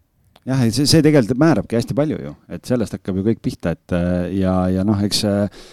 jah, 0.46 0.62
et 0.66 0.76
see, 0.76 0.87
see 0.90 1.02
tegelikult 1.04 1.40
määrabki 1.42 1.78
hästi 1.78 1.96
palju 1.98 2.20
ju, 2.22 2.37
et 2.52 2.68
sellest 2.68 2.96
hakkab 2.98 3.18
ju 3.18 3.26
kõik 3.30 3.42
pihta, 3.44 3.74
et 3.76 3.96
äh, 3.96 4.37
ja, 4.40 4.54
ja 4.72 4.85
noh, 4.87 5.00
eks 5.06 5.24
äh, 5.28 5.64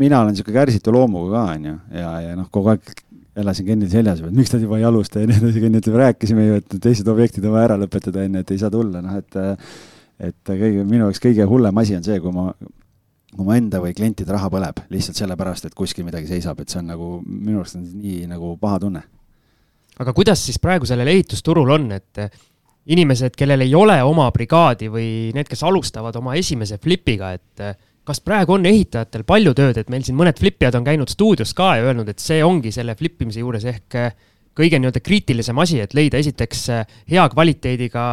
mina 0.00 0.22
olen 0.22 0.34
niisugune 0.34 0.58
kärsitu 0.58 0.94
loomuga 0.94 1.36
ka, 1.36 1.44
on 1.54 1.70
ju, 1.70 1.76
ja, 2.00 2.10
ja 2.26 2.34
noh, 2.38 2.50
kogu 2.52 2.74
aeg 2.74 2.92
elasin 3.40 3.68
Kennil 3.68 3.90
seljas, 3.92 4.20
et 4.26 4.34
miks 4.36 4.52
nad 4.52 4.64
juba 4.64 4.80
ei 4.80 4.84
alusta 4.88 5.22
ja 5.22 5.30
nii 5.30 5.38
edasi, 5.38 5.62
Ken 5.62 5.78
ütleb, 5.78 5.96
rääkisime 6.02 6.48
ju, 6.48 6.58
et 6.60 6.76
teised 6.82 7.08
objektid 7.08 7.46
on 7.46 7.54
vaja 7.54 7.70
ära 7.70 7.78
lõpetada, 7.80 8.26
on 8.26 8.36
ju, 8.36 8.44
et 8.44 8.52
ei 8.54 8.60
saa 8.60 8.72
tulla, 8.74 9.02
noh 9.04 9.16
et 9.20 9.40
et 10.20 10.50
kõige, 10.50 10.82
minu 10.84 11.06
jaoks 11.06 11.22
kõige 11.22 11.46
hullem 11.48 11.78
asi 11.80 11.94
on 11.96 12.04
see, 12.04 12.18
kui 12.20 12.34
ma 12.34 12.50
kui 13.30 13.46
mu 13.46 13.54
enda 13.54 13.78
või 13.82 13.94
klientide 13.94 14.34
raha 14.34 14.50
põleb 14.50 14.82
lihtsalt 14.90 15.20
sellepärast, 15.20 15.68
et 15.68 15.76
kuskil 15.78 16.04
midagi 16.06 16.28
seisab, 16.28 16.60
et 16.60 16.72
see 16.72 16.80
on 16.82 16.90
nagu, 16.90 17.10
minu 17.24 17.62
arust 17.62 17.78
on 17.78 17.86
nii 17.86 18.26
nagu 18.30 18.56
paha 18.60 18.80
tunne. 18.82 19.02
aga 20.00 20.12
kuidas 20.16 20.42
siis 20.44 20.58
praegu 20.58 20.88
sellel 20.88 21.08
ehitusturul 21.12 21.70
on, 21.76 21.90
et 21.92 22.24
inimesed, 22.86 23.36
kellel 23.36 23.60
ei 23.66 23.74
ole 23.76 23.98
oma 24.02 24.30
brigaadi 24.32 24.88
või 24.88 25.08
need, 25.36 25.48
kes 25.50 25.62
alustavad 25.68 26.16
oma 26.16 26.34
esimese 26.38 26.78
flipiga, 26.80 27.34
et 27.36 27.64
kas 28.10 28.22
praegu 28.24 28.56
on 28.56 28.66
ehitajatel 28.66 29.24
palju 29.28 29.52
tööd, 29.56 29.78
et 29.80 29.90
meil 29.92 30.04
siin 30.06 30.18
mõned 30.18 30.38
flipijad 30.40 30.78
on 30.78 30.86
käinud 30.86 31.12
stuudios 31.12 31.52
ka 31.56 31.74
ja 31.78 31.86
öelnud, 31.90 32.08
et 32.10 32.22
see 32.22 32.40
ongi 32.44 32.72
selle 32.74 32.96
flippimise 32.98 33.42
juures 33.42 33.66
ehk 33.68 33.98
äh, 34.00 34.14
kõige 34.56 34.80
nii-öelda 34.80 35.02
kriitilisem 35.04 35.60
asi, 35.62 35.80
et 35.82 35.94
leida 35.94 36.20
esiteks 36.20 36.64
äh, 36.74 36.96
hea 37.10 37.26
kvaliteediga 37.32 38.04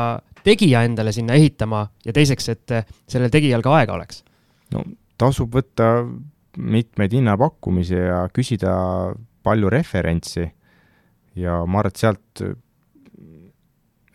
tegija 0.46 0.84
endale 0.88 1.12
sinna 1.16 1.38
ehitama 1.40 1.86
ja 2.06 2.16
teiseks, 2.16 2.50
et 2.54 2.76
sellel 3.10 3.34
tegijal 3.34 3.64
ka 3.66 3.78
aega 3.80 3.98
oleks? 3.98 4.24
no 4.76 4.84
tasub 5.18 5.56
võtta 5.56 6.04
mitmeid 6.58 7.14
hinnapakkumisi 7.14 7.98
ja 7.98 8.22
küsida 8.34 8.76
palju 9.46 9.70
referentsi 9.72 10.44
ja 11.38 11.62
ma 11.66 11.82
arvan, 11.82 11.94
et 11.94 12.02
sealt 12.02 12.44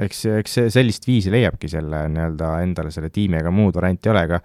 eks, 0.07 0.25
eks 0.41 0.59
sellist 0.75 1.07
viisi 1.09 1.33
leiabki 1.33 1.71
selle 1.71 2.05
nii-öelda 2.13 2.53
endale 2.65 2.93
selle 2.95 3.11
tiimi, 3.15 3.41
ega 3.41 3.53
muud 3.55 3.77
varianti 3.79 4.09
ei 4.09 4.15
ole, 4.15 4.25
ega 4.29 4.41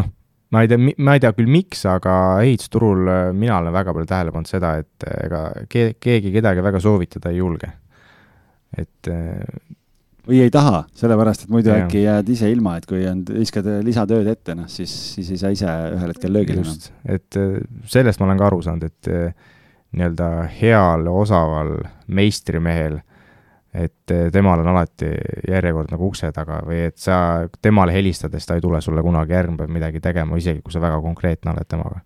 noh, 0.00 0.10
ma 0.54 0.62
ei 0.64 0.70
tea, 0.70 0.80
ma 1.04 1.16
ei 1.16 1.24
tea 1.24 1.32
küll, 1.36 1.50
miks, 1.52 1.84
aga 1.90 2.14
ehitusturul 2.44 3.10
äh, 3.12 3.24
mina 3.36 3.58
olen 3.62 3.74
väga 3.74 3.94
palju 3.96 4.10
tähele 4.10 4.34
pannud 4.34 4.50
seda, 4.50 4.76
et 4.82 5.08
äh, 5.08 5.18
ega 5.26 5.42
ke-, 5.70 5.94
keegi 6.00 6.32
kedagi 6.34 6.64
väga 6.64 6.82
soovitada 6.84 7.32
ei 7.32 7.40
julge. 7.40 7.72
et 8.76 9.10
äh, 9.12 9.42
või 10.28 10.42
ei 10.44 10.52
taha, 10.52 10.82
sellepärast 10.98 11.46
et 11.46 11.52
muidu 11.52 11.72
ja. 11.72 11.82
äkki 11.84 12.02
jääd 12.02 12.32
ise 12.34 12.50
ilma, 12.52 12.76
et 12.76 12.88
kui 12.88 13.06
on, 13.08 13.22
viskad 13.32 13.68
lisatööd 13.84 14.28
ette, 14.28 14.56
noh 14.58 14.68
siis, 14.68 14.92
siis 15.14 15.30
ei 15.32 15.40
saa 15.40 15.52
ise 15.54 15.76
ühel 15.94 16.12
hetkel 16.12 16.34
löögile 16.36 16.64
enam. 16.64 16.82
et 17.08 17.38
sellest 17.88 18.20
ma 18.20 18.28
olen 18.28 18.40
ka 18.40 18.50
aru 18.50 18.60
saanud, 18.66 18.90
et 18.90 19.08
nii-öelda 19.96 20.28
heal, 20.58 21.08
osaval 21.08 21.78
meistrimehel 22.12 22.98
et 23.78 24.12
eh, 24.14 24.28
temal 24.34 24.62
on 24.62 24.70
alati 24.72 25.08
järjekord 25.48 25.92
nagu 25.92 26.10
ukse 26.10 26.30
taga 26.34 26.60
või 26.66 26.82
et 26.88 26.98
sa 27.00 27.48
temale 27.62 27.94
helistades 27.94 28.46
ta 28.46 28.58
ei 28.58 28.64
tule 28.64 28.80
sulle 28.84 29.02
kunagi 29.04 29.36
järgmine 29.36 29.62
päev 29.62 29.74
midagi 29.74 30.02
tegema, 30.04 30.38
isegi 30.38 30.62
kui 30.64 30.74
sa 30.74 30.82
väga 30.82 31.00
konkreetne 31.04 31.54
oled 31.54 31.68
temaga. 31.68 32.02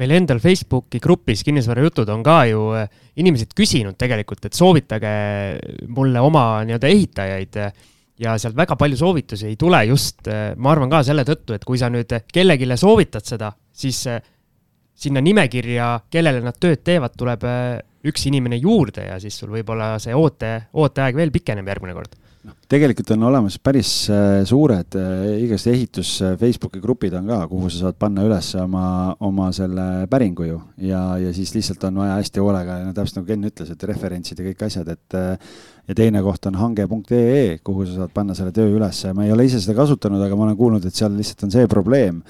meil 0.00 0.10
endal 0.16 0.38
Facebooki 0.40 1.00
grupis 1.04 1.42
Kinnisvarajutud 1.44 2.08
on 2.08 2.22
ka 2.24 2.44
ju 2.48 2.72
eh, 2.78 2.88
inimesed 3.16 3.52
küsinud 3.56 3.98
tegelikult, 3.98 4.44
et 4.44 4.56
soovitage 4.56 5.14
mulle 5.88 6.20
oma 6.20 6.62
nii-öelda 6.64 6.88
ehitajaid 6.88 7.58
ja 8.22 8.36
sealt 8.38 8.56
väga 8.56 8.76
palju 8.76 8.96
soovitusi 8.96 9.50
ei 9.50 9.56
tule 9.56 9.84
just, 9.90 10.26
eh, 10.28 10.54
ma 10.56 10.72
arvan 10.72 10.90
ka 10.90 11.02
selle 11.04 11.26
tõttu, 11.28 11.54
et 11.54 11.64
kui 11.64 11.78
sa 11.78 11.90
nüüd 11.92 12.12
kellelegi 12.32 12.70
soovitad 12.76 13.26
seda, 13.26 13.52
siis 13.72 14.06
sinna 15.02 15.20
nimekirja, 15.20 15.98
kellele 16.10 16.40
nad 16.44 16.56
tööd 16.60 16.84
teevad, 16.84 17.16
tuleb 17.18 17.44
üks 18.08 18.26
inimene 18.30 18.58
juurde 18.60 19.06
ja 19.08 19.20
siis 19.22 19.36
sul 19.38 19.52
võib-olla 19.54 19.94
see 20.02 20.14
oote, 20.16 20.54
ooteaeg 20.72 21.18
veel 21.18 21.34
pikeneb 21.34 21.68
järgmine 21.68 21.96
kord 21.96 22.18
noh, 22.46 22.56
tegelikult 22.70 23.12
on 23.14 23.26
olemas 23.28 23.56
päris 23.62 23.90
äh, 24.10 24.42
suured 24.48 24.96
äh, 24.98 25.42
igast 25.44 25.68
ehitus 25.70 26.14
äh, 26.24 26.34
Facebooki 26.40 26.82
grupid 26.82 27.14
on 27.18 27.30
ka, 27.30 27.38
kuhu 27.50 27.70
sa 27.70 27.86
saad 27.86 27.98
panna 28.00 28.24
üles 28.26 28.52
oma, 28.58 28.84
oma 29.22 29.50
selle 29.54 30.08
päringu 30.10 30.48
ju. 30.48 30.58
ja, 30.88 31.02
ja 31.22 31.32
siis 31.36 31.54
lihtsalt 31.56 31.84
on 31.88 32.02
vaja 32.02 32.18
hästi 32.18 32.42
hoolega, 32.42 32.80
no 32.86 32.94
täpselt 32.96 33.20
nagu 33.20 33.30
Ken 33.30 33.50
ütles, 33.52 33.72
et 33.72 33.86
referentsid 33.92 34.42
ja 34.42 34.48
kõik 34.50 34.66
asjad, 34.66 34.92
et 34.92 35.18
ja 35.88 35.96
teine 35.98 36.22
koht 36.24 36.46
on 36.50 36.58
hange.ee, 36.58 37.58
kuhu 37.64 37.86
sa 37.86 38.02
saad 38.02 38.14
panna 38.14 38.36
selle 38.38 38.54
töö 38.54 38.70
üles. 38.76 39.04
ma 39.14 39.26
ei 39.26 39.34
ole 39.34 39.46
ise 39.48 39.60
seda 39.62 39.76
kasutanud, 39.78 40.22
aga 40.22 40.38
ma 40.38 40.48
olen 40.48 40.58
kuulnud, 40.58 40.86
et 40.86 40.98
seal 40.98 41.14
lihtsalt 41.16 41.46
on 41.46 41.54
see 41.54 41.70
probleem 41.70 42.22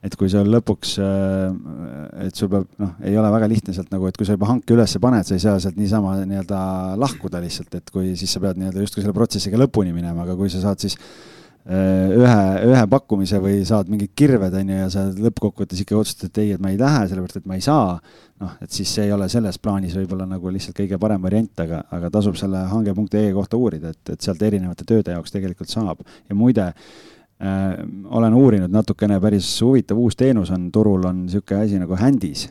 et 0.00 0.14
kui 0.16 0.30
sul 0.32 0.48
lõpuks, 0.48 0.94
äh, 1.04 2.26
et 2.26 2.36
sul 2.36 2.48
peab, 2.52 2.68
noh, 2.80 2.94
ei 3.04 3.16
ole 3.20 3.32
väga 3.34 3.48
lihtne 3.52 3.74
sealt 3.76 3.90
nagu, 3.92 4.06
et 4.08 4.16
kui 4.16 4.28
sa 4.28 4.36
juba 4.36 4.48
hanke 4.48 4.72
üles 4.76 4.96
paned, 5.02 5.26
sa 5.28 5.36
ei 5.36 5.42
saa 5.42 5.58
sealt 5.60 5.76
niisama 5.80 6.14
nii-öelda 6.22 6.60
lahkuda 7.00 7.42
lihtsalt, 7.44 7.76
et 7.76 7.92
kui 7.92 8.14
siis 8.16 8.32
sa 8.32 8.40
pead 8.42 8.60
nii-öelda 8.60 8.86
justkui 8.86 9.04
selle 9.04 9.16
protsessiga 9.16 9.60
lõpuni 9.60 9.92
minema, 9.96 10.24
aga 10.24 10.38
kui 10.38 10.48
sa 10.52 10.62
saad 10.62 10.80
siis 10.80 10.96
äh, 10.96 12.16
ühe, 12.16 12.40
ühe 12.70 12.86
pakkumise 12.94 13.42
või 13.44 13.60
saad 13.68 13.92
mingid 13.92 14.14
kirved, 14.16 14.56
on 14.62 14.72
ju, 14.72 14.80
ja 14.80 14.88
sa 14.96 15.04
lõppkokkuvõttes 15.12 15.84
ikkagi 15.84 16.00
otsustad, 16.00 16.32
et 16.32 16.42
ei, 16.46 16.56
et 16.56 16.64
ma 16.64 16.72
ei 16.72 16.80
lähe, 16.80 17.04
sellepärast 17.12 17.42
et 17.42 17.52
ma 17.52 17.60
ei 17.60 17.68
saa, 17.68 18.00
noh, 18.40 18.56
et 18.64 18.72
siis 18.72 18.96
see 18.96 19.04
ei 19.04 19.12
ole 19.12 19.28
selles 19.28 19.60
plaanis 19.60 20.00
võib-olla 20.00 20.24
nagu 20.32 20.56
lihtsalt 20.56 20.80
kõige 20.80 20.96
parem 21.02 21.28
variant, 21.28 21.66
aga, 21.66 21.84
aga 21.92 22.14
tasub 22.16 22.40
selle 22.40 22.64
hange.ee 22.72 23.28
kohta 23.36 23.60
uurida, 23.60 23.92
et, 23.92 24.16
et 24.16 24.24
sealt 24.24 24.48
erinevate 24.48 24.88
tööde 24.88 25.12
jaoks 25.12 25.36
tegelikult 25.36 25.68
saab. 25.68 26.00
ja 26.24 26.40
muide, 26.40 26.70
Äh, 26.72 27.09
olen 27.40 28.34
uurinud 28.36 28.72
natukene, 28.72 29.16
päris 29.20 29.48
huvitav 29.64 29.98
uus 30.00 30.16
teenus 30.18 30.50
on 30.52 30.66
turul, 30.72 31.06
on 31.08 31.22
niisugune 31.24 31.64
asi 31.64 31.78
nagu 31.80 31.96
Handis. 31.96 32.50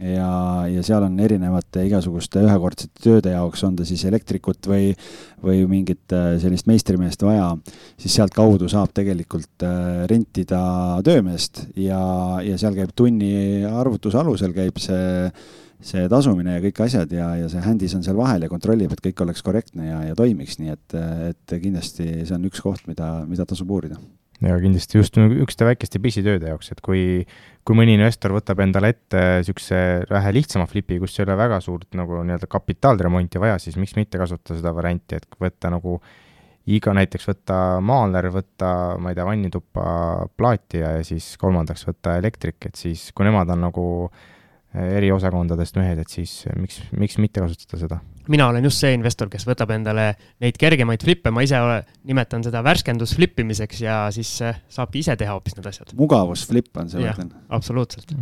ja, 0.00 0.28
ja 0.66 0.82
seal 0.82 1.04
on 1.06 1.20
erinevate 1.22 1.84
igasuguste 1.86 2.40
ühekordsete 2.42 3.04
tööde 3.04 3.30
jaoks, 3.30 3.62
on 3.68 3.76
ta 3.78 3.84
siis 3.86 4.02
elektrikut 4.08 4.66
või, 4.66 4.88
või 5.44 5.60
mingit 5.70 6.12
äh, 6.12 6.32
sellist 6.42 6.66
meistrimeest 6.66 7.22
vaja, 7.22 7.52
siis 8.00 8.16
sealtkaudu 8.16 8.68
saab 8.72 8.90
tegelikult 8.96 9.62
äh, 9.62 10.02
rentida 10.10 10.64
töömeest 11.06 11.66
ja, 11.76 12.00
ja 12.42 12.58
seal 12.58 12.74
käib 12.74 12.96
tunni 12.96 13.62
arvutuse 13.70 14.18
alusel 14.18 14.56
käib 14.56 14.82
see 14.82 15.28
see 15.84 16.08
tasumine 16.10 16.56
ja 16.56 16.64
kõik 16.64 16.82
asjad 16.86 17.12
ja, 17.12 17.28
ja 17.38 17.48
see 17.52 17.62
Handis 17.64 17.94
on 17.96 18.04
seal 18.06 18.16
vahel 18.18 18.46
ja 18.46 18.50
kontrollib, 18.52 18.94
et 18.94 19.02
kõik 19.04 19.24
oleks 19.26 19.44
korrektne 19.44 19.88
ja, 19.90 20.00
ja 20.08 20.18
toimiks, 20.18 20.58
nii 20.60 20.72
et, 20.72 20.98
et 21.30 21.56
kindlasti 21.60 22.08
see 22.24 22.36
on 22.36 22.46
üks 22.48 22.62
koht, 22.64 22.86
mida, 22.90 23.10
mida 23.28 23.46
tasub 23.48 23.70
uurida. 23.74 23.98
ja 24.44 24.56
kindlasti 24.60 24.98
just 24.98 25.18
niisuguste 25.20 25.68
väikeste 25.68 26.00
pisitööde 26.02 26.50
jaoks, 26.52 26.72
et 26.72 26.82
kui, 26.84 27.04
kui 27.64 27.78
mõni 27.78 27.98
investor 27.98 28.34
võtab 28.36 28.64
endale 28.64 28.94
ette 28.94 29.22
niisuguse 29.42 29.78
vähe 30.10 30.34
lihtsama 30.38 30.66
flipi, 30.70 30.98
kus 31.02 31.18
ei 31.18 31.26
ole 31.28 31.38
väga 31.40 31.60
suurt 31.64 31.92
nagu 31.98 32.24
nii-öelda 32.24 32.50
kapitaalremonti 32.50 33.42
vaja, 33.42 33.60
siis 33.62 33.78
miks 33.80 33.96
mitte 34.00 34.20
kasutada 34.20 34.60
seda 34.60 34.74
varianti, 34.76 35.20
et 35.20 35.40
võtta 35.40 35.72
nagu 35.74 35.98
iga, 36.64 36.94
näiteks 36.96 37.26
võtta 37.28 37.56
maaler, 37.84 38.30
võtta, 38.32 38.68
ma 38.96 39.12
ei 39.12 39.18
tea, 39.18 39.26
vannituppa 39.28 39.82
plaati 40.32 40.80
ja, 40.80 40.94
ja 40.96 41.02
siis 41.04 41.34
kolmandaks 41.40 41.84
võtta 41.90 42.16
elektrik, 42.16 42.70
et 42.70 42.80
siis, 42.80 43.10
kui 43.12 43.28
nemad 43.28 43.52
on 43.52 43.66
nagu 43.66 43.84
äh, 44.06 44.30
eri 44.74 45.10
osakondadest 45.14 45.76
mehed, 45.78 46.00
et 46.02 46.10
siis 46.10 46.44
miks, 46.58 46.80
miks 46.98 47.18
mitte 47.22 47.42
kasutada 47.44 47.80
seda? 47.80 48.00
mina 48.28 48.46
olen 48.48 48.64
just 48.64 48.80
see 48.80 48.94
investor, 48.96 49.28
kes 49.32 49.44
võtab 49.46 49.74
endale 49.74 50.06
neid 50.42 50.56
kergemaid 50.60 51.02
flippe, 51.04 51.30
ma 51.34 51.44
ise 51.44 51.58
ole, 51.60 51.82
nimetan 52.08 52.44
seda 52.46 52.62
värskendus 52.64 53.14
flippimiseks 53.18 53.82
ja 53.84 53.98
siis 54.14 54.30
äh, 54.42 54.62
saabki 54.72 55.02
ise 55.04 55.16
teha 55.20 55.34
hoopis 55.36 55.58
need 55.58 55.68
asjad. 55.68 55.92
mugavusflipp 55.98 56.80
on 56.80 56.90
see, 56.90 57.04
ma 57.04 57.12
ütlen. 57.12 57.34
absoluutselt. 57.54 58.14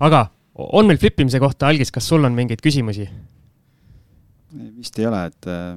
aga 0.00 0.26
on 0.54 0.90
meil 0.90 1.00
flippimise 1.00 1.40
kohta, 1.42 1.70
Algis, 1.70 1.92
kas 1.94 2.08
sul 2.12 2.24
on 2.28 2.36
mingeid 2.36 2.62
küsimusi? 2.64 3.08
vist 4.76 4.98
ei 4.98 5.08
ole, 5.08 5.24
et 5.30 5.50
äh, 5.50 5.74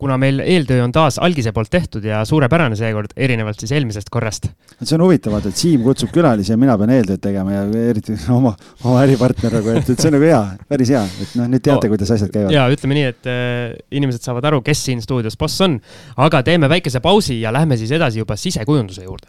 kuna 0.00 0.16
meil 0.20 0.40
eeltöö 0.44 0.82
on 0.84 0.92
taas 0.94 1.18
algise 1.22 1.52
poolt 1.52 1.70
tehtud 1.70 2.04
ja 2.04 2.22
suurepärane 2.28 2.76
seekord, 2.78 3.12
erinevalt 3.16 3.60
siis 3.60 3.72
eelmisest 3.76 4.10
korrast. 4.12 4.50
see 4.82 4.96
on 4.96 5.04
huvitav, 5.04 5.34
vaata, 5.36 5.52
et 5.52 5.60
Siim 5.60 5.84
kutsub 5.84 6.12
külalisi 6.14 6.54
ja 6.54 6.58
mina 6.60 6.76
pean 6.80 6.94
eeltööd 6.94 7.22
tegema 7.22 7.54
ja 7.54 7.64
eriti 7.92 8.16
oma, 8.38 8.54
oma 8.84 9.02
äripartner 9.04 9.58
nagu, 9.58 9.74
et, 9.76 9.90
et 9.90 9.96
see 10.00 10.10
on 10.10 10.16
nagu 10.16 10.28
hea, 10.30 10.40
päris 10.70 10.94
hea, 10.94 11.02
et 11.24 11.34
noh, 11.40 11.50
nüüd 11.52 11.64
teate, 11.66 11.90
kuidas 11.92 12.14
asjad 12.16 12.32
käivad. 12.34 12.54
ja 12.54 12.68
ütleme 12.72 12.98
nii, 12.98 13.10
et 13.14 13.30
äh, 13.30 13.76
inimesed 14.00 14.24
saavad 14.24 14.48
aru, 14.52 14.62
kes 14.66 14.86
siin 14.88 15.04
stuudios 15.04 15.38
boss 15.40 15.60
on, 15.66 15.76
aga 16.16 16.42
teeme 16.46 16.70
väikese 16.72 17.04
pausi 17.04 17.40
ja 17.42 17.52
lähme 17.54 17.78
siis 17.80 17.92
edasi 17.98 18.24
juba 18.24 18.38
sisekujunduse 18.40 19.04
juurde 19.04 19.28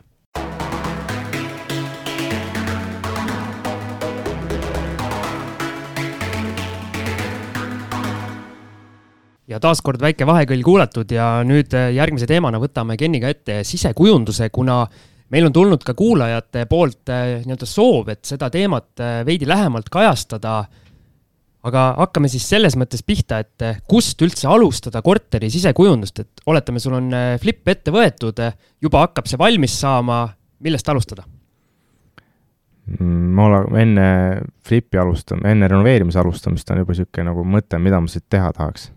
ja 9.52 9.60
taaskord 9.62 10.02
väike 10.02 10.28
vahekõll 10.28 10.64
kuulatud 10.66 11.12
ja 11.12 11.42
nüüd 11.48 11.74
äh, 11.78 11.92
järgmise 11.96 12.28
teemana 12.30 12.60
võtame 12.62 12.98
Kenniga 13.00 13.32
ette 13.32 13.62
sisekujunduse, 13.68 14.50
kuna 14.54 14.84
meil 15.32 15.48
on 15.48 15.56
tulnud 15.56 15.84
ka 15.88 15.96
kuulajate 15.98 16.66
poolt 16.72 17.12
äh, 17.12 17.42
nii-öelda 17.46 17.68
soov, 17.70 18.12
et 18.14 18.24
seda 18.28 18.52
teemat 18.54 19.04
äh, 19.04 19.20
veidi 19.28 19.50
lähemalt 19.50 19.92
kajastada. 19.92 20.62
aga 21.62 21.82
hakkame 21.98 22.30
siis 22.32 22.48
selles 22.50 22.74
mõttes 22.74 23.04
pihta, 23.06 23.38
et 23.44 23.84
kust 23.88 24.22
üldse 24.26 24.48
alustada 24.50 25.02
korteri 25.06 25.50
sisekujundust, 25.54 26.20
et 26.20 26.42
oletame, 26.50 26.80
sul 26.80 26.96
on 26.98 27.12
flip 27.38 27.68
ette 27.68 27.92
võetud, 27.94 28.42
juba 28.82 29.04
hakkab 29.04 29.30
see 29.30 29.38
valmis 29.38 29.76
saama, 29.84 30.24
millest 30.60 30.90
alustada? 30.90 31.28
Mm, 32.98 33.28
ma 33.38 33.46
olen 33.46 33.78
enne 33.78 34.08
flipi 34.66 34.98
alustam-, 34.98 35.46
enne 35.46 35.70
renoveerimise 35.70 36.20
alustamist 36.20 36.74
on 36.74 36.82
juba 36.82 36.96
niisugune 36.96 37.30
nagu 37.30 37.46
mõte, 37.46 37.78
mida 37.78 38.02
ma 38.02 38.10
siit 38.10 38.26
teha 38.26 38.50
tahaks 38.58 38.90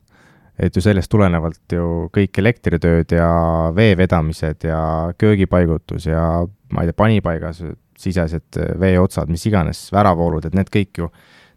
et 0.58 0.76
ju 0.76 0.82
sellest 0.84 1.10
tulenevalt 1.10 1.74
ju 1.74 2.08
kõik 2.14 2.38
elektritööd 2.42 3.14
ja 3.16 3.28
vee 3.74 3.96
vedamised 3.98 4.66
ja 4.68 4.80
köögipaigutus 5.18 6.06
ja 6.06 6.44
ma 6.72 6.84
ei 6.84 6.90
tea, 6.90 6.98
panipaigas 6.98 7.62
sisesed 7.98 8.58
veeotsad, 8.80 9.30
mis 9.30 9.44
iganes, 9.48 9.86
väravoolud, 9.94 10.46
et 10.46 10.54
need 10.56 10.70
kõik 10.72 11.02
ju 11.02 11.10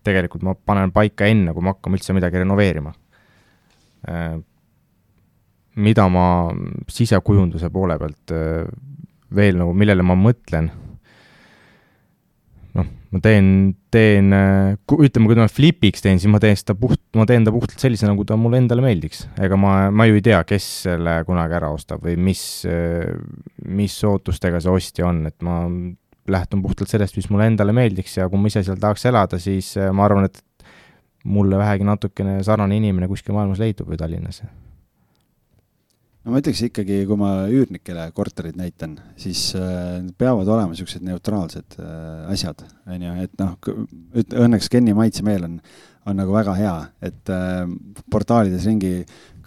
tegelikult 0.08 0.46
ma 0.46 0.54
panen 0.56 0.94
paika 0.96 1.28
enne, 1.28 1.54
kui 1.54 1.66
me 1.66 1.74
hakkame 1.74 1.98
üldse 1.98 2.16
midagi 2.16 2.40
renoveerima. 2.42 2.94
Mida 5.78 6.06
ma 6.10 6.28
sisekujunduse 6.90 7.70
poole 7.74 7.98
pealt 8.02 8.34
veel 9.38 9.58
nagu, 9.60 9.74
millele 9.76 10.06
ma 10.06 10.16
mõtlen, 10.18 10.70
noh, 12.78 12.88
ma 13.14 13.22
teen, 13.24 13.50
teen, 13.94 14.32
ütleme, 14.32 15.30
kui 15.30 15.38
ma 15.40 15.48
flipiks 15.52 16.04
teen, 16.04 16.22
siis 16.22 16.32
ma 16.32 16.42
teen 16.44 16.58
seda 16.60 16.76
puht, 16.80 17.02
ma 17.18 17.26
teen 17.30 17.48
ta 17.48 17.54
puhtalt 17.56 17.82
sellise, 17.82 18.08
nagu 18.10 18.26
ta 18.28 18.38
mulle 18.40 18.62
endale 18.62 18.84
meeldiks. 18.86 19.26
ega 19.44 19.60
ma, 19.60 19.76
ma 19.92 20.08
ju 20.10 20.20
ei 20.20 20.26
tea, 20.26 20.42
kes 20.48 20.68
selle 20.88 21.20
kunagi 21.28 21.58
ära 21.60 21.72
ostab 21.74 22.06
või 22.06 22.18
mis, 22.30 22.44
mis 23.68 23.98
ootustega 24.08 24.62
see 24.64 24.74
ostja 24.74 25.08
on, 25.10 25.26
et 25.32 25.38
ma 25.46 25.64
lähtun 26.28 26.62
puhtalt 26.64 26.92
sellest, 26.92 27.18
mis 27.18 27.30
mulle 27.32 27.48
endale 27.52 27.76
meeldiks 27.76 28.20
ja 28.20 28.28
kui 28.30 28.42
ma 28.42 28.52
ise 28.52 28.66
seal 28.68 28.80
tahaks 28.82 29.08
elada, 29.10 29.40
siis 29.42 29.74
ma 29.96 30.08
arvan, 30.08 30.28
et 30.28 30.44
mulle 31.28 31.60
vähegi 31.60 31.88
natukene 31.88 32.40
sarnane 32.46 32.78
inimene 32.80 33.10
kuskil 33.12 33.36
maailmas 33.36 33.60
leidub 33.64 33.90
või 33.92 34.00
Tallinnas 34.00 34.44
no 36.28 36.34
ma 36.36 36.42
ütleks 36.44 36.60
ikkagi, 36.68 37.02
kui 37.08 37.16
ma 37.20 37.32
üürnikele 37.48 38.10
korterid 38.16 38.58
näitan, 38.60 38.98
siis 39.20 39.50
äh, 39.56 40.02
peavad 40.20 40.50
olema 40.52 40.74
niisugused 40.74 41.06
neutraalsed 41.08 41.78
äh, 41.80 42.26
asjad, 42.34 42.66
on 42.84 43.06
ju, 43.06 43.14
et 43.24 43.38
noh, 43.40 43.54
õnneks 44.44 44.68
Kenni 44.74 44.96
maitsemeel 44.98 45.46
on, 45.48 45.56
on 46.08 46.20
nagu 46.20 46.36
väga 46.36 46.56
hea, 46.60 46.76
et 47.08 47.32
äh, 47.32 47.64
portaalides 48.12 48.68
ringi 48.68 48.92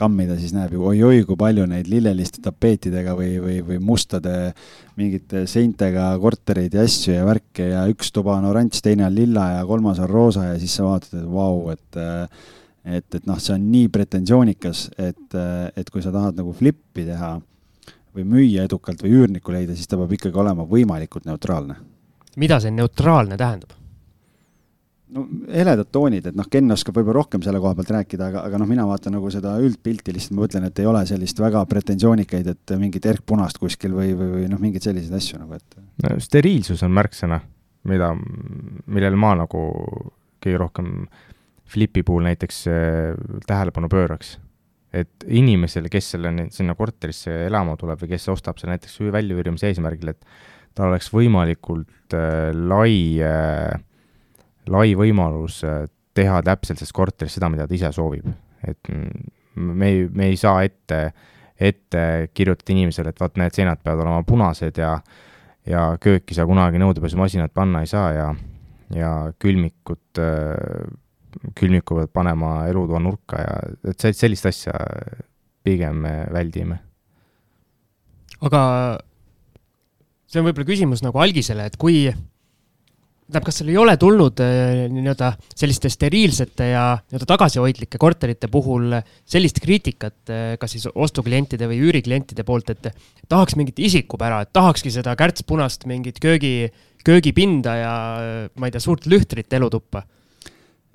kammida, 0.00 0.38
siis 0.40 0.54
näeb 0.56 0.72
ju 0.72 0.86
oi-oi, 0.88 1.18
kui 1.28 1.36
palju 1.36 1.66
neid 1.68 1.90
lilleliste 1.92 2.40
tapeetidega 2.46 3.12
või, 3.18 3.34
või, 3.44 3.58
või 3.66 3.76
mustade 3.84 4.54
mingite 4.96 5.44
seintega 5.50 6.14
kortereid 6.22 6.78
ja 6.78 6.86
asju 6.88 7.18
ja 7.18 7.26
värke 7.28 7.66
ja 7.74 7.84
üks 7.92 8.08
tuba 8.16 8.38
on 8.38 8.48
oranž, 8.48 8.80
teine 8.80 9.04
on 9.04 9.12
lilla 9.18 9.50
ja 9.58 9.68
kolmas 9.68 10.00
on 10.00 10.08
roosa 10.08 10.46
ja 10.48 10.56
siis 10.62 10.78
sa 10.80 10.88
vaatad, 10.88 11.20
et 11.20 11.28
vau, 11.28 11.68
et 11.74 12.00
äh, 12.00 12.48
et, 12.84 13.06
et 13.14 13.26
noh, 13.28 13.38
see 13.40 13.54
on 13.56 13.66
nii 13.72 13.88
pretensioonikas, 13.92 14.86
et, 14.98 15.38
et 15.76 15.90
kui 15.90 16.02
sa 16.04 16.12
tahad 16.14 16.38
nagu 16.40 16.54
flippi 16.56 17.04
teha 17.08 17.34
või 18.16 18.26
müüa 18.26 18.64
edukalt 18.66 19.02
või 19.04 19.12
üürnikku 19.20 19.52
leida, 19.54 19.76
siis 19.76 19.90
ta 19.90 19.98
peab 20.00 20.14
ikkagi 20.16 20.38
olema 20.40 20.66
võimalikult 20.68 21.28
neutraalne. 21.28 21.76
mida 22.36 22.60
see 22.60 22.70
neutraalne 22.70 23.36
tähendab? 23.36 23.76
no 25.10 25.24
heledad 25.50 25.88
toonid, 25.92 26.26
et 26.30 26.36
noh, 26.38 26.46
Ken 26.50 26.70
oskab 26.70 26.98
võib-olla 26.98 27.20
rohkem 27.20 27.42
selle 27.42 27.60
koha 27.62 27.74
pealt 27.78 27.90
rääkida, 27.96 28.28
aga, 28.30 28.44
aga 28.46 28.60
noh, 28.62 28.68
mina 28.70 28.86
vaatan 28.86 29.16
nagu 29.16 29.30
seda 29.32 29.56
üldpilti, 29.62 30.14
lihtsalt 30.14 30.36
ma 30.36 30.44
mõtlen, 30.44 30.66
et 30.68 30.82
ei 30.82 30.86
ole 30.86 31.02
sellist 31.08 31.42
väga 31.42 31.64
pretensioonikaid, 31.70 32.50
et 32.54 32.74
mingit 32.78 33.08
erkpunast 33.10 33.58
kuskil 33.62 33.96
või, 33.96 34.12
või, 34.18 34.30
või 34.36 34.50
noh, 34.50 34.60
mingeid 34.62 34.86
selliseid 34.86 35.16
asju 35.18 35.40
nagu, 35.42 35.58
et 35.58 35.80
no, 36.04 36.14
steriilsus 36.22 36.84
on 36.86 36.94
märksõna, 36.94 37.40
mida, 37.90 38.12
millele 38.86 39.18
ma 39.18 39.34
nagu 39.42 39.64
kõige 40.40 40.62
rohkem 40.62 40.94
Flipi 41.70 42.02
puhul 42.06 42.24
näiteks 42.26 42.64
äh, 42.70 43.18
tähelepanu 43.46 43.90
pööraks. 43.92 44.38
et 44.90 45.22
inimesele, 45.26 45.86
kes 45.86 46.08
selle, 46.16 46.32
sinna 46.50 46.74
korterisse 46.74 47.30
elama 47.46 47.76
tuleb 47.78 48.00
või 48.00 48.08
kes 48.10 48.24
ostab 48.32 48.58
selle 48.58 48.74
näiteks 48.74 48.96
väljaüürimise 49.14 49.68
eesmärgil, 49.68 50.10
et 50.10 50.24
tal 50.74 50.90
oleks 50.90 51.12
võimalikult 51.14 52.16
äh, 52.18 52.50
lai 52.50 52.96
äh,, 53.22 53.70
lai 54.66 54.96
võimalus 54.98 55.60
teha 56.14 56.42
täpselt 56.42 56.80
selles 56.80 56.92
korteris 56.94 57.38
seda, 57.38 57.48
mida 57.52 57.68
ta 57.70 57.74
ise 57.74 57.92
soovib. 57.94 58.26
et 58.66 58.90
me 59.54 59.88
ei, 59.88 60.08
me 60.10 60.26
ei 60.32 60.36
saa 60.36 60.64
ette, 60.66 61.12
ette 61.54 62.30
kirjutada 62.34 62.74
inimesele, 62.74 63.14
et 63.14 63.22
vaat 63.22 63.38
need 63.38 63.54
seinad 63.54 63.82
peavad 63.84 64.02
olema 64.04 64.26
punased 64.26 64.78
ja 64.78 64.96
ja 65.68 65.84
kööki 66.00 66.34
sa 66.36 66.46
kunagi 66.48 66.80
nõudepesumasinat 66.80 67.52
panna 67.54 67.82
ei 67.84 67.90
saa 67.90 68.10
ja, 68.16 68.26
ja 68.94 69.10
külmikut 69.38 70.20
äh, 70.22 70.90
külmiku 71.58 72.00
pead 72.00 72.12
panema 72.14 72.64
elutoa 72.70 73.00
nurka 73.02 73.42
ja 73.42 73.54
et 73.92 74.16
sellist 74.16 74.48
asja 74.50 74.74
pigem 75.64 76.02
me 76.04 76.14
väldime. 76.32 76.80
aga 78.40 78.60
see 80.30 80.40
on 80.40 80.46
võib-olla 80.46 80.68
küsimus 80.68 81.02
nagu 81.04 81.20
algisele, 81.20 81.66
et 81.68 81.76
kui, 81.80 82.04
tähendab, 82.08 83.46
kas 83.46 83.60
sul 83.60 83.70
ei 83.72 83.78
ole 83.80 83.96
tulnud 84.00 84.40
äh, 84.44 84.84
nii-öelda 84.92 85.32
selliste 85.52 85.90
steriilsete 85.92 86.70
ja 86.70 86.84
nii-öelda 87.02 87.28
tagasihoidlike 87.28 88.00
korterite 88.00 88.48
puhul 88.52 88.94
sellist 89.28 89.60
kriitikat, 89.62 90.20
äh, 90.32 90.54
kas 90.62 90.76
siis 90.76 90.86
ostuklientide 90.94 91.68
või 91.70 91.82
üüriklientide 91.88 92.46
poolt, 92.46 92.72
et 92.72 92.92
tahaks 93.28 93.58
mingit 93.58 93.82
isikupära, 93.82 94.44
et 94.46 94.54
tahakski 94.56 94.94
seda 94.94 95.16
kärtspunast 95.18 95.84
mingit 95.90 96.22
köögi, 96.22 96.70
köögipinda 97.04 97.76
ja 97.76 97.92
ma 98.56 98.70
ei 98.70 98.74
tea, 98.74 98.82
suurt 98.86 99.10
lühtrit 99.10 99.52
elutuppa 99.58 100.06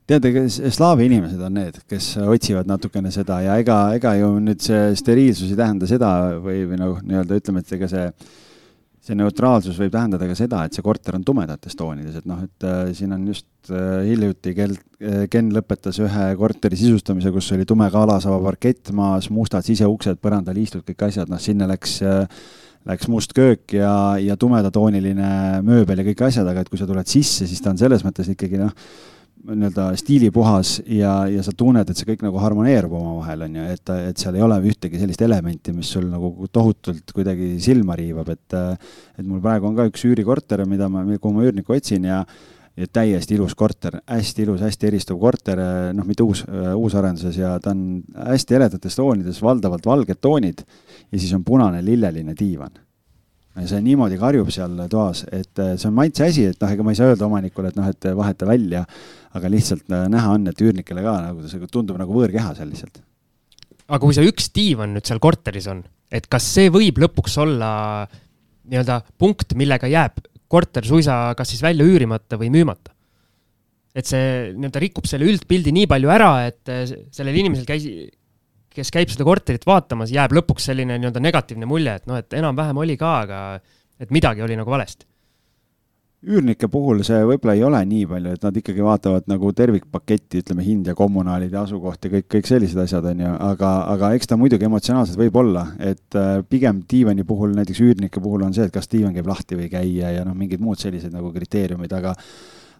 teate, 0.09 0.31
slaavi 0.73 1.09
inimesed 1.09 1.41
on 1.45 1.59
need, 1.59 1.77
kes 1.89 2.13
otsivad 2.21 2.69
natukene 2.69 3.11
seda 3.13 3.41
ja 3.45 3.59
ega, 3.61 3.79
ega 3.97 4.15
ju 4.19 4.31
nüüd 4.43 4.63
see 4.63 4.89
steriilsus 4.99 5.51
ei 5.51 5.59
tähenda 5.59 5.89
seda 5.89 6.09
või, 6.41 6.63
või 6.69 6.81
noh, 6.81 6.99
nii-öelda 7.01 7.39
ütleme, 7.41 7.63
et 7.63 7.73
ega 7.77 7.89
see, 7.89 8.03
see 9.05 9.17
neutraalsus 9.17 9.79
võib 9.81 9.93
tähendada 9.93 10.27
ka 10.29 10.37
seda, 10.37 10.63
et 10.65 10.77
see 10.77 10.85
korter 10.85 11.17
on 11.17 11.25
tumedates 11.25 11.77
toonides, 11.77 12.19
et 12.21 12.29
noh, 12.29 12.43
et 12.45 12.67
äh, 12.67 12.91
siin 12.97 13.15
on 13.17 13.25
just 13.31 13.71
äh, 13.71 14.03
hiljuti 14.09 14.53
kel- 14.57 14.77
äh,, 15.01 15.25
Ken 15.31 15.49
lõpetas 15.55 15.97
ühe 16.03 16.27
korteri 16.37 16.77
sisustamise, 16.79 17.33
kus 17.33 17.49
oli 17.57 17.65
tume 17.69 17.89
kaalasaba 17.93 18.37
parkett 18.45 18.93
maas, 18.93 19.31
mustad 19.33 19.65
siseuksed, 19.65 20.21
põrandaliistud, 20.21 20.85
kõik 20.85 21.09
asjad, 21.09 21.33
noh, 21.33 21.41
sinna 21.41 21.69
läks 21.71 21.97
äh, 22.05 22.45
läks 22.85 23.09
must 23.09 23.31
köök 23.33 23.73
ja, 23.73 23.89
ja 24.21 24.35
tumedatooniline 24.37 25.63
mööbel 25.65 25.97
ja 25.97 26.05
kõik 26.05 26.27
asjad, 26.27 26.45
aga 26.45 26.61
et 26.61 26.69
kui 26.69 26.77
sa 26.77 26.85
tuled 26.85 27.09
sisse, 27.09 27.47
siis 27.49 27.63
ta 27.63 27.71
on 27.73 27.79
selles 27.81 28.05
mõttes 28.05 28.29
ikkagi 28.29 28.59
noh, 28.61 28.69
nii-öelda 29.45 29.89
stiilipuhas 29.99 30.79
ja, 30.89 31.13
ja 31.31 31.43
sa 31.45 31.53
tunned, 31.57 31.89
et 31.89 31.99
see 31.99 32.07
kõik 32.09 32.23
nagu 32.25 32.39
harmoneerub 32.41 32.95
omavahel, 32.97 33.45
on 33.47 33.59
ju, 33.59 33.67
et, 33.75 33.93
et 34.09 34.21
seal 34.21 34.37
ei 34.39 34.45
ole 34.45 34.57
ühtegi 34.71 34.99
sellist 35.01 35.21
elementi, 35.25 35.73
mis 35.75 35.91
sul 35.95 36.07
nagu 36.09 36.31
tohutult 36.53 37.13
kuidagi 37.15 37.55
silma 37.63 37.97
riivab, 37.99 38.33
et 38.33 38.57
et 38.57 39.23
mul 39.23 39.41
praegu 39.43 39.69
on 39.69 39.77
ka 39.77 39.87
üks 39.89 40.05
üürikorter, 40.07 40.65
mida 40.69 40.89
ma, 40.91 41.05
kuhu 41.15 41.33
ma 41.35 41.47
üürnikku 41.47 41.77
otsin 41.77 42.09
ja 42.09 42.23
ja 42.75 42.89
täiesti 42.91 43.37
ilus 43.37 43.53
korter, 43.55 44.01
hästi 44.03 44.43
ilus, 44.43 44.59
hästi 44.65 44.89
eristuv 44.89 45.19
korter, 45.21 45.61
noh, 45.95 46.03
mitte 46.03 46.25
uus, 46.25 46.41
uusarenduses 46.75 47.37
ja 47.39 47.53
ta 47.63 47.71
on 47.71 48.01
hästi 48.11 48.57
heledates 48.57 48.99
toonides, 48.99 49.39
valdavalt 49.43 49.87
valged 49.87 50.19
toonid 50.19 50.65
ja 50.65 51.19
siis 51.19 51.31
on 51.37 51.45
punane 51.47 51.79
lilleline 51.85 52.35
diivan 52.35 52.75
see 53.63 53.81
niimoodi 53.85 54.17
karjub 54.19 54.49
seal 54.51 54.75
toas, 54.91 55.23
et 55.31 55.61
äh, 55.63 55.75
see 55.79 55.87
on 55.87 55.95
maitse 55.95 56.25
asi, 56.27 56.49
et 56.51 56.59
noh, 56.59 56.71
ega 56.75 56.83
ma 56.83 56.91
ei 56.91 56.99
saa 56.99 57.13
öelda 57.13 57.27
omanikule, 57.29 57.71
et 57.71 57.79
noh, 57.79 57.87
et 57.87 58.07
vaheta 58.17 58.47
välja, 58.49 58.83
aga 59.37 59.51
lihtsalt 59.51 59.87
äh, 59.87 60.07
näha 60.11 60.33
on, 60.35 60.49
et 60.51 60.63
üürnikele 60.63 61.03
ka 61.05 61.15
nagu 61.29 61.45
see 61.47 61.71
tundub 61.71 61.99
nagu 62.01 62.15
võõrkeha 62.17 62.51
seal 62.57 62.71
lihtsalt. 62.71 62.99
aga 63.87 64.01
kui 64.03 64.17
see 64.17 64.27
üks 64.27 64.49
diivan 64.55 64.95
nüüd 64.97 65.07
seal 65.07 65.21
korteris 65.23 65.69
on, 65.71 65.85
et 66.11 66.27
kas 66.31 66.47
see 66.57 66.73
võib 66.73 66.99
lõpuks 67.05 67.37
olla 67.45 67.69
nii-öelda 68.65 68.99
punkt, 69.21 69.55
millega 69.55 69.87
jääb 69.87 70.19
korter 70.51 70.85
suisa 70.87 71.33
kas 71.37 71.53
siis 71.53 71.63
välja 71.63 71.87
üürimata 71.87 72.39
või 72.41 72.51
müümata? 72.53 72.91
et 73.95 74.09
see 74.09 74.51
nii-öelda 74.51 74.83
rikub 74.83 75.07
selle 75.07 75.29
üldpildi 75.31 75.71
nii 75.71 75.87
palju 75.87 76.11
ära, 76.11 76.31
et 76.49 76.73
äh, 76.73 76.83
sellel 77.15 77.39
inimesel 77.39 77.63
käis, 77.69 77.87
kes 78.75 78.93
käib 78.93 79.11
seda 79.13 79.25
korterit 79.27 79.65
vaatamas, 79.67 80.13
jääb 80.13 80.35
lõpuks 80.35 80.69
selline 80.71 80.99
nii-öelda 80.99 81.23
negatiivne 81.23 81.67
mulje, 81.69 81.97
et 81.99 82.07
noh, 82.09 82.21
et 82.21 82.37
enam-vähem 82.37 82.79
oli 82.83 82.97
ka, 82.99 83.17
aga 83.25 83.41
et 84.01 84.11
midagi 84.13 84.43
oli 84.45 84.57
nagu 84.59 84.71
valesti. 84.71 85.07
Üürnike 86.25 86.65
puhul 86.71 87.03
see 87.05 87.19
võib-olla 87.27 87.53
ei 87.53 87.61
ole 87.67 87.79
nii 87.85 88.05
palju, 88.09 88.31
et 88.33 88.45
nad 88.47 88.55
ikkagi 88.57 88.81
vaatavad 88.81 89.27
nagu 89.29 89.51
tervikpaketti, 89.53 90.41
ütleme 90.41 90.63
hind 90.65 90.87
ja 90.89 90.95
kommunaalid 90.97 91.53
ja 91.53 91.61
asukoht 91.67 92.07
ja 92.07 92.11
kõik, 92.15 92.25
kõik 92.33 92.49
sellised 92.49 92.79
asjad, 92.81 93.05
on 93.11 93.21
ju, 93.21 93.33
aga, 93.45 93.73
aga 93.93 94.09
eks 94.17 94.31
ta 94.31 94.37
muidugi 94.39 94.65
emotsionaalselt 94.65 95.19
võib 95.21 95.37
olla, 95.43 95.67
et 95.77 96.17
äh, 96.17 96.39
pigem 96.49 96.81
diivani 96.89 97.27
puhul, 97.27 97.53
näiteks 97.59 97.83
üürnike 97.85 98.23
puhul 98.23 98.47
on 98.47 98.57
see, 98.57 98.65
et 98.65 98.73
kas 98.73 98.89
diivan 98.89 99.13
käib 99.13 99.29
lahti 99.29 99.59
või 99.59 99.67
ei 99.67 99.75
käi 99.75 99.91
ja, 99.99 100.15
ja 100.17 100.25
noh, 100.25 100.33
mingid 100.39 100.63
muud 100.65 100.81
sellised 100.81 101.13
nagu 101.13 101.29
kriteeriumid, 101.35 101.93
aga 101.93 102.15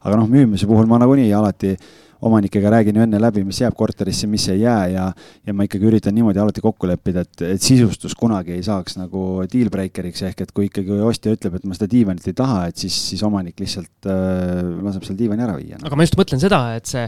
aga 0.05 0.17
noh, 0.17 0.29
müümise 0.29 0.65
puhul 0.69 0.89
ma 0.89 0.97
nagunii 1.01 1.29
alati 1.33 1.75
äh, 1.75 1.85
omanikega 2.25 2.71
räägin 2.73 2.97
ju 2.97 3.03
enne 3.05 3.19
läbi, 3.21 3.43
mis 3.45 3.59
jääb 3.61 3.75
korterisse, 3.77 4.27
mis 4.29 4.47
ei 4.49 4.63
jää 4.63 4.87
ja, 4.93 5.05
ja 5.45 5.53
ma 5.53 5.67
ikkagi 5.67 5.87
üritan 5.89 6.15
niimoodi 6.17 6.41
alati 6.41 6.63
kokku 6.63 6.89
leppida, 6.89 7.25
et, 7.25 7.43
et 7.45 7.61
sisustus 7.61 8.15
kunagi 8.17 8.55
ei 8.55 8.63
saaks 8.65 8.97
nagu 8.97 9.43
deal 9.51 9.69
breaker'iks, 9.73 10.25
ehk 10.29 10.45
et 10.45 10.55
kui 10.55 10.69
ikkagi 10.69 10.97
ostja 11.05 11.35
ütleb, 11.35 11.59
et 11.59 11.67
ma 11.69 11.77
seda 11.77 11.89
diivanit 11.91 12.25
ei 12.31 12.37
taha, 12.37 12.65
et 12.71 12.81
siis, 12.81 12.97
siis 13.11 13.21
omanik 13.25 13.61
lihtsalt 13.61 14.09
äh, 14.09 14.63
laseb 14.87 15.05
selle 15.05 15.21
diivani 15.21 15.45
ära 15.45 15.57
viia 15.59 15.77
no.. 15.77 15.85
aga 15.89 15.99
ma 15.99 16.07
just 16.07 16.17
mõtlen 16.19 16.41
seda, 16.41 16.63
et 16.79 16.89
see 16.89 17.05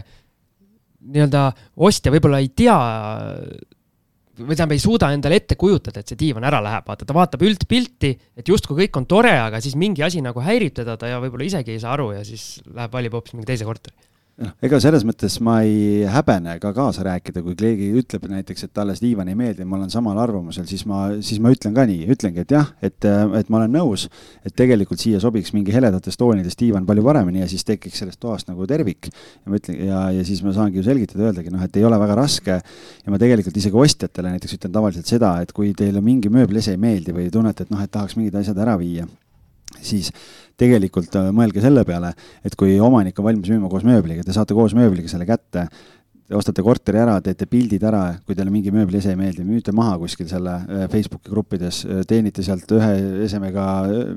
nii-öelda 1.08 1.48
ostja 1.88 2.12
võib-olla 2.14 2.42
ei 2.42 2.52
tea 2.54 2.78
või 4.38 4.54
tähendab, 4.54 4.74
ei 4.76 4.82
suuda 4.82 5.08
endale 5.14 5.38
ette 5.40 5.56
kujutada, 5.58 6.02
et 6.02 6.10
see 6.10 6.18
diivan 6.18 6.46
ära 6.46 6.60
läheb, 6.62 6.84
vaata, 6.86 7.06
ta 7.08 7.16
vaatab 7.16 7.42
üldpilti, 7.42 8.12
et 8.38 8.50
justkui 8.50 8.84
kõik 8.84 9.00
on 9.00 9.08
tore, 9.10 9.32
aga 9.34 9.58
siis 9.62 9.74
mingi 9.78 10.04
asi 10.06 10.22
nagu 10.22 10.42
häirib 10.44 10.76
teda, 10.78 10.94
ta 11.00 11.10
võib-olla 11.18 11.48
isegi 11.48 11.74
ei 11.74 11.82
saa 11.82 11.96
aru 11.96 12.12
ja 12.14 12.22
siis 12.26 12.60
läheb 12.70 12.94
valib 12.94 13.18
hoopis 13.18 13.34
mingi 13.34 13.50
teise 13.50 13.66
korteri 13.66 13.96
noh, 14.42 14.52
ega 14.64 14.78
selles 14.82 15.04
mõttes 15.06 15.38
ma 15.44 15.58
ei 15.66 16.04
häbene 16.08 16.56
ka 16.62 16.70
kaasa 16.76 17.04
rääkida, 17.06 17.42
kui 17.44 17.56
keegi 17.58 17.88
ütleb 18.00 18.28
näiteks, 18.30 18.66
et 18.66 18.72
talle 18.76 18.94
see 18.96 19.08
diivan 19.08 19.30
ei 19.30 19.36
meeldi, 19.38 19.66
ma 19.68 19.78
olen 19.78 19.90
samal 19.92 20.18
arvamusel, 20.22 20.66
siis 20.70 20.84
ma, 20.88 21.08
siis 21.24 21.42
ma 21.42 21.52
ütlen 21.54 21.74
ka 21.76 21.84
nii, 21.88 22.06
ütlengi, 22.14 22.44
et 22.46 22.54
jah, 22.54 22.70
et, 22.84 23.08
et 23.40 23.52
ma 23.52 23.60
olen 23.60 23.74
nõus, 23.78 24.06
et 24.46 24.54
tegelikult 24.58 25.02
siia 25.02 25.20
sobiks 25.22 25.54
mingi 25.56 25.74
heledates 25.74 26.18
toonides 26.20 26.58
diivan 26.60 26.86
palju 26.88 27.06
paremini 27.06 27.42
ja 27.42 27.50
siis 27.50 27.66
tekiks 27.68 28.02
sellest 28.04 28.20
toast 28.22 28.50
nagu 28.50 28.66
tervik. 28.70 29.10
ja 29.10 29.52
ma 29.52 29.60
ütlen 29.60 29.78
ja, 29.82 30.02
ja 30.14 30.26
siis 30.26 30.42
ma 30.46 30.54
saangi 30.56 30.80
ju 30.80 30.86
selgitada, 30.86 31.28
öeldagi 31.28 31.54
noh, 31.54 31.62
et 31.64 31.78
ei 31.78 31.86
ole 31.86 31.98
väga 32.00 32.18
raske. 32.18 32.60
Ja 33.04 33.14
ma 33.14 33.20
tegelikult 33.20 33.56
isegi 33.58 33.78
ostjatele 33.78 34.34
näiteks 34.34 34.58
ütlen 34.58 34.74
tavaliselt 34.74 35.10
seda, 35.10 35.36
et 35.42 35.54
kui 35.56 35.72
teile 35.76 36.02
mingi 36.04 36.30
mööbel 36.32 36.60
ise 36.62 36.76
ei 36.76 36.80
meeldi 36.80 37.14
või 37.16 37.30
tunnete, 37.32 37.66
et 37.66 37.74
noh, 37.74 37.82
et 37.82 37.92
tahaks 37.92 38.18
mingid 38.18 38.38
asjad 38.38 38.58
ära 38.62 38.76
viia 38.80 39.08
siis 39.80 40.12
tegelikult 40.58 41.14
äh, 41.18 41.30
mõelge 41.34 41.62
selle 41.64 41.84
peale, 41.88 42.14
et 42.44 42.56
kui 42.58 42.78
omanik 42.82 43.18
on 43.20 43.28
valmis 43.30 43.52
müüma 43.52 43.70
koos 43.70 43.86
mööbliga, 43.86 44.24
te 44.26 44.34
saate 44.34 44.56
koos 44.56 44.74
mööbliga 44.76 45.10
selle 45.10 45.26
kätte, 45.28 45.68
te 46.28 46.36
ostate 46.36 46.60
korteri 46.60 47.00
ära, 47.00 47.14
teete 47.24 47.46
pildid 47.48 47.84
ära, 47.88 48.02
kui 48.26 48.36
teile 48.36 48.52
mingi 48.52 48.72
mööbliese 48.74 49.14
ei 49.14 49.16
meeldi, 49.16 49.46
müüte 49.48 49.72
maha 49.76 49.94
kuskil 50.02 50.28
selle 50.28 50.56
äh, 50.60 50.86
Facebooki 50.92 51.32
gruppides, 51.32 51.82
äh, 51.86 52.02
teenite 52.08 52.44
sealt 52.44 52.68
ühe 52.76 52.90
esemega 53.24 53.66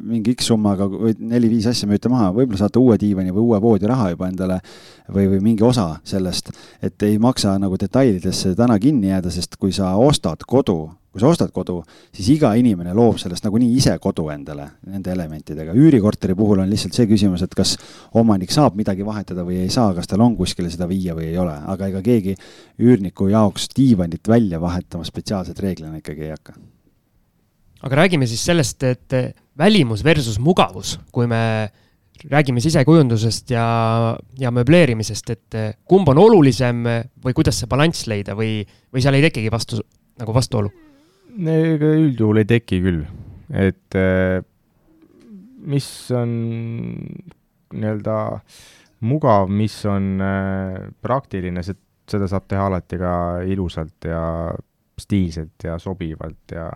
mingi 0.01 0.33
X 0.35 0.49
summaga 0.51 0.89
või 0.91 1.15
neli-viis 1.19 1.69
asja 1.71 1.89
müüte 1.91 2.11
maha, 2.11 2.31
võib-olla 2.35 2.63
saate 2.63 2.81
uue 2.81 2.97
diivani 3.01 3.35
või 3.35 3.51
uue 3.51 3.61
voodi 3.63 3.91
raha 3.91 4.09
juba 4.15 4.31
endale 4.31 4.59
või, 5.07 5.29
või 5.35 5.43
mingi 5.51 5.67
osa 5.67 5.93
sellest, 6.07 6.51
et 6.81 7.07
ei 7.07 7.21
maksa 7.21 7.53
nagu 7.61 7.79
detailidesse 7.79 8.55
täna 8.57 8.79
kinni 8.81 9.13
jääda, 9.13 9.31
sest 9.31 9.55
kui 9.61 9.75
sa 9.75 9.93
ostad 10.01 10.43
kodu 10.47 10.89
kui 11.11 11.19
sa 11.19 11.27
ostad 11.27 11.51
kodu, 11.51 11.81
siis 12.15 12.29
iga 12.37 12.53
inimene 12.55 12.93
loob 12.95 13.17
sellest 13.19 13.43
nagunii 13.43 13.73
ise 13.75 13.97
kodu 13.99 14.29
endale 14.31 14.67
nende 14.87 15.11
elementidega. 15.11 15.73
üürikorteri 15.75 16.35
puhul 16.39 16.61
on 16.63 16.69
lihtsalt 16.71 16.95
see 16.95 17.07
küsimus, 17.09 17.43
et 17.43 17.55
kas 17.55 17.75
omanik 18.15 18.53
saab 18.55 18.77
midagi 18.79 19.03
vahetada 19.05 19.43
või 19.47 19.59
ei 19.65 19.69
saa, 19.73 19.91
kas 19.97 20.07
tal 20.07 20.23
on 20.23 20.37
kuskile 20.39 20.71
seda 20.71 20.87
viia 20.87 21.15
või 21.17 21.27
ei 21.33 21.37
ole, 21.41 21.57
aga 21.73 21.89
ega 21.91 22.01
keegi 22.05 22.37
üürniku 22.79 23.27
jaoks 23.31 23.67
diivanit 23.75 24.31
välja 24.31 24.61
vahetama 24.63 25.03
spetsiaalselt 25.07 25.59
reeglina 25.59 25.99
ikkagi 25.99 26.29
ei 26.29 26.31
hakka. 26.31 26.55
aga 27.81 27.95
räägime 27.95 28.27
siis 28.27 28.45
sellest, 28.45 28.83
et 28.83 29.15
välimus 29.57 30.03
versus 30.03 30.39
mugavus, 30.39 30.99
kui 31.11 31.27
me 31.27 31.69
räägime 32.29 32.61
sisekujundusest 32.61 33.51
ja, 33.51 33.65
ja 34.39 34.51
möbleerimisest, 34.51 35.29
et 35.29 35.59
kumb 35.83 36.07
on 36.07 36.21
olulisem 36.21 36.85
või 37.25 37.33
kuidas 37.35 37.59
see 37.59 37.67
balanss 37.67 38.07
leida 38.07 38.37
või, 38.37 38.61
või 38.93 39.03
seal 39.03 39.17
ei 39.17 39.25
tekigi 39.27 39.51
vastu, 39.51 39.81
nagu 40.21 40.33
vastuolu? 40.33 40.71
Ega 41.39 41.93
üldjuhul 41.95 42.41
ei 42.41 42.49
teki 42.49 42.81
küll, 42.83 43.03
et 43.55 43.97
äh, 43.99 44.41
mis 45.71 45.87
on 46.17 46.33
nii-öelda 47.71 48.17
mugav, 49.07 49.49
mis 49.49 49.77
on 49.89 50.21
äh, 50.21 50.89
praktiline, 51.01 51.63
see, 51.65 51.77
seda 52.11 52.27
saab 52.29 52.47
teha 52.51 52.67
alati 52.67 52.99
ka 53.01 53.13
ilusalt 53.47 54.09
ja 54.09 54.23
stiilselt 54.99 55.63
ja 55.65 55.77
sobivalt 55.81 56.53
ja, 56.53 56.67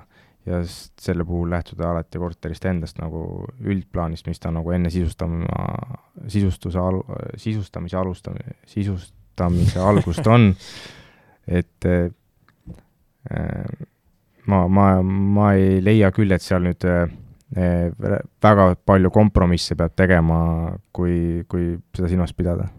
ja 0.47 0.61
selle 0.65 1.25
puhul 1.27 1.51
lähtuda 1.51 1.91
alati 1.91 2.21
korterist 2.21 2.65
endast 2.69 3.01
nagu 3.01 3.45
üldplaanist, 3.59 4.29
mis 4.29 4.41
ta 4.41 4.53
nagu 4.55 4.71
enne 4.73 4.89
sisustama, 4.93 5.65
sisustuse 6.31 6.79
al-, 6.81 7.03
sisustamise 7.41 7.99
alustamine, 7.99 8.57
sisustamise 8.71 9.83
algust 9.83 10.31
on, 10.31 10.53
et 11.45 11.89
äh, 11.91 12.07
ma, 14.51 14.65
ma, 14.67 14.87
ma 15.01 15.51
ei 15.57 15.81
leia 15.83 16.11
küll, 16.15 16.33
et 16.35 16.43
seal 16.43 16.65
nüüd 16.65 16.85
eh, 16.87 17.05
väga 18.43 18.71
palju 18.87 19.11
kompromisse 19.13 19.77
peab 19.79 19.95
tegema, 19.97 20.39
kui, 20.95 21.43
kui 21.49 21.75
seda 21.95 22.11
silmas 22.11 22.35
pidada. 22.37 22.69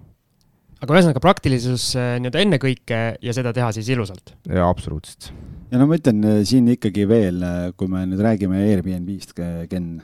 aga 0.83 0.97
ühesõnaga 0.97 1.23
praktilisus 1.25 1.93
eh, 1.97 2.17
nii-öelda 2.21 2.43
ennekõike 2.45 3.03
ja 3.23 3.37
seda 3.37 3.55
teha 3.57 3.73
siis 3.77 3.91
ilusalt? 3.95 4.35
jaa, 4.47 4.69
absoluutselt. 4.69 5.31
ja 5.73 5.81
no 5.81 5.89
ma 5.89 5.99
ütlen 6.01 6.23
eh, 6.25 6.43
siin 6.49 6.69
ikkagi 6.77 7.09
veel, 7.09 7.43
kui 7.77 7.91
me 7.91 8.05
nüüd 8.11 8.23
räägime 8.27 8.62
Airbnb-st, 8.67 9.37
Ken, 9.71 9.97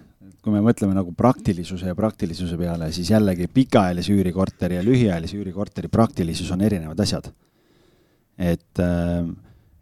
kui 0.43 0.55
me 0.55 0.63
mõtleme 0.65 0.97
nagu 0.97 1.15
praktilisuse 1.15 1.87
ja 1.87 1.95
praktilisuse 1.99 2.59
peale, 2.59 2.91
siis 2.95 3.13
jällegi 3.13 3.47
pikaajalise 3.47 4.15
üürikorteri 4.17 4.81
ja 4.81 4.83
lühiajalise 4.85 5.39
üürikorteri 5.39 5.91
praktilisus 5.93 6.51
on 6.55 6.65
erinevad 6.67 7.01
asjad. 7.01 7.31
et 8.39 8.81
äh, 8.81 9.27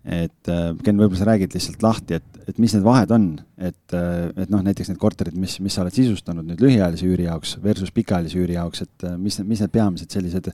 et 0.04 0.48
äh, 0.48 0.70
Ken, 0.84 0.96
võib-olla 0.96 1.20
sa 1.20 1.26
räägid 1.28 1.52
lihtsalt 1.52 1.82
lahti, 1.84 2.16
et, 2.16 2.38
et 2.48 2.60
mis 2.62 2.72
need 2.72 2.84
vahed 2.86 3.10
on, 3.12 3.26
et, 3.60 3.94
äh, 3.96 4.30
et 4.40 4.52
noh, 4.52 4.62
näiteks 4.64 4.88
need 4.88 5.00
korterid, 5.00 5.36
mis, 5.36 5.58
mis 5.60 5.76
sa 5.76 5.84
oled 5.84 5.96
sisustanud 5.96 6.46
nüüd 6.48 6.62
lühiajalise 6.64 7.04
üüri 7.08 7.26
jaoks 7.26 7.58
versus 7.64 7.92
pikaajalise 7.92 8.40
üüri 8.40 8.56
jaoks, 8.56 8.86
et 8.86 9.04
äh, 9.04 9.18
mis, 9.20 9.36
mis 9.44 9.60
need 9.60 9.74
peamised 9.74 10.16
sellised 10.16 10.48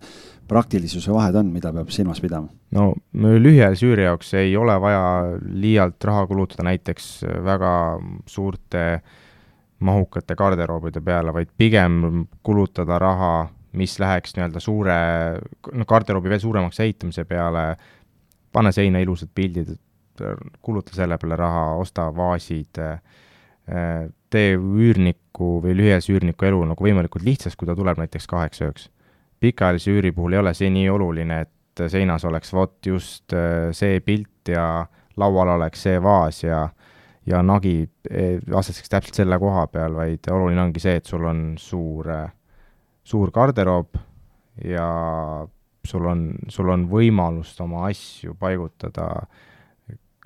praktilisuse 0.51 1.15
vahed 1.15 1.39
on, 1.39 1.53
mida 1.55 1.71
peab 1.77 1.95
silmas 1.95 2.23
pidama? 2.23 2.51
no 2.75 2.89
lühiajalise 3.15 3.87
üüri 3.87 4.09
jaoks 4.09 4.35
ei 4.41 4.57
ole 4.59 4.75
vaja 4.83 5.05
liialt 5.47 6.11
raha 6.11 6.27
kulutada 6.27 6.67
näiteks 6.67 7.13
väga 7.47 7.73
suurte 8.27 8.87
mahukate 9.87 10.35
garderoobide 10.35 11.03
peale, 11.05 11.35
vaid 11.37 11.53
pigem 11.59 12.25
kulutada 12.43 12.99
raha, 12.99 13.35
mis 13.77 13.99
läheks 14.01 14.35
nii-öelda 14.35 14.61
suure, 14.65 14.97
no 15.77 15.85
garderoobi 15.87 16.33
veel 16.33 16.41
suuremaks 16.41 16.81
ehitamise 16.81 17.27
peale 17.29 17.75
pane 18.57 18.73
seina 18.73 19.03
ilusad 19.05 19.29
pildid, 19.37 19.75
kuluta 20.65 20.95
selle 20.97 21.19
peale 21.21 21.37
raha, 21.37 21.65
osta 21.77 22.09
vaasid, 22.17 22.81
tee 24.33 24.55
üürniku 24.57 25.57
või 25.65 25.75
lühiajalise 25.77 26.15
üürniku 26.15 26.49
elu 26.49 26.63
nagu 26.71 26.87
võimalikult 26.87 27.27
lihtsaks, 27.27 27.57
kui 27.59 27.69
ta 27.69 27.77
tuleb 27.77 28.01
näiteks 28.01 28.29
kaheks 28.31 28.63
ööks. 28.65 28.89
pikaajalise 29.41 29.93
üüri 29.93 30.13
puhul 30.17 30.33
ei 30.33 30.39
ole 30.41 30.55
see 30.57 30.71
nii 30.73 30.89
oluline, 30.89 31.41
et 31.45 31.85
seinas 31.93 32.25
oleks 32.25 32.53
vot 32.57 32.87
just 32.87 33.33
äh, 33.37 33.69
see 33.77 34.01
pilt 34.01 34.49
ja 34.49 34.87
laual 35.21 35.57
oleks 35.57 35.83
see 35.83 36.01
vaas 36.03 36.43
ja 36.45 36.69
ja 37.27 37.41
nagi 37.43 37.89
e, 38.11 38.39
asetseks 38.55 38.89
täpselt 38.89 39.19
selle 39.19 39.39
koha 39.43 39.67
peal, 39.67 39.97
vaid 39.99 40.29
oluline 40.31 40.63
ongi 40.63 40.79
see, 40.79 41.01
et 41.01 41.09
sul 41.11 41.25
on 41.27 41.41
suur, 41.59 42.07
äh, 42.07 42.29
suur 43.03 43.33
garderoob 43.35 43.99
ja 44.65 44.87
sul 45.87 46.07
on, 46.11 46.29
sul 46.53 46.71
on 46.73 46.87
võimalust 46.91 47.61
oma 47.65 47.87
asju 47.91 48.37
paigutada 48.39 49.09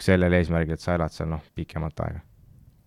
sellel 0.00 0.38
eesmärgil, 0.38 0.78
et 0.78 0.82
sa 0.82 0.96
elad 0.96 1.12
seal 1.12 1.28
noh, 1.30 1.42
pikemat 1.54 2.04
aega. 2.06 2.22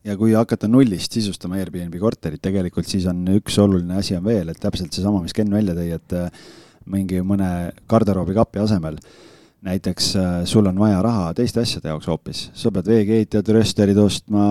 ja 0.03 0.17
kui 0.19 0.34
hakata 0.36 0.67
nullist 0.67 1.13
sisustama 1.13 1.59
Airbnb 1.61 1.95
korterit, 2.01 2.41
tegelikult 2.43 2.89
siis 2.89 3.05
on 3.09 3.21
üks 3.38 3.59
oluline 3.61 3.99
asi 4.01 4.17
on 4.17 4.26
veel, 4.26 4.49
et 4.49 4.59
täpselt 4.61 4.93
seesama, 4.93 5.21
mis 5.24 5.36
Ken 5.38 5.53
välja 5.53 5.78
tõi, 5.78 5.91
et 5.95 6.17
äh, 6.17 6.41
mingi 6.89 7.21
mõne 7.24 7.49
garderoobikapi 7.89 8.59
asemel 8.63 8.97
äh, 8.99 9.21
näiteks 9.64 10.16
äh, 10.16 10.32
sul 10.45 10.66
on 10.66 10.80
vaja 10.80 11.01
raha 11.01 11.34
teiste 11.38 11.61
asjade 11.64 11.88
jaoks 11.88 12.07
hoopis, 12.11 12.41
sa 12.57 12.72
pead 12.74 12.89
veekeetjad, 12.91 13.47
röösterid 13.55 13.97
ostma, 13.99 14.45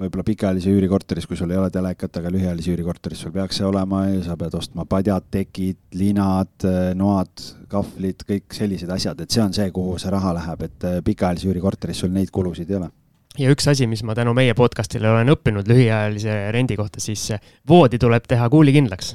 võib-olla 0.00 0.24
pikaajalise 0.26 0.72
üürikorteris, 0.74 1.26
kui 1.28 1.38
sul 1.38 1.52
ei 1.54 1.60
ole 1.60 1.70
telekat, 1.72 2.20
aga 2.20 2.32
lühiajalise 2.34 2.74
üürikorteris 2.74 3.24
sul 3.24 3.32
peaks 3.34 3.60
see 3.60 3.66
olema 3.68 4.04
ja 4.10 4.20
sa 4.26 4.36
pead 4.40 4.56
ostma 4.60 4.84
padjad, 4.88 5.30
tekid, 5.32 5.80
linad, 5.96 6.52
äh, 6.68 6.92
noad, 6.98 7.32
kahvlid, 7.72 8.26
kõik 8.28 8.56
sellised 8.56 8.92
asjad, 8.92 9.24
et 9.24 9.32
see 9.32 9.44
on 9.44 9.56
see, 9.56 9.70
kuhu 9.74 9.96
see 10.02 10.12
raha 10.12 10.36
läheb, 10.36 10.68
et 10.68 10.88
äh, 10.88 11.00
pikaajalise 11.06 11.48
üürikorteris 11.52 12.04
sul 12.04 12.12
neid 12.14 12.32
kulusid 12.34 12.70
ei 12.70 12.80
ole. 12.82 12.92
Ja 13.38 13.48
üks 13.54 13.68
asi, 13.70 13.86
mis 13.88 14.02
ma 14.04 14.12
tänu 14.18 14.34
meie 14.36 14.52
podcast'ile 14.58 15.08
olen 15.08 15.32
õppinud 15.32 15.68
lühiajalise 15.70 16.40
rendi 16.52 16.76
kohta, 16.76 17.00
siis 17.00 17.30
voodi 17.68 18.00
tuleb 18.02 18.26
teha 18.28 18.48
kuulikindlaks 18.52 19.14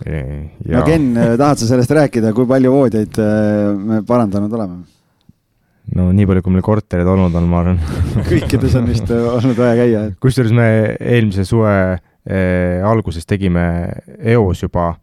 Ja. 0.00 0.78
no 0.78 0.86
Ken, 0.86 1.12
äh, 1.16 1.34
tahad 1.38 1.60
sa 1.60 1.68
sellest 1.68 1.92
rääkida, 1.92 2.32
kui 2.34 2.46
palju 2.48 2.72
voodjaid 2.72 3.18
äh, 3.20 3.68
me 3.76 4.00
parandanud 4.06 4.54
oleme? 4.56 4.80
no 5.96 6.08
nii 6.14 6.26
palju, 6.30 6.42
kui 6.46 6.54
meil 6.54 6.64
korterid 6.64 7.08
olnud 7.12 7.34
on, 7.38 7.48
ma 7.50 7.60
arvan 7.60 7.78
kõikides 8.30 8.78
on 8.80 8.88
vist 8.88 9.12
äh, 9.12 9.28
olnud 9.36 9.58
vaja 9.58 9.76
käia. 9.82 10.02
kusjuures 10.22 10.54
me 10.56 10.66
eelmise 10.96 11.44
suve 11.48 11.74
eh, 11.92 12.80
alguses 12.86 13.28
tegime 13.28 13.66
eos 14.18 14.64
juba 14.64 14.94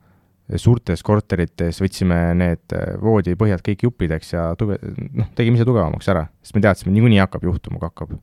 suurtes 0.57 1.03
korterites, 1.05 1.77
võtsime 1.83 2.17
need 2.33 2.73
voodipõhjad 3.03 3.61
kõik 3.61 3.85
juppideks 3.85 4.33
ja 4.33 4.47
tuge-, 4.57 4.79
noh, 5.13 5.27
tegime 5.37 5.59
ise 5.59 5.67
tugevamaks 5.69 6.09
ära, 6.09 6.25
sest 6.41 6.57
me 6.57 6.63
teadsime, 6.65 6.95
niikuinii 6.95 7.21
hakkab 7.21 7.45
juhtuma, 7.45 7.77
kui 7.77 7.85
hakkab. 7.91 8.17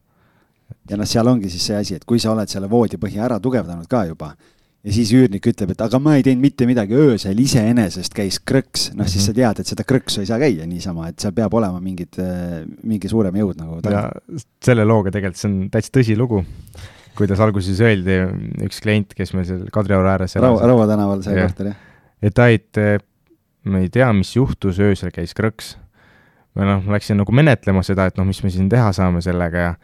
ja 0.91 0.99
noh, 0.99 1.07
seal 1.07 1.31
ongi 1.31 1.53
siis 1.53 1.69
see 1.71 1.79
asi, 1.79 2.01
et 2.01 2.05
kui 2.09 2.19
sa 2.19 2.33
oled 2.35 2.51
selle 2.51 2.67
voodipõhja 2.73 3.29
ära 3.29 3.39
tugevdanud 3.39 3.87
ka 3.87 4.03
juba, 4.11 4.33
ja 4.87 4.95
siis 4.95 5.11
üürnik 5.17 5.47
ütleb, 5.51 5.73
et 5.75 5.81
aga 5.83 5.99
ma 6.03 6.15
ei 6.17 6.25
teinud 6.27 6.45
mitte 6.45 6.67
midagi, 6.69 6.95
öösel 6.99 7.39
iseenesest 7.43 8.15
käis 8.15 8.39
krõks, 8.39 8.91
noh 8.95 9.09
siis 9.11 9.25
sa 9.27 9.33
mhm. 9.33 9.39
tead, 9.41 9.63
et 9.63 9.73
seda 9.73 9.87
krõksu 9.89 10.23
ei 10.23 10.29
saa 10.31 10.39
käia 10.43 10.67
niisama, 10.69 11.09
et 11.11 11.23
seal 11.23 11.35
peab 11.37 11.57
olema 11.59 11.81
mingid, 11.83 12.19
äh, 12.23 12.61
mingi 12.87 13.11
suurem 13.11 13.35
jõud 13.41 13.59
nagu 13.59 13.81
taga. 13.85 14.05
selle 14.65 14.87
looga 14.87 15.15
tegelikult, 15.15 15.41
see 15.41 15.51
on 15.51 15.57
täitsa 15.75 15.95
tõsilugu, 15.99 16.45
kuidas 17.19 17.43
alguses 17.43 17.81
öeldi, 17.83 18.21
üks 18.69 18.79
klient, 18.85 19.17
kes 19.19 19.35
meil 19.35 19.49
seal 19.49 19.67
Kadrioru 19.75 20.13
ääres 20.13 20.39
Raua, 20.39 20.63
Raua 20.71 20.87
tänaval 20.93 21.27
see 21.27 21.35
korter, 21.41 21.73
jah? 21.73 21.83
et 22.31 22.45
Ait, 22.47 22.83
ma 23.67 23.83
ei 23.83 23.91
tea, 23.91 24.13
mis 24.15 24.37
juhtus, 24.37 24.79
öösel 24.79 25.11
käis 25.15 25.35
krõks. 25.35 25.75
ma 26.55 26.71
noh, 26.71 26.87
läksin 26.95 27.19
nagu 27.19 27.35
menetlema 27.35 27.83
seda, 27.85 28.07
et 28.07 28.21
noh, 28.21 28.29
mis 28.29 28.39
me 28.45 28.55
siin 28.55 28.71
teha 28.71 28.93
saame 28.95 29.19
sellega 29.25 29.67
ja 29.67 29.75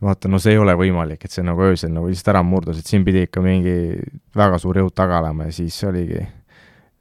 vaata, 0.00 0.28
no 0.32 0.40
see 0.40 0.54
ei 0.54 0.60
ole 0.60 0.74
võimalik, 0.78 1.24
et 1.24 1.34
see 1.34 1.44
nagu 1.44 1.64
öösel 1.66 1.92
nagu 1.92 2.08
lihtsalt 2.08 2.32
ära 2.32 2.42
murdus, 2.46 2.80
et 2.80 2.88
siin 2.88 3.04
pidi 3.06 3.26
ikka 3.26 3.42
mingi 3.44 3.74
väga 4.36 4.60
suur 4.62 4.80
jõud 4.80 4.94
taga 4.96 5.20
olema 5.20 5.48
ja 5.48 5.54
siis 5.54 5.76
oligi, 5.88 6.22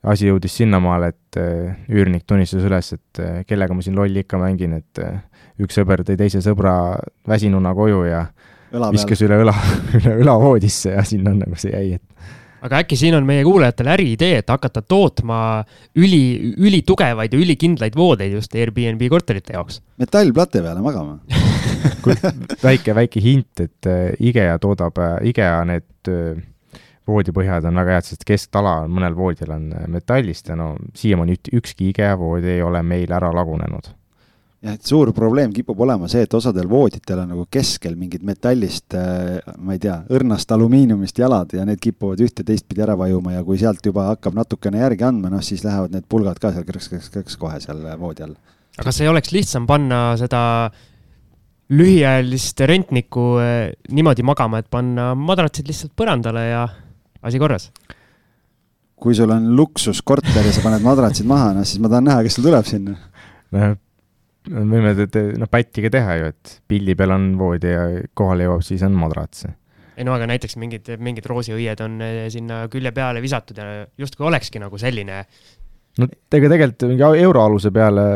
asi 0.10 0.30
jõudis 0.30 0.56
sinnamaale, 0.60 1.14
et 1.14 1.39
äh, 1.39 1.80
üürnik 1.91 2.26
tunnistas 2.28 2.66
üles, 2.68 2.93
et 2.95 3.24
äh, 3.24 3.39
kellega 3.47 3.76
ma 3.76 3.86
siin 3.86 3.97
lolli 4.00 4.24
ikka 4.24 4.39
mängin, 4.41 4.78
et 4.80 5.04
äh, 5.04 5.22
üks 5.64 5.80
sõber 5.80 6.04
tõi 6.08 6.20
teise 6.20 6.43
sõbra 6.43 6.74
väsinuna 7.28 7.74
koju 7.76 8.04
ja 8.08 8.26
viskas 8.91 9.24
üle 9.26 9.39
õla, 9.43 9.56
üle 10.00 10.20
õla 10.24 10.36
voodisse 10.39 10.93
ja 10.95 11.06
sinna 11.08 11.34
nagu 11.38 11.60
see 11.60 11.72
jäi, 11.74 12.00
et 12.00 12.38
aga 12.66 12.82
äkki 12.84 12.97
siin 12.99 13.16
on 13.18 13.28
meie 13.28 13.43
kuulajatele 13.47 13.93
äriidee, 13.95 14.39
et 14.41 14.49
hakata 14.51 14.82
tootma 14.82 15.39
üli, 15.99 16.53
ülitugevaid 16.57 17.34
ja 17.34 17.41
ülikindlaid 17.41 17.97
voodeid 17.97 18.36
just 18.36 18.55
Airbnb 18.55 19.03
korterite 19.12 19.55
jaoks? 19.57 19.82
metallplate 20.01 20.64
peale 20.66 20.84
magama 20.84 21.20
väike, 22.68 22.95
väike 22.95 23.24
hint, 23.24 23.66
et 23.66 23.89
äh, 23.89 24.14
IKEA 24.32 24.57
toodab, 24.62 24.97
äh, 25.03 25.18
IKEA 25.32 25.62
need 25.70 26.12
äh, 26.12 26.41
voodipõhjad 27.10 27.66
on 27.66 27.80
väga 27.82 27.97
head, 27.97 28.10
sest 28.12 28.26
kesktala 28.28 28.82
mõnel 28.91 29.16
voodil 29.18 29.53
on 29.55 29.72
metallist 29.91 30.51
ja 30.51 30.57
no 30.60 30.76
siiamaani 30.97 31.39
ükski 31.60 31.93
IKEA 31.93 32.18
voodi 32.20 32.57
ei 32.57 32.66
ole 32.66 32.84
meil 32.86 33.12
ära 33.16 33.32
lagunenud 33.36 33.93
jah, 34.60 34.76
et 34.76 34.86
suur 34.86 35.12
probleem 35.16 35.53
kipub 35.55 35.80
olema 35.86 36.10
see, 36.12 36.26
et 36.26 36.36
osadel 36.36 36.68
vooditel 36.70 37.22
on 37.24 37.32
nagu 37.34 37.45
keskel 37.51 37.95
mingid 37.99 38.26
metallist, 38.28 38.95
äh, 38.97 39.39
ma 39.57 39.76
ei 39.76 39.82
tea, 39.84 39.95
õrnast 40.16 40.51
alumiiniumist 40.55 41.22
jalad 41.22 41.55
ja 41.55 41.66
need 41.68 41.82
kipuvad 41.84 42.22
ühte 42.26 42.45
teistpidi 42.47 42.84
ära 42.86 42.97
vajuma 42.99 43.38
ja 43.38 43.45
kui 43.47 43.60
sealt 43.62 43.86
juba 43.86 44.10
hakkab 44.12 44.38
natukene 44.39 44.84
järgi 44.84 45.07
andma, 45.07 45.32
noh 45.32 45.43
siis 45.45 45.64
lähevad 45.68 45.95
need 45.95 46.07
pulgad 46.12 46.41
ka 46.41 46.53
seal 46.55 46.68
krõks-krõks-krõks 46.68 47.39
kohe 47.39 47.60
seal 47.64 47.84
voodi 48.01 48.28
all. 48.28 48.38
aga 48.78 48.89
kas 48.91 49.01
ei 49.03 49.12
oleks 49.12 49.34
lihtsam 49.36 49.68
panna 49.70 50.18
seda 50.20 50.41
lühiajalist 51.70 52.66
rentnikku 52.68 53.30
äh, 53.43 53.72
niimoodi 53.93 54.26
magama, 54.28 54.60
et 54.60 54.70
panna 54.72 55.14
madratsid 55.16 55.70
lihtsalt 55.70 55.95
põrandale 55.97 56.49
ja 56.49 56.68
asi 57.24 57.39
korras? 57.39 57.70
kui 58.99 59.16
sul 59.16 59.32
on 59.32 59.53
luksuskorter 59.55 60.43
ja 60.43 60.51
sa 60.51 60.60
paned 60.60 60.84
madratsid 60.84 61.28
maha, 61.28 61.53
noh 61.55 61.68
siis 61.68 61.80
ma 61.80 61.88
tahan 61.88 62.10
näha, 62.10 62.24
kes 62.26 62.36
sul 62.36 62.49
tuleb 62.49 62.66
sinna. 62.68 62.97
Noh, 64.54 64.68
võime 64.70 64.93
noh, 64.95 65.52
pätti 65.52 65.86
ka 65.86 65.91
teha 65.93 66.20
ju, 66.20 66.30
et 66.34 66.54
pildi 66.70 66.95
peal 67.00 67.16
on 67.16 67.32
voodi 67.39 67.74
ja 67.74 67.88
kohale 68.18 68.47
jõuab, 68.47 68.64
siis 68.66 68.86
on 68.88 68.95
madrats. 69.00 69.47
ei 70.00 70.08
no 70.08 70.16
aga 70.16 70.30
näiteks 70.32 70.56
mingid, 70.62 70.93
mingid 71.04 71.28
roosiõied 71.30 71.84
on 71.86 72.00
eh, 72.06 72.24
sinna 72.34 72.64
külje 72.72 72.93
peale 72.95 73.22
visatud 73.24 73.60
ja 73.60 73.84
justkui 74.00 74.30
olekski 74.30 74.62
nagu 74.62 74.80
selline. 74.82 75.26
no 76.00 76.10
ega 76.10 76.56
tegelikult 76.56 76.89
mingi 76.89 77.24
euroaluse 77.26 77.72
peale 77.76 78.08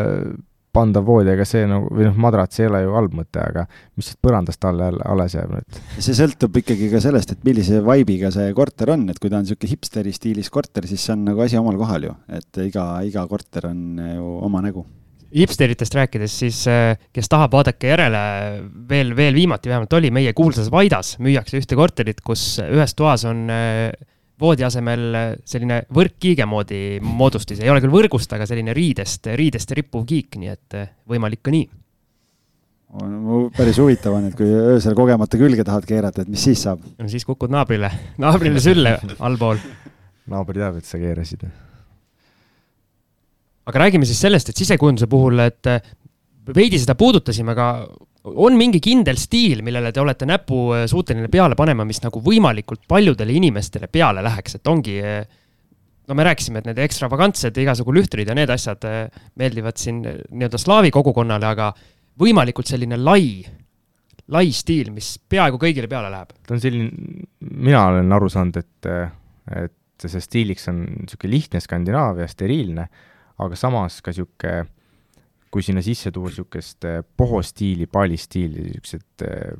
pandav 0.73 1.05
voodi, 1.05 1.29
ega 1.35 1.45
see 1.45 1.67
nagu, 1.69 1.85
või 1.93 2.07
noh, 2.07 2.15
madrats 2.17 2.57
ei 2.57 2.65
ole 2.65 2.79
ju 2.81 2.95
halb 2.95 3.13
mõte, 3.13 3.43
aga 3.43 3.67
mis 3.99 4.07
siit 4.09 4.17
põrandast 4.25 4.65
alla 4.65 4.89
alles 5.05 5.35
jääb 5.37 5.51
nüüd? 5.53 5.83
see 5.99 6.17
sõltub 6.17 6.57
ikkagi 6.63 6.89
ka 6.89 7.01
sellest, 7.03 7.35
et 7.35 7.45
millise 7.45 7.83
vibe'iga 7.85 8.33
see 8.33 8.49
korter 8.57 8.95
on, 8.95 9.05
et 9.13 9.21
kui 9.21 9.29
ta 9.29 9.37
on 9.37 9.45
niisugune 9.45 9.69
hipsteri 9.75 10.15
stiilis 10.15 10.49
korter, 10.53 10.89
siis 10.89 11.05
see 11.05 11.13
on 11.13 11.27
nagu 11.29 11.45
asi 11.45 11.61
omal 11.61 11.77
kohal 11.77 12.09
ju, 12.09 12.17
et 12.39 12.63
iga, 12.65 12.87
iga 13.05 13.27
korter 13.29 13.69
on 13.69 14.01
ju 14.01 14.35
oma 14.49 14.65
nägu 14.65 14.87
hipsteritest 15.33 15.95
rääkides, 15.97 16.37
siis 16.43 16.63
äh, 16.69 16.95
kes 17.13 17.29
tahab, 17.31 17.53
vaadake 17.55 17.91
järele, 17.93 18.23
veel, 18.89 19.13
veel 19.17 19.35
viimati 19.37 19.71
vähemalt 19.71 19.93
oli 19.97 20.11
meie 20.13 20.33
kuulsas 20.37 20.69
Vaidas 20.71 21.15
müüakse 21.23 21.59
ühte 21.59 21.77
korterit, 21.79 22.21
kus 22.25 22.59
ühes 22.63 22.95
toas 22.97 23.25
on 23.29 23.45
äh, 23.53 23.89
voodi 24.39 24.65
asemel 24.67 25.05
äh, 25.17 25.29
selline 25.49 25.83
võrkkiige 25.93 26.47
moodi 26.49 26.83
moodustis, 27.03 27.63
ei 27.63 27.71
ole 27.73 27.81
küll 27.83 27.93
võrgust, 27.93 28.33
aga 28.35 28.47
selline 28.49 28.75
riidest, 28.77 29.31
riidest 29.39 29.73
rippuv 29.77 30.05
kiik, 30.09 30.37
nii 30.41 30.53
et 30.53 30.79
võimalik 31.09 31.43
ka 31.45 31.55
nii. 31.55 31.67
päris 33.57 33.81
huvitav 33.81 34.19
on, 34.19 34.29
et 34.29 34.37
kui 34.37 34.47
öösel 34.47 34.97
kogemata 34.97 35.41
külge 35.41 35.65
tahad 35.65 35.89
keerata, 35.89 36.23
et 36.23 36.33
mis 36.33 36.45
siis 36.51 36.61
saab? 36.67 36.85
no 36.99 37.09
siis 37.09 37.25
kukud 37.25 37.53
naabrile, 37.53 37.89
naabrile 38.21 38.61
sülle 38.61 38.99
allpool. 39.19 39.61
naaber 40.29 40.61
teab, 40.61 40.81
et 40.81 40.89
sa 40.89 41.01
keerasid 41.01 41.47
aga 43.69 43.83
räägime 43.85 44.07
siis 44.07 44.21
sellest, 44.23 44.51
et 44.51 44.59
sisekujunduse 44.59 45.07
puhul, 45.11 45.39
et 45.45 45.69
äh, 45.71 45.93
veidi 46.55 46.79
seda 46.81 46.95
puudutasime, 46.99 47.53
aga 47.55 47.67
on 48.23 48.57
mingi 48.59 48.79
kindel 48.83 49.19
stiil, 49.19 49.63
millele 49.65 49.91
te 49.95 50.01
olete 50.03 50.27
näpu 50.27 50.65
äh, 50.75 50.85
suuteline 50.91 51.29
peale 51.31 51.57
panema, 51.59 51.85
mis 51.87 52.01
nagu 52.03 52.21
võimalikult 52.23 52.83
paljudele 52.89 53.35
inimestele 53.39 53.89
peale 53.91 54.23
läheks, 54.25 54.59
et 54.59 54.71
ongi 54.71 54.99
äh, 54.99 55.23
no 56.07 56.17
me 56.19 56.27
rääkisime, 56.27 56.59
et 56.59 56.67
need 56.67 56.81
ekstravagantsed 56.83 57.57
igasugu 57.63 57.95
lühtrid 57.95 58.27
ja 58.27 58.35
need 58.35 58.51
asjad 58.51 58.83
meeldivad 59.39 59.79
siin 59.79 60.01
nii-öelda 60.03 60.59
slaavi 60.59 60.91
kogukonnale, 60.91 61.53
aga 61.55 61.69
võimalikult 62.19 62.67
selline 62.67 62.99
lai, 62.99 63.39
lai 64.35 64.49
stiil, 64.55 64.91
mis 64.91 65.15
peaaegu 65.31 65.61
kõigile 65.61 65.87
peale 65.91 66.11
läheb. 66.11 66.35
ta 66.43 66.57
on 66.57 66.61
selline, 66.63 66.91
mina 67.39 67.85
olen 67.93 68.11
aru 68.19 68.27
saanud, 68.31 68.59
et, 68.59 68.91
et 69.63 69.79
see 70.03 70.19
stiiliks 70.19 70.67
on 70.73 70.83
niisugune 70.83 71.31
lihtne 71.37 71.63
Skandinaavia, 71.63 72.27
steriilne 72.27 72.89
aga 73.45 73.59
samas 73.59 73.99
ka 74.03 74.13
niisugune, 74.13 74.65
kui 75.53 75.65
sinna 75.65 75.83
sisse 75.85 76.11
tuua 76.11 76.31
niisugust 76.31 76.85
eh, 76.89 77.01
pohostiili, 77.17 77.87
paalistiili, 77.87 78.67
niisugused 78.69 79.25
eh, 79.27 79.55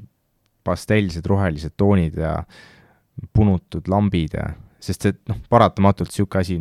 pastellsed 0.64 1.26
rohelised 1.28 1.76
toonid 1.78 2.18
ja 2.18 2.38
punutud 3.34 3.90
lambid 3.92 4.38
ja, 4.40 4.50
sest 4.82 5.08
see 5.08 5.18
noh, 5.30 5.42
paratamatult 5.50 6.12
niisugune 6.12 6.42
asi 6.42 6.60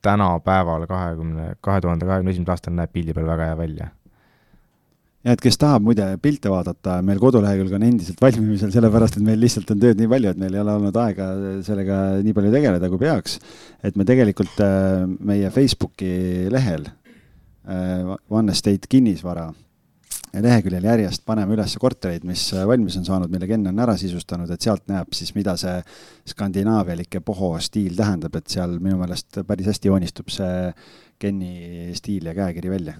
tänapäeval, 0.00 0.86
kahekümne, 0.88 1.54
kahe 1.60 1.80
tuhande 1.84 2.06
kahekümne 2.08 2.32
esimesel 2.32 2.54
aastal 2.56 2.76
näeb 2.76 2.92
pildi 2.94 3.12
peal 3.16 3.28
väga 3.28 3.50
hea 3.50 3.56
välja 3.58 3.90
ja 5.24 5.34
et 5.34 5.42
kes 5.44 5.58
tahab 5.60 5.84
muide 5.84 6.06
pilte 6.22 6.52
vaadata, 6.52 6.98
meil 7.04 7.20
kodulehekülg 7.20 7.74
on 7.76 7.86
endiselt 7.90 8.20
valmimisel, 8.22 8.72
sellepärast 8.72 9.18
et 9.18 9.24
meil 9.26 9.40
lihtsalt 9.42 9.70
on 9.74 9.80
tööd 9.82 10.00
nii 10.00 10.08
palju, 10.10 10.32
et 10.32 10.40
meil 10.40 10.56
ei 10.56 10.62
ole 10.62 10.76
olnud 10.78 11.00
aega 11.02 11.30
sellega 11.66 11.98
nii 12.24 12.36
palju 12.36 12.52
tegeleda, 12.54 12.92
kui 12.92 13.02
peaks. 13.02 13.40
et 13.84 13.98
me 14.00 14.06
tegelikult 14.08 14.62
äh, 14.64 15.04
meie 15.04 15.50
Facebooki 15.52 16.48
lehel 16.52 16.88
äh, 16.88 18.14
One 18.32 18.56
Estate 18.56 18.88
kinnisvara 18.88 19.50
leheküljel 20.30 20.84
järjest 20.86 21.24
paneme 21.26 21.56
üles 21.56 21.74
kortereid, 21.82 22.24
mis 22.24 22.46
valmis 22.54 22.96
on 23.00 23.04
saanud, 23.04 23.32
mille 23.32 23.48
Ken 23.50 23.66
on 23.66 23.82
ära 23.82 23.96
sisustanud, 23.98 24.50
et 24.54 24.62
sealt 24.62 24.86
näeb 24.88 25.12
siis, 25.16 25.34
mida 25.34 25.56
see 25.60 25.76
skandinaavialik 26.32 27.18
ja 27.18 27.24
poho 27.24 27.56
stiil 27.60 27.98
tähendab, 27.98 28.38
et 28.38 28.48
seal 28.52 28.78
minu 28.78 29.00
meelest 29.02 29.42
päris 29.46 29.72
hästi 29.72 29.90
joonistub 29.90 30.30
see 30.32 30.68
Kenni 31.20 31.90
stiil 31.98 32.30
ja 32.30 32.36
käekiri 32.36 32.70
välja 32.72 32.94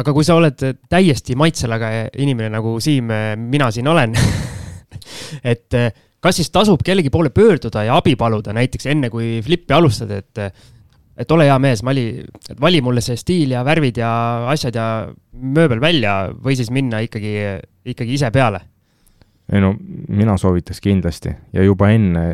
aga 0.00 0.14
kui 0.14 0.26
sa 0.26 0.38
oled 0.38 0.64
täiesti 0.90 1.36
maitselaga 1.38 1.90
inimene, 2.18 2.50
nagu 2.56 2.76
Siim, 2.82 3.10
mina 3.38 3.70
siin 3.74 3.88
olen 3.90 4.14
et 5.52 5.76
kas 6.24 6.40
siis 6.40 6.50
tasub 6.54 6.82
kellegi 6.84 7.12
poole 7.12 7.30
pöörduda 7.34 7.84
ja 7.86 7.98
abi 8.00 8.16
paluda 8.18 8.54
näiteks 8.56 8.88
enne, 8.92 9.10
kui 9.12 9.38
flippi 9.44 9.76
alustad, 9.76 10.14
et 10.14 10.46
et 11.14 11.30
ole 11.30 11.44
hea 11.46 11.56
mees, 11.62 11.78
vali, 11.86 12.08
vali 12.58 12.80
mulle 12.82 13.02
see 13.04 13.14
stiil 13.14 13.52
ja 13.54 13.60
värvid 13.62 14.00
ja 14.02 14.10
asjad 14.50 14.74
ja 14.74 14.86
mööbel 15.30 15.78
välja 15.78 16.16
või 16.34 16.56
siis 16.58 16.72
minna 16.74 16.98
ikkagi, 17.06 17.36
ikkagi 17.94 18.16
ise 18.16 18.32
peale? 18.34 18.64
ei 19.52 19.60
no 19.60 19.74
mina 20.08 20.34
soovitaks 20.40 20.80
kindlasti 20.82 21.30
ja 21.54 21.62
juba 21.62 21.92
enne, 21.94 22.24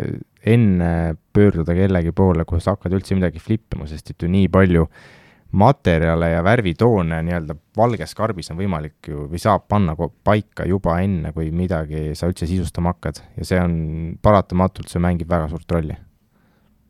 enne 0.47 0.91
pöörduda 1.35 1.75
kellegi 1.77 2.15
poole, 2.17 2.47
kui 2.49 2.63
sa 2.63 2.77
hakkad 2.77 2.95
üldse 2.97 3.19
midagi 3.19 3.43
flippima, 3.43 3.89
sest 3.91 4.15
et 4.15 4.25
ju 4.25 4.31
nii 4.31 4.49
palju 4.49 4.87
äh, 4.87 5.20
materjale 5.53 6.31
ja 6.31 6.43
värvitoone 6.45 7.23
nii-öelda 7.27 7.57
valges 7.77 8.15
karbis 8.15 8.53
on 8.53 8.59
võimalik 8.61 9.09
ju 9.11 9.25
või 9.31 9.41
saab 9.43 9.67
panna 9.71 9.97
paika 9.99 10.67
juba 10.69 11.01
enne, 11.03 11.33
kui 11.35 11.51
midagi 11.55 12.13
sa 12.19 12.29
üldse 12.31 12.47
sisustama 12.47 12.95
hakkad 12.95 13.19
ja 13.39 13.47
see 13.49 13.59
on 13.59 13.75
paratamatult, 14.23 14.91
see 14.91 15.03
mängib 15.03 15.31
väga 15.31 15.49
suurt 15.51 15.75
rolli. 15.75 15.97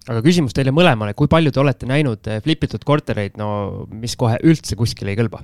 aga 0.08 0.20
küsimus 0.24 0.56
teile 0.56 0.74
mõlemale, 0.76 1.14
kui 1.16 1.30
palju 1.30 1.52
te 1.52 1.60
olete 1.60 1.88
näinud 1.88 2.28
eh, 2.28 2.42
flipitud 2.44 2.84
kortereid, 2.84 3.38
no 3.40 3.86
mis 3.92 4.16
kohe 4.20 4.36
üldse 4.44 4.76
kuskile 4.76 5.14
ei 5.14 5.20
kõlba? 5.20 5.40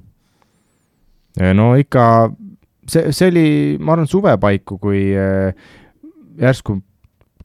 Eh, 1.41 1.55
no 1.57 1.73
ikka, 1.81 2.29
see, 2.89 3.13
see 3.17 3.31
oli, 3.33 3.47
ma 3.81 3.97
arvan, 3.97 4.11
suve 4.11 4.35
paiku, 4.41 4.77
kui 4.83 5.09
eh, 5.17 5.57
järsku 6.41 6.83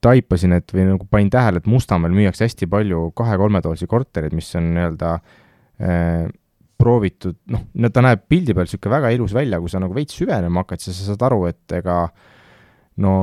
taipasin, 0.04 0.58
et 0.58 0.74
või 0.74 0.90
nagu 0.90 1.08
panin 1.08 1.30
tähele, 1.32 1.62
et 1.62 1.70
Mustamäel 1.70 2.12
müüakse 2.16 2.44
hästi 2.44 2.68
palju 2.68 3.12
kahe-kolmetoalisi 3.16 3.88
kortereid, 3.88 4.36
mis 4.36 4.50
on 4.58 4.74
nii-öelda 4.74 5.14
Äh, 5.14 5.41
proovitud, 6.82 7.38
noh, 7.54 7.66
no 7.78 7.90
ta 7.94 8.04
näeb 8.04 8.26
pildi 8.30 8.56
peal 8.58 8.68
niisugune 8.68 8.96
väga 8.96 9.12
ilus 9.16 9.36
välja, 9.38 9.60
kui 9.62 9.72
sa 9.72 9.82
nagu 9.82 9.96
veits 9.96 10.18
süvenema 10.18 10.64
hakkad, 10.64 10.82
siis 10.84 10.98
sa 10.98 11.12
saad 11.12 11.26
aru, 11.30 11.44
et 11.52 11.76
ega 11.78 11.98
no 13.04 13.16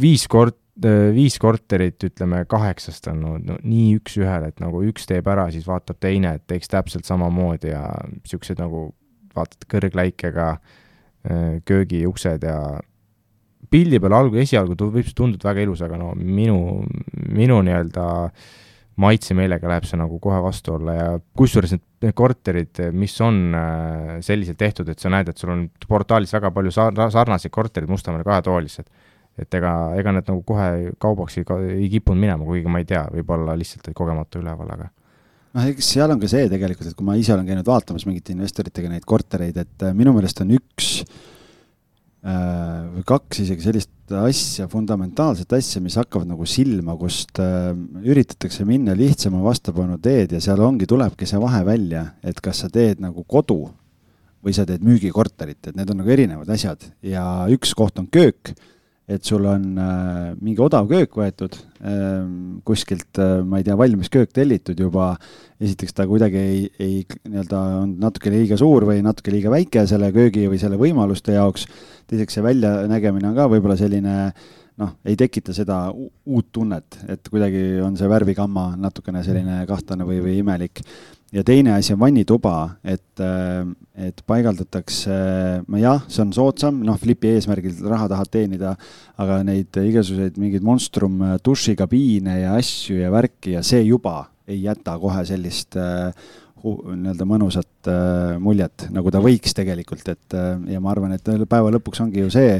viis 0.00 0.26
äh, 0.32 1.10
viis 1.14 1.36
korterit, 1.42 1.98
ütleme, 2.08 2.44
kaheksast 2.48 3.10
on 3.12 3.20
no, 3.24 3.34
no 3.40 3.58
nii 3.60 3.98
üks-ühele, 4.00 4.52
et 4.52 4.62
nagu 4.62 4.82
üks 4.88 5.08
teeb 5.10 5.28
ära, 5.32 5.48
siis 5.52 5.68
vaatab 5.68 6.00
teine, 6.02 6.36
et 6.38 6.46
teeks 6.48 6.72
täpselt 6.72 7.08
samamoodi 7.08 7.74
ja 7.74 7.84
niisugused 8.14 8.62
nagu 8.62 8.88
vaatad 9.36 9.68
kõrgläikega 9.72 10.48
äh, 10.56 11.60
köögiuksed 11.68 12.48
ja 12.48 12.58
pildi 13.72 14.00
peal 14.02 14.16
algu, 14.16 14.40
esialgu 14.40 14.76
võib 14.82 15.06
see 15.06 15.16
tunduda 15.16 15.52
väga 15.52 15.64
ilus, 15.64 15.84
aga 15.84 16.00
no 16.00 16.12
minu, 16.16 16.58
minu 17.32 17.60
nii-öelda 17.64 18.08
äh, 18.26 18.50
maitsemeelega 19.00 19.70
läheb 19.70 19.86
see 19.88 19.98
nagu 20.00 20.18
kohe 20.22 20.38
vastu 20.44 20.76
olla 20.76 20.94
ja 20.96 21.06
kusjuures 21.38 21.72
need, 21.76 22.12
korterid, 22.18 22.80
mis 22.96 23.14
on 23.24 23.54
äh, 23.56 24.14
selliselt 24.24 24.58
tehtud, 24.60 24.88
et 24.92 25.00
sa 25.00 25.12
näed, 25.12 25.30
et 25.30 25.38
sul 25.38 25.52
on 25.54 25.66
portaalis 25.88 26.34
väga 26.34 26.50
palju 26.54 26.72
sar-, 26.74 26.98
sarnaseid 27.14 27.54
korterid 27.54 27.90
Mustamäel 27.90 28.26
kahetoalised, 28.26 28.88
et 29.40 29.58
ega, 29.58 29.74
ega 29.98 30.16
need 30.16 30.28
nagu 30.28 30.42
kohe 30.46 30.94
kaubaks 31.00 31.38
ei, 31.40 31.46
ei 31.78 31.92
kippunud 31.94 32.20
minema, 32.20 32.44
kuigi 32.48 32.68
ma 32.68 32.82
ei 32.82 32.88
tea, 32.88 33.06
võib-olla 33.14 33.56
lihtsalt 33.58 33.92
kogemata 33.96 34.42
üleval, 34.42 34.74
aga 34.76 34.88
noh, 34.90 35.68
eks 35.68 35.92
seal 35.94 36.12
on 36.12 36.20
ka 36.20 36.28
see 36.28 36.50
tegelikult, 36.52 36.90
et 36.90 36.98
kui 36.98 37.06
ma 37.06 37.16
ise 37.20 37.32
olen 37.36 37.48
käinud 37.48 37.68
vaatamas 37.68 38.04
mingite 38.08 38.34
investoritega 38.36 38.92
neid 38.92 39.08
kortereid, 39.08 39.62
et 39.62 39.86
äh, 39.86 39.96
minu 39.96 40.12
meelest 40.16 40.44
on 40.44 40.52
üks 40.58 40.98
Äh, 41.06 41.41
või 42.22 43.02
kaks 43.06 43.42
isegi 43.42 43.64
sellist 43.64 44.12
asja, 44.14 44.68
fundamentaalset 44.70 45.52
asja, 45.56 45.80
mis 45.82 45.96
hakkavad 45.98 46.28
nagu 46.30 46.46
silma, 46.46 46.94
kust 47.00 47.40
äh, 47.42 47.72
üritatakse 48.04 48.66
minna 48.68 48.94
lihtsama 48.98 49.42
vastupanu 49.42 49.98
teed 50.02 50.36
ja 50.36 50.42
seal 50.42 50.62
ongi, 50.62 50.86
tulebki 50.86 51.26
see 51.26 51.40
vahe 51.42 51.64
välja, 51.66 52.04
et 52.22 52.38
kas 52.44 52.62
sa 52.62 52.70
teed 52.72 53.02
nagu 53.02 53.24
kodu 53.26 53.64
või 54.42 54.54
sa 54.54 54.66
teed 54.66 54.84
müügikorterit, 54.86 55.60
et 55.66 55.78
need 55.78 55.90
on 55.90 56.02
nagu 56.02 56.10
erinevad 56.14 56.50
asjad. 56.50 56.82
Ja 57.06 57.46
üks 57.50 57.74
koht 57.78 57.98
on 58.02 58.08
köök 58.10 58.54
et 59.12 59.26
sul 59.26 59.44
on 59.48 59.64
äh, 59.78 60.32
mingi 60.40 60.62
odav 60.64 60.88
köök 60.90 61.16
võetud 61.18 61.56
äh, 61.56 62.22
kuskilt 62.66 63.20
äh,, 63.20 63.40
ma 63.44 63.60
ei 63.60 63.66
tea, 63.66 63.76
valmis 63.78 64.10
köök 64.12 64.32
tellitud 64.34 64.78
juba. 64.80 65.12
esiteks 65.62 65.94
ta 65.94 66.06
kuidagi 66.10 66.38
ei, 66.40 66.62
ei 66.82 67.04
nii-öelda 67.28 67.60
on 67.82 67.92
natuke 68.02 68.32
liiga 68.34 68.58
suur 68.58 68.86
või 68.88 69.02
natuke 69.04 69.34
liiga 69.34 69.52
väike 69.52 69.84
selle 69.90 70.10
köögi 70.14 70.48
või 70.50 70.58
selle 70.62 70.80
võimaluste 70.80 71.36
jaoks. 71.36 71.68
teiseks 72.10 72.38
see 72.38 72.44
väljanägemine 72.44 73.30
on 73.30 73.38
ka 73.38 73.48
võib-olla 73.52 73.78
selline 73.78 74.32
noh, 74.80 74.94
ei 75.04 75.16
tekita 75.18 75.54
seda 75.54 75.84
uut 75.92 76.48
tunnet, 76.52 76.98
et 77.12 77.28
kuidagi 77.28 77.80
on 77.84 77.96
see 77.98 78.08
värvigamma 78.10 78.72
natukene 78.80 79.22
selline 79.26 79.62
kahtlane 79.68 80.06
või, 80.08 80.22
või 80.24 80.38
imelik 80.40 80.82
ja 81.32 81.44
teine 81.46 81.76
asi 81.76 81.94
on 81.94 82.00
vannituba, 82.02 82.56
et, 82.84 83.20
äh, 83.20 83.64
et 84.08 84.20
paigaldatakse, 84.26 85.16
no 85.68 85.80
jah, 85.80 86.04
see 86.08 86.24
on 86.24 86.34
soodsam, 86.36 86.82
noh, 86.86 86.98
flipi 87.00 87.32
eesmärgil 87.36 87.80
raha 87.88 88.10
tahad 88.12 88.32
teenida, 88.32 88.76
aga 89.20 89.40
neid 89.46 89.80
igasuguseid 89.80 90.38
mingeid 90.40 90.66
monstrum 90.66 91.20
dušikabiine 91.44 92.42
ja 92.42 92.54
asju 92.60 93.00
ja 93.00 93.10
värki 93.14 93.56
ja 93.56 93.64
see 93.66 93.84
juba 93.86 94.26
ei 94.48 94.62
jäta 94.62 94.96
kohe 95.00 95.24
sellist 95.26 95.76
äh, 95.78 96.10
nii-öelda 96.62 97.26
mõnusat 97.26 97.90
äh, 97.90 98.38
muljet, 98.42 98.88
nagu 98.94 99.10
ta 99.10 99.22
võiks 99.22 99.54
tegelikult, 99.56 100.06
et 100.12 100.36
äh, 100.38 100.54
ja 100.74 100.82
ma 100.82 100.92
arvan, 100.92 101.14
et 101.16 101.30
päeva 101.50 101.72
lõpuks 101.74 102.02
ongi 102.04 102.22
ju 102.22 102.30
see, 102.32 102.58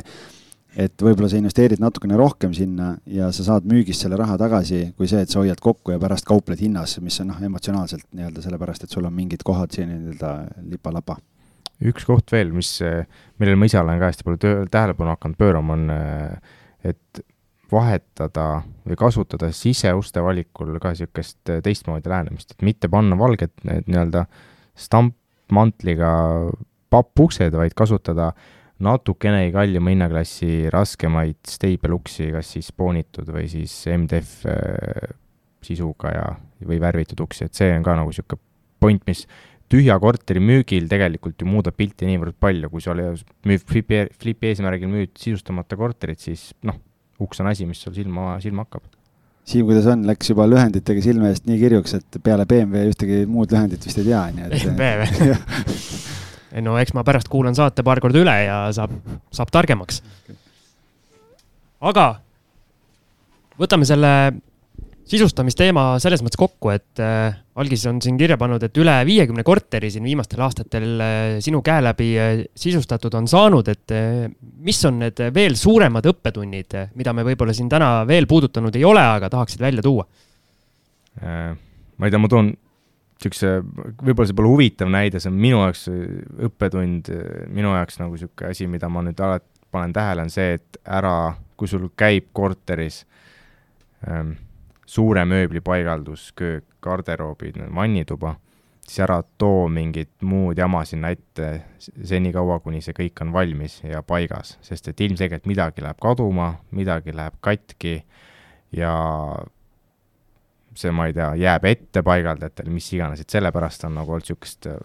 et 0.78 1.02
võib-olla 1.04 1.28
sa 1.28 1.38
investeerid 1.38 1.80
natukene 1.82 2.16
rohkem 2.18 2.52
sinna 2.56 2.94
ja 3.10 3.28
sa 3.34 3.44
saad 3.46 3.66
müügist 3.68 4.04
selle 4.04 4.16
raha 4.20 4.38
tagasi, 4.40 4.84
kui 4.96 5.08
see, 5.10 5.22
et 5.24 5.32
sa 5.32 5.42
hoiad 5.42 5.60
kokku 5.60 5.94
ja 5.94 6.00
pärast 6.00 6.26
kaupled 6.28 6.60
hinnas, 6.62 6.96
mis 7.04 7.18
on 7.22 7.32
noh, 7.32 7.42
emotsionaalselt 7.44 8.06
nii-öelda 8.16 8.44
sellepärast, 8.44 8.86
et 8.86 8.94
sul 8.94 9.08
on 9.08 9.14
mingid 9.16 9.44
kohad 9.44 9.74
siin 9.74 9.90
nii-öelda 9.92 10.32
lipa-lapa. 10.70 11.18
üks 11.82 12.06
koht 12.06 12.32
veel, 12.32 12.54
mis, 12.54 12.76
millele 13.42 13.58
ma 13.58 13.68
ise 13.68 13.80
olen 13.80 14.00
ka 14.00 14.08
hästi 14.12 14.26
palju 14.26 14.40
töö, 14.40 14.64
tähelepanu 14.72 15.12
hakanud 15.16 15.40
pöörama, 15.40 15.76
on 15.76 15.92
et 16.88 17.22
vahetada 17.72 18.46
või 18.86 18.96
kasutada 19.00 19.48
siseuste 19.56 20.22
valikul 20.24 20.76
ka 20.80 20.92
niisugust 20.92 21.52
teistmoodi 21.64 22.10
lähenemist, 22.12 22.52
et 22.52 22.64
mitte 22.64 22.88
panna 22.92 23.16
valget 23.18 23.54
nii-öelda 23.64 24.24
stampmantliga 24.78 26.12
pappuksed, 26.92 27.54
vaid 27.56 27.72
kasutada 27.76 28.32
äh, 28.32 28.50
natukenegi 28.82 29.52
kallima 29.54 29.92
hinnaklassi 29.92 30.68
raskemaid 30.72 31.40
Stapleluksi, 31.48 32.30
kas 32.34 32.54
siis 32.56 32.72
poonitud 32.76 33.28
või 33.32 33.48
siis 33.50 33.74
MDF 33.92 34.46
äh, 34.50 35.14
sisuga 35.62 36.12
ja, 36.14 36.26
või 36.66 36.80
värvitud 36.82 37.20
uksi, 37.22 37.46
et 37.46 37.58
see 37.58 37.70
on 37.76 37.84
ka 37.86 37.96
nagu 37.98 38.10
niisugune 38.10 38.42
point, 38.82 39.02
mis 39.06 39.26
tühja 39.72 39.96
korteri 40.02 40.42
müügil 40.42 40.88
tegelikult 40.90 41.40
ju 41.40 41.48
muudab 41.48 41.76
pilti 41.78 42.08
niivõrd 42.08 42.36
palju, 42.42 42.70
kui 42.72 42.82
sa 42.84 42.96
müüd 42.96 43.62
flipi, 43.68 44.02
flipi 44.20 44.50
eesmärgil 44.50 44.90
müüd 44.90 45.14
sisustamata 45.18 45.78
korterit, 45.80 46.20
siis 46.20 46.50
noh, 46.66 46.76
uks 47.22 47.40
on 47.40 47.48
asi, 47.52 47.68
mis 47.68 47.80
sul 47.80 47.94
silma, 47.96 48.34
silma 48.42 48.66
hakkab. 48.66 48.84
Siim, 49.48 49.66
kuidas 49.66 49.88
on, 49.90 50.04
läks 50.06 50.28
juba 50.30 50.44
lühenditega 50.46 51.02
silme 51.02 51.32
eest 51.32 51.48
nii 51.48 51.58
kirjuks, 51.58 51.96
et 51.98 52.18
peale 52.22 52.46
BMW 52.46 52.92
ühtegi 52.92 53.24
muud 53.30 53.50
lühendit 53.54 53.86
vist 53.88 53.98
ei 53.98 54.10
tea, 54.10 54.26
nii 54.36 54.50
et 54.50 54.68
BMW 54.82 55.30
no 56.60 56.76
eks 56.80 56.92
ma 56.96 57.04
pärast 57.06 57.30
kuulan 57.32 57.56
saate 57.56 57.84
paar 57.86 58.00
korda 58.04 58.20
üle 58.20 58.34
ja 58.44 58.58
saab, 58.76 58.92
saab 59.32 59.52
targemaks. 59.54 60.02
aga 61.80 62.06
võtame 63.58 63.88
selle 63.88 64.12
sisustamisteema 65.12 65.98
selles 66.02 66.22
mõttes 66.24 66.38
kokku, 66.40 66.70
et 66.72 67.00
äh, 67.02 67.34
algis 67.58 67.84
on 67.90 67.98
siin 68.02 68.16
kirja 68.20 68.38
pannud, 68.40 68.62
et 68.64 68.78
üle 68.80 68.94
viiekümne 69.06 69.44
korteri 69.44 69.90
siin 69.92 70.06
viimastel 70.06 70.40
aastatel 70.44 70.86
äh, 71.04 71.16
sinu 71.44 71.60
käe 71.64 71.82
läbi 71.84 72.08
äh, 72.20 72.44
sisustatud 72.56 73.14
on 73.18 73.28
saanud, 73.30 73.68
et 73.72 73.94
äh, 73.96 74.28
mis 74.64 74.80
on 74.88 75.00
need 75.02 75.20
veel 75.34 75.58
suuremad 75.58 76.06
õppetunnid, 76.12 76.78
mida 76.98 77.14
me 77.16 77.26
võib-olla 77.26 77.54
siin 77.56 77.70
täna 77.72 78.06
veel 78.08 78.28
puudutanud 78.30 78.76
ei 78.78 78.86
ole, 78.88 79.02
aga 79.18 79.30
tahaksid 79.32 79.64
välja 79.64 79.84
tuua 79.84 80.06
äh,? 81.20 81.52
ma 81.98 82.08
ei 82.08 82.14
tea, 82.14 82.22
ma 82.22 82.30
toon 82.30 82.48
niisuguse, 83.22 83.94
võib-olla 84.02 84.28
see 84.28 84.36
pole 84.38 84.52
huvitav 84.52 84.92
näide, 84.92 85.20
see 85.22 85.30
on 85.30 85.40
minu 85.40 85.62
jaoks 85.62 85.86
õppetund, 86.48 87.10
minu 87.54 87.74
jaoks 87.76 88.00
nagu 88.02 88.16
niisugune 88.16 88.52
asi, 88.52 88.68
mida 88.70 88.90
ma 88.92 89.04
nüüd 89.06 89.20
alati 89.22 89.48
panen 89.72 89.92
tähele, 89.92 90.26
on 90.26 90.32
see, 90.32 90.58
et 90.58 90.78
ära, 90.84 91.32
kui 91.56 91.70
sul 91.70 91.88
käib 91.98 92.28
korteris 92.36 93.02
ähm, 94.08 94.34
suure 94.86 95.24
mööbli 95.28 95.62
paigaldus, 95.64 96.30
köök, 96.36 96.66
garderoobid, 96.82 97.60
vannituba, 97.74 98.34
siis 98.82 99.00
ära 99.04 99.20
too 99.38 99.68
mingit 99.72 100.10
muud 100.26 100.58
jama 100.58 100.82
sinna 100.88 101.12
ette 101.14 101.48
senikaua, 101.78 102.58
kuni 102.64 102.82
see 102.84 102.96
kõik 102.96 103.24
on 103.24 103.32
valmis 103.34 103.80
ja 103.86 104.02
paigas, 104.06 104.56
sest 104.66 104.90
et 104.92 105.00
ilmselgelt 105.06 105.48
midagi 105.48 105.84
läheb 105.84 106.00
kaduma, 106.02 106.56
midagi 106.74 107.14
läheb 107.16 107.38
katki 107.40 108.00
ja 108.76 108.92
see, 110.78 110.92
ma 110.94 111.08
ei 111.08 111.16
tea, 111.16 111.32
jääb 111.42 111.66
ette 111.70 112.02
paigaldajatel, 112.06 112.70
mis 112.72 112.88
iganes, 112.94 113.22
et 113.22 113.34
sellepärast 113.34 113.86
on 113.88 113.96
nagu 113.98 114.14
olnud 114.14 114.26
niisugust 114.26 114.68
äh, 114.70 114.78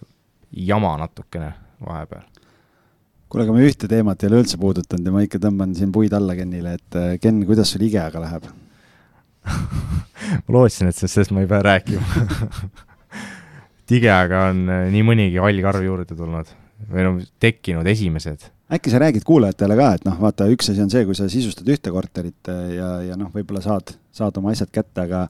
jama 0.67 0.95
natukene 1.01 1.51
vahepeal. 1.83 2.25
kuule, 3.27 3.43
aga 3.43 3.55
me 3.55 3.65
ühte 3.67 3.89
teemat 3.91 4.23
ei 4.23 4.31
ole 4.31 4.41
üldse 4.43 4.59
puudutanud 4.59 5.07
ja 5.07 5.15
ma 5.15 5.23
ikka 5.25 5.41
tõmban 5.43 5.75
siin 5.77 5.91
puid 5.95 6.15
alla 6.15 6.35
Kenile, 6.37 6.77
et 6.79 6.99
äh, 6.99 7.15
Ken, 7.21 7.41
kuidas 7.47 7.73
sul 7.73 7.87
IKEA-ga 7.87 8.23
läheb? 8.23 8.49
Ma 10.43 10.51
lootsin, 10.57 10.89
et 10.91 10.97
sellest 10.97 11.31
ma 11.31 11.43
ei 11.43 11.47
pea 11.47 11.61
rääkima. 11.63 12.27
IKEA-ga 13.97 14.47
on 14.51 14.63
äh, 14.71 14.85
nii 14.91 15.03
mõnigi 15.07 15.39
hall 15.43 15.63
karv 15.63 15.85
juurde 15.85 16.15
tulnud 16.15 16.51
või 16.91 17.03
noh, 17.05 17.19
tekkinud 17.41 17.87
esimesed 17.89 18.49
äkki 18.73 18.91
sa 18.91 18.99
räägid 18.99 19.23
kuulajatele 19.23 19.75
ka, 19.79 19.87
et 19.95 20.05
noh, 20.07 20.17
vaata, 20.19 20.47
üks 20.51 20.71
asi 20.71 20.83
on 20.83 20.91
see, 20.91 21.05
kui 21.07 21.15
sa 21.15 21.29
sisustad 21.31 21.69
ühte 21.71 21.91
korterit 21.93 22.49
äh, 22.51 22.73
ja, 22.75 22.89
ja 23.11 23.17
noh, 23.19 23.29
võib-olla 23.31 23.61
saad, 23.63 23.93
saad 24.15 24.37
oma 24.41 24.51
asjad 24.51 24.71
kätte, 24.75 25.05
aga 25.05 25.23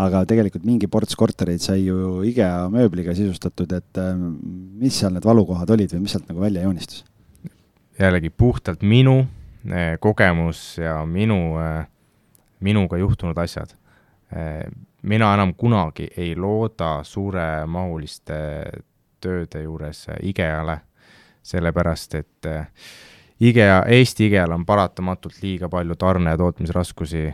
aga 0.00 0.22
tegelikult 0.30 0.64
mingi 0.68 0.88
ports 0.88 1.16
kortereid 1.18 1.60
sai 1.64 1.82
ju 1.84 2.22
IKEA 2.28 2.68
mööbliga 2.72 3.14
sisustatud, 3.16 3.74
et 3.76 4.00
äh, 4.00 4.14
mis 4.16 4.96
seal 4.96 5.12
need 5.16 5.28
valukohad 5.28 5.70
olid 5.76 5.92
või 5.94 6.06
mis 6.06 6.16
sealt 6.16 6.28
nagu 6.30 6.44
välja 6.44 6.64
joonistus? 6.64 7.04
jällegi 7.98 8.30
puhtalt 8.30 8.84
minu 8.86 9.18
eh, 9.66 9.96
kogemus 9.98 10.78
ja 10.78 11.00
minu 11.06 11.58
minuga 12.62 12.98
juhtunud 13.00 13.38
asjad 13.42 13.72
mina 15.02 15.32
enam 15.34 15.54
kunagi 15.58 16.06
ei 16.16 16.36
looda 16.36 17.00
suuremahuliste 17.02 18.38
tööde 19.18 19.62
juures 19.64 20.04
IKEA-le 20.22 20.78
sellepärast 21.48 22.18
et 22.18 22.48
äh, 22.48 22.66
IKEA, 23.40 23.82
Eesti 23.94 24.28
IKEA-l 24.28 24.54
on 24.56 24.66
paratamatult 24.66 25.40
liiga 25.42 25.70
palju 25.72 25.96
tarne- 25.98 26.34
ja 26.34 26.40
tootmisraskusi, 26.40 27.24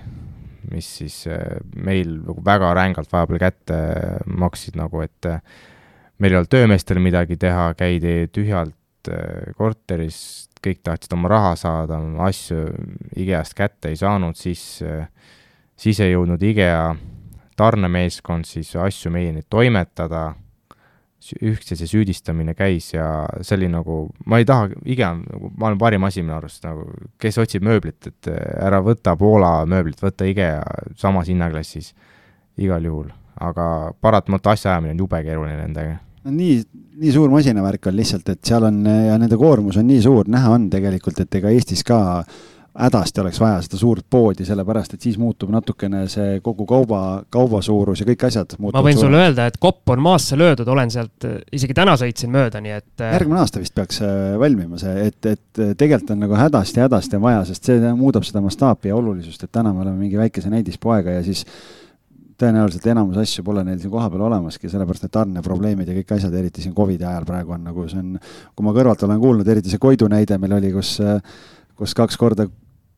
mis 0.70 0.90
siis 1.00 1.24
äh, 1.28 1.58
meil 1.76 2.18
nagu 2.20 2.44
väga 2.44 2.72
rängalt 2.76 3.12
vahepeal 3.12 3.42
kätte 3.42 3.78
maksid, 4.26 4.78
nagu 4.80 5.02
et 5.04 5.30
äh, 5.30 5.40
meil 6.18 6.34
ei 6.34 6.40
olnud 6.40 6.52
töömeestel 6.52 7.00
midagi 7.02 7.38
teha, 7.40 7.72
käidi 7.78 8.24
tühjalt 8.32 8.78
korteris, 9.58 10.48
kõik 10.64 10.78
tahtsid 10.80 11.12
oma 11.12 11.28
raha 11.28 11.50
saada, 11.60 11.98
asju 12.24 12.62
IKEA-st 13.20 13.56
kätte 13.58 13.90
ei 13.92 13.98
saanud, 14.00 14.38
siis, 14.40 14.62
siis 15.76 16.00
ei 16.00 16.14
jõudnud 16.14 16.40
IKEA 16.40 16.94
tarnemeeskond 17.56 18.48
siis 18.48 18.72
asju 18.76 19.12
meieni 19.14 19.44
toimetada 19.50 20.32
üksteise 21.40 21.86
süüdistamine 21.88 22.54
käis 22.58 22.90
ja 22.94 23.06
see 23.40 23.56
oli 23.58 23.68
nagu, 23.72 23.98
ma 24.28 24.40
ei 24.40 24.46
taha, 24.48 24.70
IKEA 24.84 25.10
on 25.14 25.22
nagu 25.24 25.50
maailma 25.56 25.80
parim 25.80 26.06
asi 26.08 26.22
minu 26.22 26.36
arust, 26.36 26.62
nagu 26.66 26.86
kes 27.20 27.38
otsib 27.42 27.64
mööblit, 27.66 28.10
et 28.10 28.30
ära 28.30 28.82
võta 28.84 29.16
Poola 29.20 29.56
mööblit, 29.70 30.02
võta 30.04 30.28
IKEA 30.28 30.62
samas 31.00 31.30
hinnaklassis 31.32 31.92
igal 32.60 32.84
juhul, 32.84 33.12
aga 33.40 33.68
paratamatult 34.04 34.54
asjaajamine 34.54 34.94
on 34.94 35.04
jube 35.06 35.22
keeruline 35.26 35.60
nendega. 35.60 36.00
No 36.24 36.32
nii, 36.32 36.60
nii 37.02 37.12
suur 37.12 37.32
masinavärk 37.32 37.90
on 37.90 37.98
lihtsalt, 37.98 38.28
et 38.32 38.44
seal 38.48 38.64
on 38.64 38.84
ja 38.86 39.18
nende 39.20 39.36
koormus 39.40 39.76
on 39.80 39.88
nii 39.88 40.00
suur, 40.04 40.28
näha 40.32 40.54
on 40.56 40.70
tegelikult, 40.72 41.20
et 41.20 41.40
ega 41.40 41.52
Eestis 41.52 41.84
ka 41.84 42.00
äh, 42.20 42.42
hädasti 42.74 43.20
oleks 43.20 43.38
vaja 43.40 43.60
seda 43.62 43.78
suurt 43.78 44.06
poodi, 44.10 44.44
sellepärast 44.46 44.96
et 44.96 45.04
siis 45.06 45.18
muutub 45.20 45.52
natukene 45.54 46.04
see 46.10 46.40
kogu 46.42 46.66
kauba, 46.66 47.00
kauba 47.32 47.60
suurus 47.62 48.02
ja 48.02 48.06
kõik 48.08 48.26
asjad 48.26 48.56
ma 48.58 48.82
võin 48.82 48.98
sulle 48.98 49.20
öelda, 49.22 49.46
et 49.50 49.60
kopp 49.62 49.94
on 49.94 50.02
maasse 50.02 50.38
löödud, 50.38 50.68
olen 50.74 50.90
sealt, 50.90 51.26
isegi 51.54 51.76
täna 51.76 51.94
sõitsin 52.00 52.32
mööda, 52.34 52.62
nii 52.64 52.74
et. 52.74 52.90
Äh, 52.98 53.14
järgmine 53.14 53.44
aasta 53.44 53.62
vist 53.62 53.76
peaks 53.78 54.02
äh, 54.02 54.34
valmima 54.40 54.80
see, 54.82 55.06
et, 55.06 55.30
et 55.30 55.62
tegelikult 55.78 56.16
on 56.16 56.24
nagu 56.26 56.38
hädasti, 56.38 56.82
hädasti 56.82 57.20
on 57.20 57.24
vaja, 57.28 57.46
sest 57.46 57.70
see 57.70 57.94
muudab 57.94 58.26
seda 58.26 58.42
mastaapi 58.42 58.90
ja 58.90 58.98
olulisust, 58.98 59.46
et 59.46 59.54
täna 59.54 59.72
me 59.72 59.86
oleme 59.86 60.00
mingi 60.02 60.18
väikese 60.18 60.50
näidispoega 60.50 61.14
ja 61.20 61.22
siis 61.26 61.46
tõenäoliselt 62.42 62.90
enamus 62.90 63.20
asju 63.22 63.44
pole 63.46 63.62
neil 63.62 63.78
siin 63.78 63.92
kohapeal 63.94 64.26
olemaski, 64.26 64.66
sellepärast 64.66 65.06
need 65.06 65.14
tarneprobleemid 65.14 65.86
ja 65.86 65.94
kõik 66.00 66.16
asjad, 66.16 66.34
eriti 66.34 66.64
siin 66.64 66.74
Covidi 66.74 67.06
ajal 67.06 67.22
praegu 67.28 67.54
on 67.54 67.62
nagu 67.70 67.86
see 67.86 68.02
on, 68.02 68.16
kui 68.50 68.66
ma 68.66 68.74
kõrvalt 68.74 69.06
olen 69.06 69.20
kuulnud, 69.22 69.48
eriti 69.54 69.70
see 69.70 69.78
Koidu 69.78 70.10
näide 70.10 70.40
meil 70.42 70.58
oli, 70.58 70.74
kus 70.74 70.96
kus 71.78 71.94
kaks 71.96 72.18
korda 72.18 72.46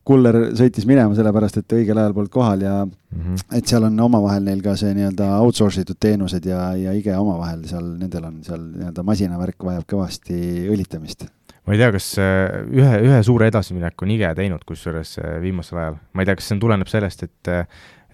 kuller 0.06 0.38
sõitis 0.56 0.86
minema, 0.86 1.14
sellepärast 1.18 1.60
et 1.60 1.74
õigel 1.78 1.98
ajal 1.98 2.14
polnud 2.14 2.32
kohal 2.32 2.62
ja 2.62 2.74
mm 2.86 3.22
-hmm. 3.22 3.56
et 3.58 3.66
seal 3.66 3.88
on 3.88 3.98
omavahel 4.06 4.44
neil 4.46 4.62
ka 4.62 4.76
see 4.78 4.92
nii-öelda 4.94 5.30
outsource 5.42 5.82
itud 5.82 5.98
teenused 6.00 6.46
ja, 6.46 6.60
ja 6.78 6.92
IKEA 6.94 7.18
omavahel 7.20 7.64
seal, 7.66 7.88
nendel 7.98 8.28
on 8.28 8.38
seal 8.46 8.62
nii-öelda 8.68 9.02
masinavärk 9.02 9.66
vajab 9.70 9.88
kõvasti 9.92 10.38
õlitamist. 10.74 11.26
ma 11.66 11.74
ei 11.74 11.82
tea, 11.82 11.90
kas 11.92 12.12
äh, 12.22 12.62
ühe, 12.70 12.94
ühe 13.08 13.22
suure 13.22 13.50
edasimineku 13.50 14.06
on 14.06 14.14
IGE 14.14 14.34
teinud, 14.34 14.64
kusjuures 14.66 15.18
äh, 15.18 15.40
viimasel 15.42 15.78
ajal, 15.82 15.98
ma 16.12 16.22
ei 16.22 16.30
tea, 16.30 16.36
kas 16.38 16.48
see 16.48 16.58
tuleneb 16.58 16.88
sellest, 16.88 17.22
et, 17.22 17.52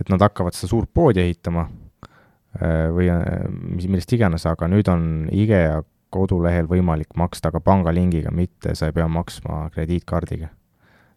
et 0.00 0.08
nad 0.08 0.20
hakkavad 0.20 0.56
seda 0.56 0.70
suurt 0.70 0.90
poodi 0.94 1.20
ehitama 1.20 1.68
või 2.92 3.06
mis, 3.48 3.86
millest 3.88 4.12
iganes, 4.12 4.44
aga 4.44 4.66
nüüd 4.68 4.88
on 4.92 5.04
IGEA 5.32 5.78
kodulehel 6.12 6.68
võimalik 6.68 7.16
maksta 7.16 7.50
ka 7.50 7.60
pangalingiga, 7.64 8.30
mitte 8.30 8.74
sa 8.76 8.90
ei 8.90 8.92
pea 8.92 9.08
maksma 9.08 9.70
krediitkaardiga. 9.72 10.50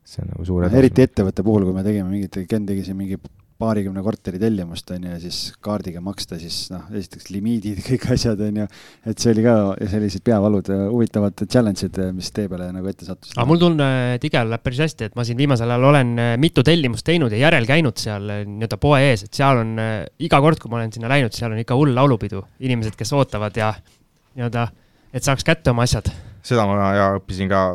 See 0.06 0.22
on 0.22 0.30
nagu 0.34 0.46
suur 0.46 0.64
edasiminek. 0.64 0.84
eriti 0.84 1.08
ettevõtte 1.08 1.46
puhul, 1.46 1.66
kui 1.68 1.76
me 1.76 1.84
tegime 1.86 2.12
mingit, 2.12 2.38
Ken 2.50 2.68
tegi 2.68 2.86
siin 2.86 2.98
mingi 3.00 3.18
paarikümne 3.56 4.02
korteri 4.04 4.40
tellimust, 4.40 4.90
on 4.92 5.06
ju, 5.06 5.12
ja 5.14 5.18
siis 5.22 5.38
kaardiga 5.64 6.02
maksta, 6.04 6.36
siis 6.40 6.66
noh, 6.74 6.90
esiteks 7.00 7.30
limiidid, 7.32 7.80
kõik 7.88 8.08
asjad, 8.12 8.42
on 8.44 8.60
ju, 8.60 8.66
et 9.08 9.24
see 9.24 9.32
oli 9.32 9.46
ka 9.46 9.54
sellised 9.94 10.26
peavalud, 10.28 10.72
huvitavad 10.92 11.46
challenge'id, 11.46 12.00
mis 12.18 12.34
tee 12.36 12.50
peale 12.52 12.68
nagu 12.76 12.92
ette 12.92 13.08
sattusid. 13.08 13.38
aga 13.38 13.48
mul 13.48 13.62
tunne, 13.62 13.88
et 14.18 14.28
Igel 14.28 14.52
läheb 14.52 14.66
päris 14.66 14.84
hästi, 14.84 15.10
et 15.10 15.16
ma 15.16 15.24
siin 15.28 15.40
viimasel 15.40 15.72
ajal 15.72 15.88
olen 15.92 16.14
äh, 16.20 16.34
mitu 16.42 16.66
tellimust 16.68 17.08
teinud 17.08 17.32
ja 17.32 17.46
järel 17.46 17.68
käinud 17.70 18.02
seal 18.02 18.28
äh, 18.36 18.44
nii-öelda 18.44 18.82
poe 18.82 19.00
ees, 19.08 19.24
et 19.30 19.40
seal 19.40 19.64
on 19.64 19.74
äh, 19.80 19.98
iga 20.28 20.44
kord, 20.44 20.60
kui 20.60 20.74
ma 20.74 20.82
olen 20.82 20.92
sinna 20.96 21.12
läinud, 21.12 21.36
seal 21.36 21.56
on 21.56 21.64
ikka 21.64 21.80
hull 21.80 21.96
laulupidu, 21.96 22.44
inimesed, 22.60 23.00
kes 23.00 23.16
ootavad 23.16 23.56
ja 23.56 23.72
nii-öelda, 24.36 24.68
et 25.16 25.24
saaks 25.24 25.48
kätte 25.48 25.72
oma 25.72 25.88
asjad. 25.88 26.12
seda 26.44 26.68
ma 26.68 26.92
ja 27.00 27.12
õppisin 27.22 27.48
ka 27.48 27.70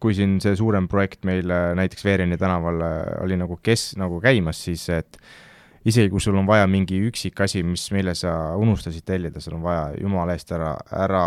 kui 0.00 0.16
siin 0.16 0.38
see 0.42 0.56
suurem 0.58 0.88
projekt 0.88 1.26
meil 1.28 1.50
näiteks 1.76 2.04
Veereni 2.06 2.38
tänaval 2.40 2.80
oli 3.20 3.36
nagu 3.40 3.58
kes 3.62 3.94
nagu 4.00 4.20
käimas, 4.22 4.62
siis 4.64 4.86
et 4.94 5.20
isegi 5.88 6.10
kui 6.12 6.20
sul 6.20 6.36
on 6.36 6.48
vaja 6.48 6.66
mingi 6.68 6.98
üksik 7.08 7.40
asi, 7.44 7.62
mis, 7.64 7.86
mille 7.94 8.12
sa 8.18 8.32
unustasid 8.60 9.04
tellida, 9.06 9.40
sul 9.40 9.56
on 9.56 9.64
vaja 9.64 9.86
jumala 10.00 10.34
eest 10.36 10.52
ära, 10.56 10.74
ära 11.06 11.22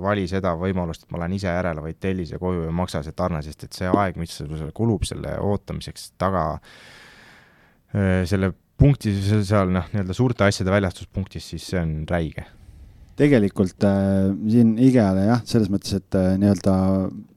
vali 0.00 0.26
seda 0.28 0.54
võimalust, 0.60 1.06
et 1.06 1.14
ma 1.14 1.22
lähen 1.22 1.36
ise 1.38 1.48
järele, 1.48 1.84
vaid 1.84 2.00
telli 2.02 2.26
see 2.28 2.40
koju 2.40 2.66
ja 2.66 2.74
maksa 2.74 3.04
see 3.04 3.16
tarne, 3.16 3.40
sest 3.44 3.64
et 3.68 3.78
see 3.78 3.88
aeg, 3.88 4.18
mis 4.20 4.34
sul 4.36 4.68
kulub 4.76 5.06
selle 5.08 5.38
ootamiseks 5.40 6.10
taga, 6.20 6.44
selle 8.28 8.52
punkti, 8.80 9.14
seal 9.46 9.72
noh, 9.72 9.88
nii-öelda 9.92 10.16
suurte 10.16 10.48
asjade 10.48 10.74
väljastuspunktis, 10.74 11.48
siis 11.54 11.72
see 11.72 11.80
on 11.80 11.96
räige 12.10 12.44
tegelikult 13.18 13.84
äh, 13.86 14.32
siin 14.50 14.74
IGE-le 14.82 15.28
jah, 15.28 15.44
selles 15.48 15.70
mõttes, 15.72 15.94
et 15.98 16.18
äh, 16.18 16.34
nii-öelda 16.40 16.74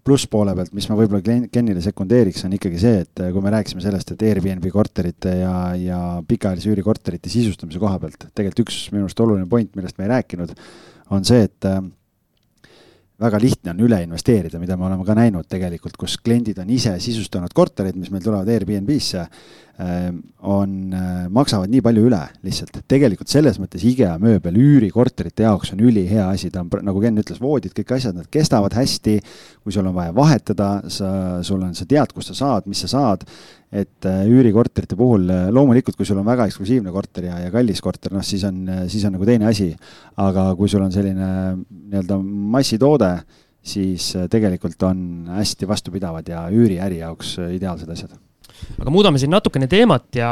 plusspoole 0.08 0.54
pealt, 0.56 0.72
mis 0.78 0.88
ma 0.90 0.96
võib-olla 0.98 1.48
Kenile 1.52 1.84
sekundeeriks, 1.84 2.46
on 2.48 2.56
ikkagi 2.58 2.80
see, 2.82 3.04
et 3.04 3.22
äh, 3.24 3.32
kui 3.36 3.44
me 3.44 3.52
rääkisime 3.54 3.84
sellest, 3.84 4.14
et 4.14 4.26
Airbnb 4.30 4.66
korterite 4.74 5.36
ja, 5.42 5.54
ja 5.78 6.00
pikaajalise 6.28 6.72
üürikorterite 6.72 7.32
sisustamise 7.32 7.82
koha 7.84 8.00
pealt, 8.02 8.30
tegelikult 8.32 8.66
üks 8.66 8.88
minu 8.94 9.06
arust 9.06 9.22
oluline 9.26 9.50
point, 9.52 9.74
millest 9.78 10.00
me 10.00 10.08
ei 10.08 10.14
rääkinud, 10.16 10.56
on 11.16 11.28
see, 11.28 11.46
et 11.50 11.70
äh, 11.70 11.82
väga 13.22 13.40
lihtne 13.42 13.74
on 13.74 13.86
üle 13.88 14.00
investeerida, 14.06 14.60
mida 14.62 14.78
me 14.78 14.88
oleme 14.88 15.06
ka 15.06 15.16
näinud 15.18 15.48
tegelikult, 15.50 15.98
kus 16.00 16.18
kliendid 16.22 16.60
on 16.62 16.70
ise 16.74 16.94
sisustanud 17.02 17.54
korterid, 17.58 17.98
mis 17.98 18.12
meil 18.14 18.24
tulevad 18.26 18.50
Airbnb-sse, 18.54 19.26
on, 19.78 20.72
äh, 20.94 21.28
maksavad 21.30 21.70
nii 21.70 21.84
palju 21.86 22.08
üle 22.10 22.20
lihtsalt. 22.46 22.80
tegelikult 22.90 23.30
selles 23.30 23.60
mõttes 23.62 23.84
IKEA 23.86 24.16
mööbel 24.22 24.58
üürikorterite 24.58 25.46
jaoks 25.46 25.74
on 25.76 25.84
ülihea 25.86 26.26
asi, 26.32 26.50
ta 26.50 26.64
on, 26.64 26.72
nagu 26.88 27.02
Ken 27.04 27.22
ütles, 27.22 27.38
voodid, 27.42 27.76
kõik 27.78 27.94
asjad, 27.98 28.18
nad 28.18 28.26
kestavad 28.34 28.74
hästi, 28.74 29.20
kui 29.62 29.76
sul 29.76 29.86
on 29.86 29.94
vaja 29.94 30.16
vahetada, 30.18 30.72
sa, 30.90 31.12
sul 31.46 31.62
on, 31.62 31.76
sa 31.78 31.86
tead, 31.86 32.14
kust 32.16 32.34
sa 32.34 32.40
saad, 32.40 32.66
mis 32.66 32.82
sa 32.82 32.90
saad, 32.96 33.28
et 33.70 34.10
äh, 34.10 34.26
üürikorterite 34.26 34.98
puhul 34.98 35.30
äh, 35.30 35.48
loomulikult, 35.54 36.00
kui 36.00 36.10
sul 36.10 36.18
on 36.24 36.26
väga 36.26 36.50
eksklusiivne 36.50 36.94
korter 36.96 37.30
ja, 37.30 37.38
ja 37.46 37.54
kallis 37.54 37.84
korter, 37.86 38.16
noh 38.18 38.26
siis 38.26 38.48
on, 38.50 38.64
siis 38.90 39.06
on 39.06 39.14
nagu 39.20 39.30
teine 39.30 39.46
asi. 39.52 39.76
aga 40.18 40.54
kui 40.58 40.70
sul 40.70 40.82
on 40.82 40.94
selline 40.94 41.28
nii-öelda 41.54 42.18
massitoode, 42.58 43.12
siis 43.62 44.16
tegelikult 44.32 44.82
on 44.90 45.28
hästi 45.38 45.70
vastupidavad 45.70 46.34
ja 46.34 46.48
üüriäri 46.50 47.04
jaoks 47.04 47.38
ideaalsed 47.52 47.94
asjad. 47.94 48.18
Aga 48.78 48.94
muudame 48.94 49.22
siin 49.22 49.34
natukene 49.34 49.70
teemat 49.72 50.20
ja 50.20 50.32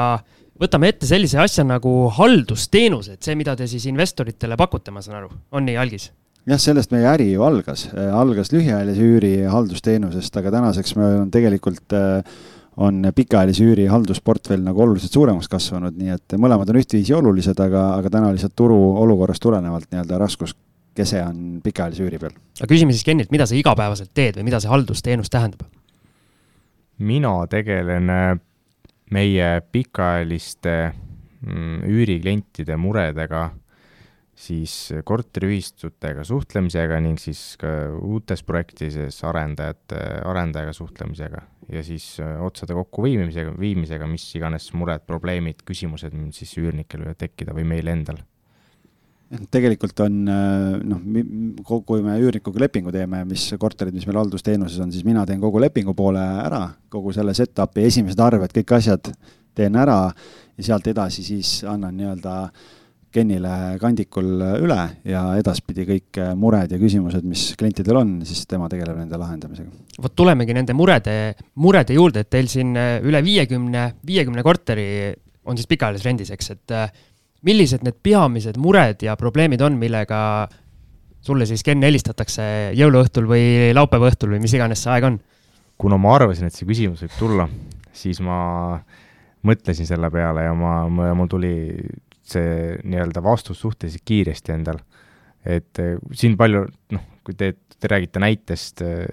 võtame 0.62 0.92
ette 0.92 1.08
sellise 1.10 1.40
asja 1.42 1.66
nagu 1.68 1.96
haldusteenused, 2.16 3.20
see, 3.24 3.36
mida 3.40 3.56
te 3.60 3.68
siis 3.68 3.88
investoritele 3.92 4.58
pakute, 4.60 4.94
ma 4.96 5.04
saan 5.04 5.24
aru, 5.24 5.32
on 5.52 5.68
nii, 5.68 5.78
Algis? 5.82 6.12
jah, 6.46 6.62
sellest 6.62 6.92
meie 6.94 7.08
äri 7.10 7.32
ju 7.32 7.46
algas, 7.46 7.88
algas 7.96 8.52
lühiajalise 8.54 9.02
üüri 9.02 9.34
haldusteenusest, 9.50 10.36
aga 10.42 10.54
tänaseks 10.60 10.94
me 10.98 11.08
oleme 11.08 11.32
tegelikult 11.34 11.96
äh, 11.98 12.36
on 12.78 13.08
pikaajalise 13.16 13.64
üüri 13.64 13.88
haldusportfell 13.92 14.64
nagu 14.66 14.84
oluliselt 14.84 15.16
suuremaks 15.16 15.50
kasvanud, 15.52 15.96
nii 15.98 16.14
et 16.16 16.36
mõlemad 16.42 16.70
on 16.72 16.80
ühtviisi 16.82 17.16
olulised, 17.16 17.60
aga, 17.64 17.88
aga 18.00 18.12
täna 18.18 18.32
lihtsalt 18.36 18.56
turu 18.58 18.78
olukorrast 19.04 19.44
tulenevalt 19.44 19.88
nii-öelda 19.92 20.20
raskuskese 20.22 21.24
on 21.24 21.62
pikaajalise 21.64 22.06
üüri 22.06 22.20
peal. 22.22 22.36
aga 22.60 22.70
küsime 22.72 22.96
siis 22.96 23.08
Kenilt, 23.08 23.32
mida 23.32 23.48
sa 23.48 23.56
igapäevaselt 23.56 24.12
teed 24.14 24.40
või 24.40 24.50
mida 24.52 24.60
see 24.60 24.72
haldusteenus 24.72 25.32
tähendab? 25.32 25.66
Mina 26.98 27.36
tegelen 27.52 28.10
äh, 28.10 28.38
meie 29.12 29.50
pikaajaliste 29.72 30.76
mm, 31.42 31.84
üüriklientide 31.90 32.78
muredega, 32.82 33.50
siis 34.36 34.92
korteriühistutega 35.08 36.26
suhtlemisega 36.28 37.00
ning 37.04 37.20
siis 37.22 37.56
ka 37.60 37.70
uutes 38.02 38.44
projektides 38.44 39.22
arendajate, 39.24 40.02
arendajaga 40.28 40.74
suhtlemisega 40.76 41.46
ja 41.72 41.84
siis 41.84 42.20
äh, 42.20 42.38
otsade 42.44 42.76
kokkuviimisega, 42.78 43.56
viimisega, 43.60 44.08
mis 44.10 44.28
iganes 44.38 44.72
mured, 44.78 45.06
probleemid, 45.08 45.64
küsimused 45.66 46.16
siis 46.36 46.56
üürnikel 46.62 47.06
võivad 47.06 47.22
tekkida 47.22 47.56
või 47.56 47.68
meil 47.76 47.92
endal. 47.92 48.22
Tegelikult 49.52 50.00
on 50.06 50.22
äh, 50.30 50.78
noh, 50.86 51.02
kui 51.66 52.04
me 52.06 52.18
üürnikuga 52.22 52.66
lepingu 52.66 52.94
teeme, 52.94 53.24
mis 53.30 53.48
korterid, 53.60 53.96
mis 53.96 54.06
meil 54.10 54.22
haldusteenuses 54.22 54.82
on, 54.84 54.94
siis 54.94 55.06
mina 55.08 55.26
teen 55.26 55.42
kogu 55.44 55.62
lepingu 55.64 55.96
poole 55.98 56.22
ära, 56.22 56.68
kogu 56.92 57.14
selle 57.16 57.34
setup'i, 57.38 57.88
esimesed 57.90 58.22
arved, 58.22 58.54
kõik 58.60 58.76
asjad 58.78 59.12
teen 59.56 59.78
ära 59.80 60.00
ja 60.12 60.68
sealt 60.70 60.88
edasi 60.92 61.24
siis 61.26 61.58
annan 61.68 61.96
nii-öelda 61.98 62.40
äh, 62.46 62.66
Kenile 63.16 63.78
kandikul 63.80 64.42
üle 64.60 64.80
ja 65.08 65.22
edaspidi 65.40 65.86
kõik 65.88 66.20
mured 66.40 66.74
ja 66.74 66.80
küsimused, 66.80 67.24
mis 67.28 67.48
klientidel 67.60 68.02
on, 68.02 68.14
siis 68.28 68.44
tema 68.50 68.68
tegeleb 68.72 68.98
nende 69.00 69.20
lahendamisega. 69.20 69.72
vot 70.04 70.16
tulemegi 70.20 70.56
nende 70.58 70.76
murede, 70.76 71.16
murede 71.64 71.96
juurde, 71.96 72.26
et 72.26 72.32
teil 72.34 72.50
siin 72.52 72.76
äh, 72.80 72.98
üle 73.06 73.22
viiekümne, 73.24 73.86
viiekümne 74.06 74.44
korteri 74.44 74.88
on 75.46 75.56
siis 75.56 75.70
pikaajalises 75.72 76.08
rendis, 76.10 76.34
eks, 76.36 76.52
et 76.58 76.76
äh, 76.76 77.06
millised 77.46 77.86
need 77.86 77.98
peamised 78.04 78.58
mured 78.62 79.04
ja 79.06 79.16
probleemid 79.20 79.62
on, 79.66 79.78
millega 79.82 80.20
sulle 81.26 81.48
siis, 81.50 81.64
Ken, 81.66 81.82
helistatakse 81.86 82.44
jõuluõhtul 82.78 83.30
või 83.30 83.72
laupäeva 83.74 84.12
õhtul 84.12 84.36
või 84.36 84.44
mis 84.44 84.54
iganes 84.58 84.84
see 84.86 84.94
aeg 84.94 85.10
on? 85.12 85.22
kuna 85.82 85.98
ma 86.00 86.14
arvasin, 86.16 86.48
et 86.48 86.56
see 86.56 86.68
küsimus 86.68 87.02
võib 87.04 87.16
tulla, 87.20 87.48
siis 87.96 88.22
ma 88.24 88.38
mõtlesin 89.46 89.88
selle 89.88 90.10
peale 90.14 90.46
ja 90.48 90.54
ma, 90.58 90.86
mul 90.90 91.30
tuli 91.32 91.56
see 92.26 92.78
nii-öelda 92.82 93.22
vastus 93.24 93.60
suhteliselt 93.62 94.06
kiiresti 94.06 94.56
endal. 94.56 94.80
et 95.46 95.78
eh, 95.78 95.98
siin 96.18 96.34
palju, 96.38 96.64
noh, 96.96 97.02
kui 97.26 97.36
te, 97.38 97.52
te 97.54 97.90
räägite 97.92 98.22
näitest, 98.24 98.82
eh, 98.82 99.04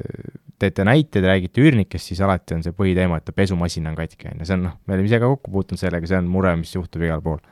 teete 0.62 0.86
näiteid, 0.86 1.26
räägite 1.28 1.60
üürnikest, 1.60 2.08
siis 2.08 2.22
alati 2.24 2.56
on 2.56 2.62
see 2.64 2.72
põhiteema, 2.76 3.18
et 3.18 3.34
pesumasin 3.36 3.90
on 3.90 3.98
katki, 3.98 4.30
on 4.30 4.40
ju, 4.40 4.48
see 4.48 4.56
on 4.56 4.64
noh, 4.70 4.78
me 4.86 4.96
oleme 4.96 5.10
ise 5.10 5.20
ka 5.20 5.28
kokku 5.28 5.52
puutunud 5.52 5.82
sellega, 5.82 6.08
see 6.08 6.22
on 6.22 6.30
mure, 6.32 6.54
mis 6.56 6.72
juhtub 6.72 7.04
igal 7.04 7.20
pool. 7.24 7.42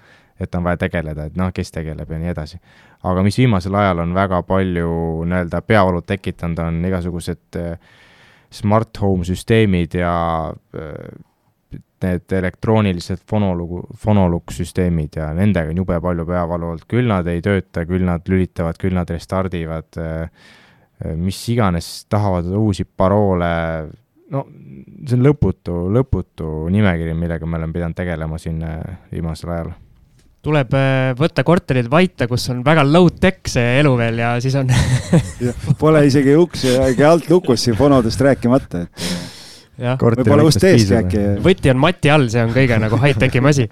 Et 0.41 0.55
on 0.55 0.65
vaja 0.65 0.81
tegeleda, 0.87 1.29
et 1.29 1.39
noh, 1.39 1.53
kes 1.55 1.73
tegeleb 1.75 2.11
ja 2.11 2.19
nii 2.19 2.33
edasi. 2.33 2.61
aga 3.03 3.23
mis 3.23 3.39
viimasel 3.39 3.75
ajal 3.75 4.05
on 4.05 4.15
väga 4.15 4.43
palju 4.49 4.93
nii-öelda 5.29 5.63
peavalu 5.63 6.03
tekitanud, 6.07 6.59
on 6.65 6.85
igasugused 6.89 7.61
eh, 7.61 7.75
smart 8.51 9.01
home 9.01 9.25
süsteemid 9.25 9.95
ja 10.01 10.15
need 12.01 12.33
elektroonilised 12.33 13.21
fonolugu, 13.29 13.83
fonolukksüsteemid 14.01 15.19
ja 15.21 15.31
nendega 15.37 15.73
on 15.73 15.83
jube 15.83 15.99
palju 16.01 16.25
peavalu 16.27 16.71
olnud, 16.73 16.87
küll 16.89 17.11
nad 17.11 17.29
ei 17.29 17.43
tööta, 17.45 17.85
küll 17.89 18.07
nad 18.09 18.25
lülitavad, 18.29 18.79
küll 18.81 18.97
nad 18.97 19.11
restardivad, 19.11 20.01
äh, 20.01 20.49
mis 21.21 21.41
iganes, 21.53 21.91
tahavad 22.13 22.49
uusi 22.57 22.85
paroole, 22.85 23.53
no 24.33 24.47
see 25.05 25.19
on 25.19 25.29
lõputu, 25.29 25.77
lõputu 25.93 26.51
nimekiri, 26.73 27.15
millega 27.17 27.47
me 27.47 27.61
oleme 27.61 27.77
pidanud 27.77 27.97
tegelema 27.97 28.41
siin 28.41 28.65
viimasel 29.13 29.55
ajal 29.57 29.73
tuleb 30.45 30.73
äh, 30.77 31.11
võtta 31.19 31.45
korterid 31.45 31.91
vaita, 31.93 32.29
kus 32.31 32.47
on 32.53 32.63
väga 32.65 32.85
low-tech 32.89 33.51
see 33.53 33.77
elu 33.83 33.93
veel 33.99 34.23
ja 34.23 34.33
siis 34.41 34.57
on 34.61 34.71
Pole 35.81 36.07
isegi 36.09 36.37
uksi 36.39 36.73
ega 36.89 37.11
alt 37.13 37.29
lukus 37.31 37.67
siin 37.67 37.77
fonodest 37.77 38.21
rääkimata, 38.25 38.87
et 38.87 40.01
võib-olla 40.01 40.49
ust 40.49 40.65
eest 40.65 40.93
äkki. 40.97 41.25
võti 41.45 41.73
on 41.73 41.81
mati 41.83 42.13
all, 42.13 42.29
see 42.33 42.45
on 42.45 42.55
kõige 42.57 42.81
nagu 42.81 43.01
high-tech'im 43.01 43.53
asi. 43.53 43.69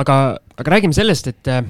aga, 0.00 0.16
aga 0.56 0.76
räägime 0.76 0.96
sellest, 0.96 1.32
et 1.34 1.52
äh, 1.52 1.62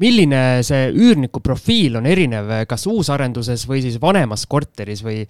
milline 0.00 0.42
see 0.66 0.88
üürniku 0.96 1.44
profiil 1.44 2.00
on 2.00 2.08
erinev, 2.08 2.50
kas 2.70 2.88
uusarenduses 2.90 3.68
või 3.68 3.84
siis 3.84 4.00
vanemas 4.02 4.48
korteris 4.50 5.04
või 5.04 5.22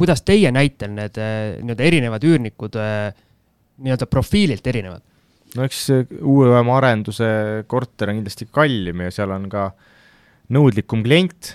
kuidas 0.00 0.24
teie 0.26 0.50
näitel 0.52 0.94
need 0.96 1.18
äh, 1.20 1.58
nii-öelda 1.60 1.86
erinevad 1.86 2.24
üürnikud 2.26 2.78
äh, 2.80 3.10
nii-öelda 3.80 4.08
profiililt 4.10 4.66
erinevad? 4.66 5.04
no 5.56 5.66
eks 5.66 5.88
uuema 6.20 6.76
arenduse 6.78 7.30
korter 7.70 8.12
on 8.12 8.20
kindlasti 8.20 8.46
kallim 8.54 9.02
ja 9.06 9.10
seal 9.14 9.32
on 9.34 9.48
ka 9.50 9.70
nõudlikum 10.54 11.02
klient, 11.06 11.52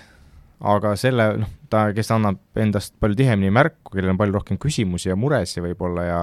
aga 0.65 0.93
selle, 0.99 1.30
noh, 1.41 1.51
ta, 1.71 1.89
kes 1.95 2.11
annab 2.15 2.59
endast 2.59 2.95
palju 2.99 3.17
tihemini 3.19 3.51
märku, 3.55 3.93
kellel 3.93 4.13
on 4.13 4.19
palju 4.19 4.38
rohkem 4.38 4.59
küsimusi 4.61 5.09
ja 5.11 5.17
muresid 5.19 5.63
võib-olla 5.63 6.05
ja 6.07 6.19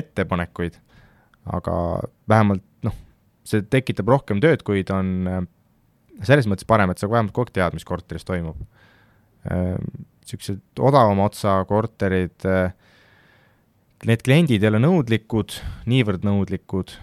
ettepanekuid, 0.00 0.76
aga 1.56 1.76
vähemalt 2.28 2.64
noh, 2.86 2.96
see 3.48 3.64
tekitab 3.68 4.12
rohkem 4.12 4.40
tööd, 4.44 4.64
kuid 4.64 4.92
on 4.94 5.14
äh, 5.28 5.40
selles 6.26 6.48
mõttes 6.50 6.68
parem, 6.68 6.92
et 6.92 7.00
sa 7.00 7.08
vähemalt 7.08 7.34
kogu 7.36 7.48
aeg 7.48 7.56
tead, 7.56 7.76
mis 7.76 7.88
korteris 7.88 8.26
toimub. 8.28 8.60
Niisugused 9.40 10.82
odavama 10.84 11.24
otsa 11.30 11.56
korterid, 11.68 12.36
äh, 12.44 12.74
need 14.08 14.22
kliendid 14.24 14.64
ei 14.64 14.70
ole 14.70 14.80
nõudlikud, 14.82 15.56
niivõrd 15.90 16.24
nõudlikud, 16.26 16.94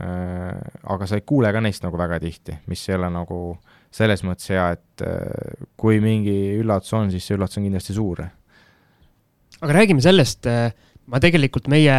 äh, 0.00 0.62
aga 0.94 1.08
sa 1.08 1.18
ei 1.18 1.26
kuule 1.26 1.52
ka 1.52 1.62
neist 1.64 1.84
nagu 1.84 1.98
väga 2.00 2.20
tihti, 2.22 2.56
mis 2.70 2.84
ei 2.88 2.96
ole 2.96 3.10
nagu 3.12 3.42
selles 3.92 4.24
mõttes 4.24 4.48
hea, 4.52 4.70
et 4.78 5.04
äh, 5.04 5.66
kui 5.76 6.00
mingi 6.04 6.56
üllatus 6.60 6.94
on, 6.96 7.12
siis 7.12 7.26
see 7.26 7.36
üllatus 7.36 7.60
on 7.60 7.68
kindlasti 7.68 7.96
suur. 7.96 8.24
aga 9.62 9.76
räägime 9.76 10.02
sellest, 10.02 10.48
ma 11.06 11.20
tegelikult 11.22 11.68
meie, 11.70 11.96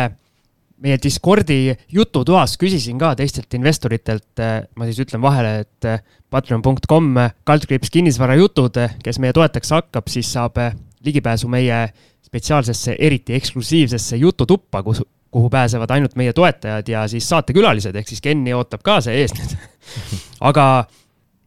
meie 0.84 0.98
Discordi 1.00 1.76
jututoas 1.94 2.58
küsisin 2.60 2.98
ka 3.00 3.14
teistelt 3.16 3.54
investoritelt, 3.56 4.42
ma 4.76 4.88
siis 4.90 5.00
ütlen 5.06 5.22
vahele, 5.24 5.62
et 5.64 6.10
patreon.com 6.34 7.14
kaldkriips 7.48 7.94
kinnisvarajutud, 7.94 8.82
kes 9.06 9.22
meie 9.24 9.36
toetajaks 9.38 9.72
hakkab, 9.78 10.12
siis 10.12 10.34
saab 10.34 10.60
ligipääsu 11.04 11.48
meie 11.52 11.86
spetsiaalsesse, 12.34 12.96
eriti 12.98 13.36
eksklusiivsesse 13.38 14.18
jututuppa, 14.18 14.82
kus, 14.84 15.04
kuhu 15.34 15.50
pääsevad 15.54 15.92
ainult 15.94 16.16
meie 16.18 16.34
toetajad 16.34 16.90
ja 16.90 17.06
siis 17.10 17.28
saatekülalised, 17.30 17.96
ehk 17.96 18.10
siis 18.10 18.22
Kenni 18.22 18.56
ootab 18.58 18.82
ka 18.86 19.00
see 19.06 19.22
ees 19.22 19.34
nüüd 19.38 19.54
aga 20.50 20.66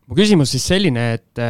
mu 0.06 0.18
küsimus 0.18 0.54
siis 0.54 0.66
selline, 0.70 1.08
et 1.18 1.42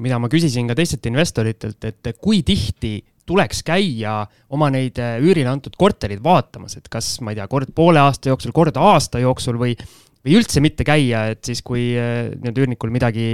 mida 0.00 0.16
ma 0.20 0.30
küsisin 0.32 0.70
ka 0.70 0.76
teistelt 0.78 1.04
investoritelt, 1.10 1.84
et 1.84 2.12
kui 2.24 2.40
tihti 2.46 2.98
tuleks 3.28 3.60
käia 3.66 4.22
oma 4.50 4.70
neid 4.72 4.96
üürile 4.98 5.50
antud 5.52 5.76
korterid 5.78 6.22
vaatamas, 6.24 6.78
et 6.80 6.88
kas, 6.90 7.18
ma 7.20 7.34
ei 7.34 7.38
tea, 7.38 7.48
kord 7.52 7.74
poole 7.76 8.00
aasta 8.00 8.32
jooksul, 8.32 8.54
kord 8.56 8.80
aasta 8.80 9.20
jooksul 9.22 9.60
või, 9.60 9.76
või 10.24 10.38
üldse 10.40 10.62
mitte 10.64 10.86
käia, 10.88 11.28
et 11.34 11.44
siis, 11.46 11.60
kui 11.62 11.92
nii-öelda 11.92 12.64
üürnikul 12.64 12.92
midagi 12.94 13.28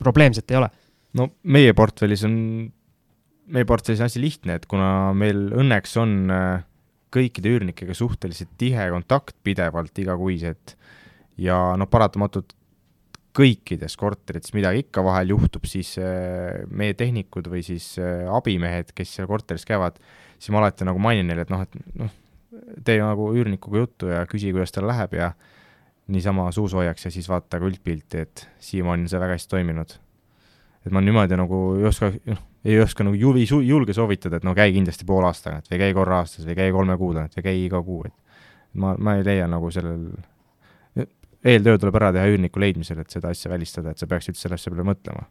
probleemset 0.00 0.52
ei 0.52 0.60
ole? 0.60 0.70
no 1.18 1.26
meie 1.50 1.72
portfellis 1.74 2.22
on 2.28 2.36
meie 3.50 3.66
portfellis 3.68 4.00
on 4.00 4.08
hästi 4.08 4.22
lihtne, 4.22 4.58
et 4.58 4.66
kuna 4.70 5.10
meil 5.16 5.48
õnneks 5.56 5.96
on 6.00 6.14
äh, 6.34 6.62
kõikide 7.14 7.52
üürnikega 7.56 7.94
suhteliselt 7.96 8.52
tihe 8.60 8.86
kontakt 8.92 9.36
pidevalt 9.46 9.98
igakuiselt 9.98 10.76
ja 11.40 11.58
noh, 11.78 11.90
paratamatult 11.90 12.54
kõikides 13.36 13.94
korterites 13.98 14.54
midagi 14.56 14.84
ikka 14.84 15.04
vahel 15.06 15.34
juhtub, 15.34 15.66
siis 15.70 15.94
äh, 16.02 16.62
meie 16.70 16.96
tehnikud 16.98 17.50
või 17.50 17.62
siis 17.66 17.92
äh, 18.02 18.26
abimehed, 18.30 18.94
kes 18.96 19.16
seal 19.18 19.30
korteris 19.30 19.66
käivad, 19.68 20.00
siis 20.38 20.54
ma 20.54 20.62
alati 20.62 20.86
nagu 20.88 21.02
mainin 21.02 21.30
neile, 21.30 21.46
et 21.46 21.52
noh, 21.52 21.62
et 21.66 21.96
noh, 22.00 22.12
tee 22.86 22.98
nagu 23.02 23.30
üürnikuga 23.36 23.84
juttu 23.84 24.10
ja 24.10 24.24
küsi, 24.30 24.50
kuidas 24.54 24.74
tal 24.74 24.88
läheb 24.90 25.14
ja 25.18 25.32
niisama 26.10 26.48
suusoojaks 26.54 27.06
ja 27.06 27.14
siis 27.14 27.28
vaata 27.30 27.60
ka 27.62 27.68
üldpilti, 27.70 28.24
et 28.26 28.46
siiamaani 28.62 29.06
on 29.06 29.12
see 29.12 29.22
väga 29.22 29.36
hästi 29.38 29.52
toiminud. 29.52 29.98
et 30.86 30.94
ma 30.96 31.02
niimoodi 31.04 31.36
nagu 31.36 31.58
ei 31.78 31.86
oska, 31.86 32.10
noh, 32.26 32.40
ei 32.64 32.80
oska 32.80 33.04
nagu 33.06 33.16
juvi, 33.16 33.46
julge 33.66 33.94
soovitada, 33.96 34.40
et 34.40 34.46
no 34.46 34.54
käi 34.56 34.72
kindlasti 34.74 35.06
poole 35.08 35.30
aasta 35.30 35.48
tagant 35.48 35.70
või 35.70 35.80
käi 35.80 35.94
korra 35.96 36.20
aastas 36.20 36.46
või 36.48 36.56
käi 36.58 36.72
kolme 36.74 36.96
kuu 37.00 37.14
tagant 37.16 37.36
või 37.38 37.46
käi 37.46 37.62
iga 37.64 37.80
kuu, 37.84 38.02
et 38.08 38.16
ma, 38.74 38.94
ma 38.98 39.16
ei 39.18 39.24
leia 39.26 39.46
nagu 39.50 39.70
sellel, 39.72 40.08
eeltöö 41.44 41.78
tuleb 41.80 42.00
ära 42.00 42.12
teha 42.16 42.28
üürniku 42.32 42.60
leidmisel, 42.60 43.00
et 43.00 43.12
seda 43.12 43.32
asja 43.32 43.52
välistada, 43.52 43.94
et 43.94 44.00
sa 44.00 44.08
peaks 44.10 44.28
üldse 44.32 44.44
selle 44.44 44.58
asja 44.60 44.72
peale 44.72 44.84
mõtlema. 44.90 45.24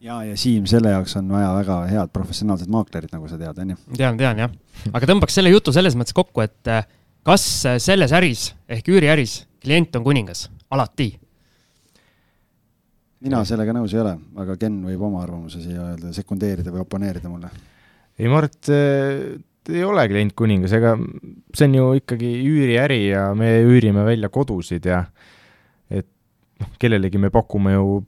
ja, 0.00 0.20
ja 0.28 0.36
Siim, 0.38 0.68
selle 0.70 0.94
jaoks 0.94 1.16
on 1.18 1.32
vaja 1.34 1.50
väga 1.56 1.80
head 1.90 2.14
professionaalsed 2.14 2.70
maaklerid, 2.70 3.10
nagu 3.12 3.28
sa 3.28 3.38
tead, 3.40 3.58
on 3.64 3.74
ju? 3.74 3.80
tean, 3.96 4.20
tean 4.20 4.44
jah. 4.46 4.54
aga 4.92 5.10
tõmbaks 5.10 5.40
selle 5.40 5.50
jutu 5.50 5.74
selles 5.74 5.98
mõttes 5.98 6.16
kokku, 6.16 6.46
et 6.46 6.70
eh, 6.70 6.86
kas 7.26 7.48
selles 7.82 8.14
äris 8.16 8.52
ehk 8.70 8.94
üüriäris 8.94 9.40
klient 9.60 9.98
on 9.98 10.06
kuningas 10.06 10.46
alati 10.70 11.12
mina 13.24 13.42
sellega 13.48 13.74
nõus 13.76 13.94
ei 13.94 14.02
ole, 14.02 14.14
aga 14.42 14.56
Ken 14.60 14.80
võib 14.86 15.02
oma 15.10 15.22
arvamuse 15.24 15.60
siia 15.62 15.90
öelda, 15.90 16.12
sekundeerida 16.16 16.72
või 16.72 16.84
oponeerida 16.84 17.32
mulle. 17.32 17.50
ei, 18.18 18.28
Mart 18.32 18.70
ei 18.70 19.82
ole 19.84 20.06
klient 20.08 20.34
kuningas, 20.36 20.72
ega 20.76 20.94
see 21.54 21.68
on 21.68 21.76
ju 21.76 21.88
ikkagi 22.00 22.30
üüriäri 22.48 23.02
ja 23.10 23.28
me 23.36 23.52
üürime 23.66 24.04
välja 24.06 24.30
kodusid 24.32 24.88
ja 24.88 25.02
et 25.90 26.08
noh, 26.62 26.72
kellelegi 26.80 27.20
me 27.20 27.32
pakume 27.34 27.76
ju 27.76 28.00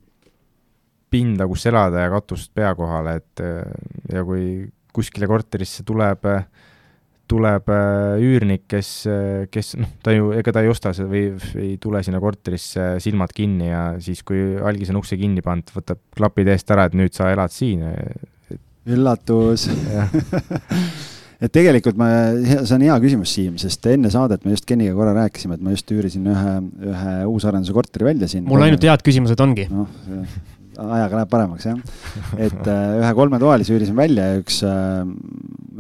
pinda, 1.12 1.44
kus 1.48 1.66
elada 1.68 2.06
ja 2.06 2.12
katust 2.14 2.54
pea 2.56 2.72
kohale, 2.76 3.18
et 3.20 3.42
ja 4.12 4.24
kui 4.24 4.64
kuskile 4.92 5.28
korterisse 5.28 5.84
tuleb 5.88 6.24
äh, 6.28 6.44
tuleb 7.30 7.70
äh, 7.72 8.22
üürnik, 8.22 8.66
kes, 8.70 8.90
äh, 9.10 9.46
kes 9.52 9.74
noh, 9.80 9.90
ta 10.04 10.14
ju, 10.14 10.32
ega 10.36 10.54
ta 10.54 10.64
ei 10.64 10.70
osta 10.72 10.92
seda 10.96 11.08
või 11.10 11.30
ei 11.62 11.76
tule 11.82 12.02
sinna 12.04 12.20
korterisse 12.22 12.96
silmad 13.02 13.32
kinni 13.36 13.70
ja 13.70 13.84
siis, 14.02 14.24
kui 14.26 14.56
algis 14.60 14.92
on 14.92 15.00
ukse 15.00 15.18
kinni 15.20 15.44
pandud, 15.44 15.72
võtab 15.78 16.02
klapid 16.16 16.52
eest 16.52 16.70
ära, 16.74 16.88
et 16.88 16.98
nüüd 16.98 17.14
sa 17.16 17.30
elad 17.32 17.54
siin. 17.54 17.84
üllatus 18.88 19.68
et 21.42 21.50
tegelikult 21.50 21.98
ma, 21.98 22.08
see 22.44 22.76
on 22.76 22.86
hea 22.86 22.96
küsimus, 23.02 23.34
Siim, 23.34 23.58
sest 23.60 23.86
enne 23.90 24.10
saadet 24.14 24.46
me 24.46 24.54
just 24.54 24.66
Keniga 24.68 24.94
korra 24.98 25.14
rääkisime, 25.16 25.58
et 25.58 25.64
ma 25.64 25.74
just 25.74 25.90
üürisin 25.90 26.26
ühe, 26.30 26.56
ühe 26.92 27.14
uusarenduse 27.30 27.74
korteri 27.76 28.12
välja 28.12 28.30
siin. 28.30 28.46
mul 28.48 28.62
ainult 28.66 28.84
head 28.86 29.04
küsimused 29.06 29.42
ongi. 29.42 29.66
noh, 29.72 29.90
ajaga 30.78 31.18
läheb 31.18 31.32
paremaks, 31.32 31.66
jah. 31.68 31.80
et 32.38 32.70
äh, 32.70 32.84
ühe 33.00 33.12
kolmetoalise 33.18 33.74
üürisin 33.74 33.98
välja 33.98 34.30
ja 34.30 34.38
üks 34.42 34.62
äh, 34.66 35.02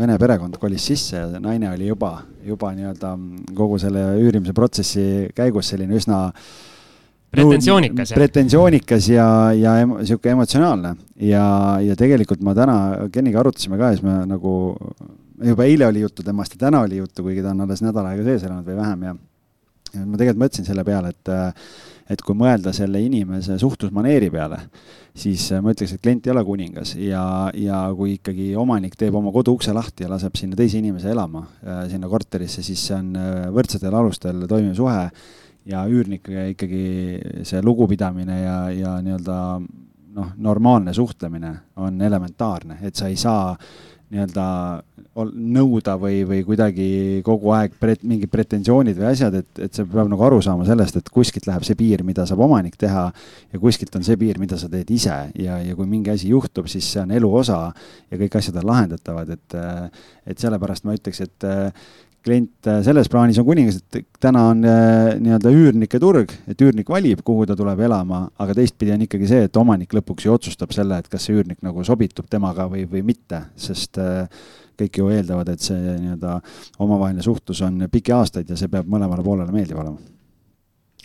vene 0.02 0.18
perekond 0.20 0.58
kolis 0.60 0.84
sisse 0.90 1.16
ja 1.20 1.40
naine 1.42 1.70
oli 1.72 1.88
juba, 1.88 2.16
juba 2.46 2.72
nii-öelda 2.76 3.14
kogu 3.56 3.78
selle 3.82 4.04
üürimise 4.20 4.54
protsessi 4.56 5.06
käigus 5.36 5.72
selline 5.72 5.96
üsna 5.98 6.26
pretensioonikas, 7.32 8.12
jah? 8.12 8.20
pretensioonikas 8.20 9.08
ja, 9.12 9.26
ja 9.56 9.74
niisugune 9.86 10.36
emotsionaalne 10.36 10.94
ja, 11.24 11.44
ja 11.84 11.96
tegelikult 11.98 12.42
ma 12.44 12.54
täna 12.58 12.76
Keniga 13.12 13.40
arutasime 13.42 13.80
ka 13.80 13.92
ja 13.92 13.98
siis 13.98 14.06
me 14.06 14.18
nagu, 14.28 14.54
juba 15.52 15.68
eile 15.68 15.88
oli 15.88 16.04
juttu 16.04 16.26
temast 16.26 16.56
ja 16.56 16.66
täna 16.66 16.84
oli 16.86 17.00
juttu, 17.00 17.24
kuigi 17.24 17.44
ta 17.44 17.54
on 17.54 17.64
alles 17.66 17.84
nädal 17.84 18.10
aega 18.10 18.26
sees 18.26 18.44
elanud 18.48 18.68
või 18.68 18.80
vähem 18.82 19.06
ja 19.08 19.14
ja 19.94 20.04
ma 20.04 20.18
tegelikult 20.20 20.44
mõtlesin 20.44 20.68
selle 20.68 20.84
peale, 20.86 21.12
et 21.12 21.34
et 22.12 22.22
kui 22.24 22.36
mõelda 22.36 22.72
selle 22.74 23.00
inimese 23.02 23.56
suhtlusmaneeri 23.60 24.28
peale, 24.32 24.58
siis 25.16 25.44
äh, 25.52 25.62
ma 25.64 25.72
ütleks, 25.74 25.94
et 25.94 26.02
klient 26.02 26.26
ei 26.26 26.32
ole 26.34 26.42
kuningas 26.46 26.94
ja, 27.00 27.24
ja 27.56 27.82
kui 27.96 28.16
ikkagi 28.16 28.52
omanik 28.58 28.96
teeb 29.00 29.16
oma 29.18 29.32
kodu 29.34 29.54
ukse 29.56 29.74
lahti 29.76 30.06
ja 30.06 30.10
laseb 30.12 30.36
sinna 30.38 30.58
teise 30.58 30.80
inimese 30.80 31.12
elama 31.12 31.44
äh, 31.62 31.84
sinna 31.92 32.10
korterisse, 32.12 32.64
siis 32.64 32.82
see 32.88 32.98
on 32.98 33.14
äh, 33.18 33.46
võrdsetel 33.54 33.96
alustel 33.98 34.46
toimiv 34.50 34.74
suhe 34.78 35.06
ja 35.68 35.84
üürnikuga 35.86 36.48
ikkagi 36.50 36.82
see 37.46 37.62
lugupidamine 37.62 38.40
ja, 38.40 38.56
ja 38.74 38.96
nii-öelda 39.04 39.38
noh, 40.16 40.32
normaalne 40.42 40.94
suhtlemine 40.96 41.52
on 41.80 42.00
elementaarne, 42.02 42.80
et 42.82 42.98
sa 42.98 43.08
ei 43.12 43.16
saa 43.20 43.52
nii-öelda 44.12 44.46
nõuda 45.32 45.94
või, 46.00 46.22
või 46.28 46.42
kuidagi 46.44 46.86
kogu 47.24 47.52
aeg 47.56 47.74
pret, 47.80 48.02
mingid 48.04 48.30
pretensioonid 48.32 48.98
või 48.98 49.08
asjad, 49.10 49.38
et, 49.40 49.50
et 49.66 49.72
sa 49.76 49.86
peab 49.88 50.10
nagu 50.12 50.24
aru 50.26 50.40
saama 50.44 50.66
sellest, 50.68 50.98
et 51.00 51.10
kuskilt 51.12 51.48
läheb 51.48 51.64
see 51.66 51.76
piir, 51.78 52.04
mida 52.04 52.26
saab 52.28 52.44
omanik 52.44 52.76
teha 52.80 53.06
ja 53.12 53.62
kuskilt 53.62 53.96
on 53.96 54.04
see 54.06 54.18
piir, 54.20 54.40
mida 54.42 54.60
sa 54.60 54.70
teed 54.72 54.92
ise. 54.92 55.16
Ja, 55.40 55.58
ja 55.64 55.76
kui 55.78 55.88
mingi 55.88 56.12
asi 56.12 56.32
juhtub, 56.32 56.68
siis 56.72 56.88
see 56.92 57.02
on 57.04 57.12
elu 57.16 57.32
osa 57.42 57.64
ja 57.72 58.20
kõik 58.20 58.38
asjad 58.40 58.60
on 58.60 58.68
lahendatavad, 58.72 59.36
et 59.36 59.58
et 60.28 60.38
sellepärast 60.38 60.86
ma 60.86 60.94
ütleks, 60.96 61.24
et 61.24 61.48
klient 62.22 62.68
äh, 62.70 62.80
selles 62.86 63.10
plaanis 63.10 63.40
on 63.40 63.46
kuningas, 63.46 63.80
et 63.82 64.06
täna 64.22 64.44
on 64.52 64.62
äh, 64.66 65.14
nii-öelda 65.22 65.52
üürnike 65.52 66.00
turg, 66.02 66.32
et 66.50 66.62
üürnik 66.62 66.90
valib, 66.92 67.22
kuhu 67.26 67.46
ta 67.48 67.56
tuleb 67.58 67.82
elama, 67.86 68.24
aga 68.42 68.56
teistpidi 68.56 68.94
on 68.94 69.04
ikkagi 69.06 69.28
see, 69.30 69.48
et 69.48 69.58
omanik 69.60 69.94
lõpuks 69.96 70.26
ju 70.26 70.34
otsustab 70.34 70.74
selle, 70.74 71.00
et 71.02 71.10
kas 71.10 71.26
see 71.26 71.36
üürnik 71.36 71.62
nagu 71.66 71.84
sobitub 71.86 72.28
temaga 72.30 72.68
või, 72.70 72.86
või 72.90 73.04
mitte, 73.12 73.42
sest 73.58 73.98
äh, 74.02 74.24
kõik 74.78 75.02
ju 75.02 75.10
eeldavad, 75.12 75.50
et 75.52 75.66
see 75.66 75.78
nii-öelda 75.78 76.38
omavaheline 76.82 77.26
suhtlus 77.26 77.60
on 77.66 77.88
pikki 77.92 78.14
aastaid 78.16 78.48
ja 78.50 78.58
see 78.58 78.70
peab 78.72 78.88
mõlemale 78.90 79.26
poolele 79.26 79.52
meeldiv 79.54 79.82
olema. 79.82 79.98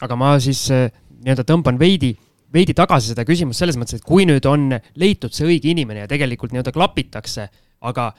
aga 0.05 0.15
ma 0.19 0.37
siis 0.41 0.67
nii-öelda 0.69 1.43
tõmban 1.47 1.79
veidi 1.81 2.13
veidi 2.53 2.73
tagasi 2.77 3.11
seda 3.11 3.25
küsimust 3.27 3.59
selles 3.59 3.75
mõttes, 3.75 3.99
et 3.99 4.05
kui 4.07 4.23
nüüd 4.29 4.45
on 4.47 4.69
leitud 4.95 5.33
see 5.35 5.49
õige 5.49 5.67
inimene 5.73 6.05
ja 6.05 6.09
tegelikult 6.09 6.53
nii-öelda 6.53 6.71
klapitakse, 6.71 7.49
aga 7.83 8.11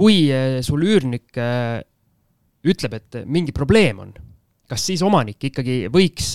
kui 0.00 0.30
sul 0.64 0.86
üürnik 0.86 1.28
ütleb, 2.66 2.96
et 2.98 3.20
mingi 3.26 3.54
probleem 3.56 4.02
on, 4.02 4.10
kas 4.70 4.84
siis 4.90 5.02
omanik 5.06 5.50
ikkagi 5.50 5.84
võiks, 5.92 6.34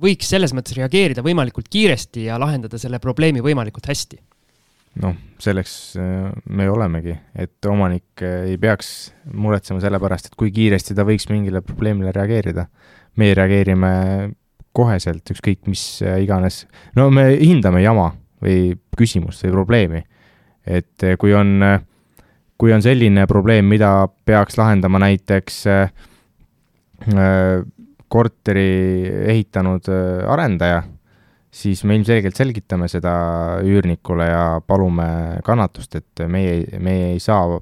võiks 0.00 0.32
selles 0.32 0.54
mõttes 0.56 0.76
reageerida 0.78 1.24
võimalikult 1.24 1.70
kiiresti 1.72 2.28
ja 2.28 2.38
lahendada 2.40 2.78
selle 2.80 3.00
probleemi 3.02 3.42
võimalikult 3.44 3.88
hästi? 3.90 4.20
noh, 4.98 5.14
selleks 5.38 5.74
äh, 6.02 6.30
me 6.50 6.66
olemegi, 6.70 7.14
et 7.38 7.66
omanik 7.70 8.24
äh, 8.26 8.48
ei 8.50 8.56
peaks 8.60 9.12
muretsema 9.30 9.78
selle 9.82 10.00
pärast, 10.02 10.26
et 10.26 10.38
kui 10.38 10.50
kiiresti 10.54 10.96
ta 10.98 11.04
võiks 11.06 11.28
mingile 11.30 11.62
probleemile 11.62 12.12
reageerida. 12.16 12.66
meie 13.18 13.34
reageerime 13.34 13.90
koheselt, 14.72 15.30
ükskõik 15.30 15.66
mis 15.66 15.82
iganes, 16.22 16.64
no 16.96 17.08
me 17.10 17.24
hindame 17.38 17.82
jama 17.82 18.12
või 18.42 18.76
küsimust 18.96 19.42
või 19.44 19.52
probleemi. 19.52 20.02
et 20.66 21.06
kui 21.18 21.34
on, 21.34 21.62
kui 22.60 22.74
on 22.76 22.82
selline 22.84 23.24
probleem, 23.30 23.64
mida 23.64 24.08
peaks 24.28 24.58
lahendama 24.60 25.00
näiteks 25.00 25.62
korteri 28.12 28.70
ehitanud 29.32 29.88
arendaja 30.28 30.82
siis 31.50 31.82
me 31.84 31.96
ilmselgelt 31.98 32.38
selgitame 32.38 32.88
seda 32.90 33.12
üürnikule 33.66 34.28
ja 34.28 34.44
palume 34.66 35.40
kannatust, 35.46 35.98
et 35.98 36.22
meie, 36.30 36.62
meie 36.78 37.10
ei 37.14 37.20
saa 37.22 37.58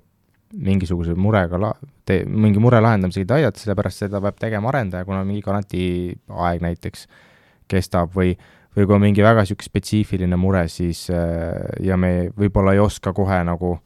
mingisuguse 0.52 1.16
murega 1.18 1.60
la-, 1.60 1.74
te-, 2.08 2.22
mingi 2.28 2.60
mure 2.62 2.80
lahendamisega 2.84 3.38
aidata, 3.38 3.60
sellepärast 3.62 4.04
seda 4.04 4.20
peab 4.24 4.38
tegema 4.40 4.70
arendaja, 4.72 5.08
kuna 5.08 5.24
mingi 5.28 5.44
garantiiaeg 5.44 6.64
näiteks 6.64 7.06
kestab 7.68 8.14
või, 8.16 8.34
või 8.76 8.88
kui 8.88 8.96
on 8.96 9.04
mingi 9.04 9.24
väga 9.24 9.44
niisugune 9.44 9.68
spetsiifiline 9.68 10.40
mure, 10.40 10.66
siis 10.72 11.06
ja 11.08 12.00
me 12.00 12.30
võib-olla 12.36 12.76
ei 12.76 12.84
oska 12.84 13.12
kohe 13.16 13.40
nagu, 13.48 13.76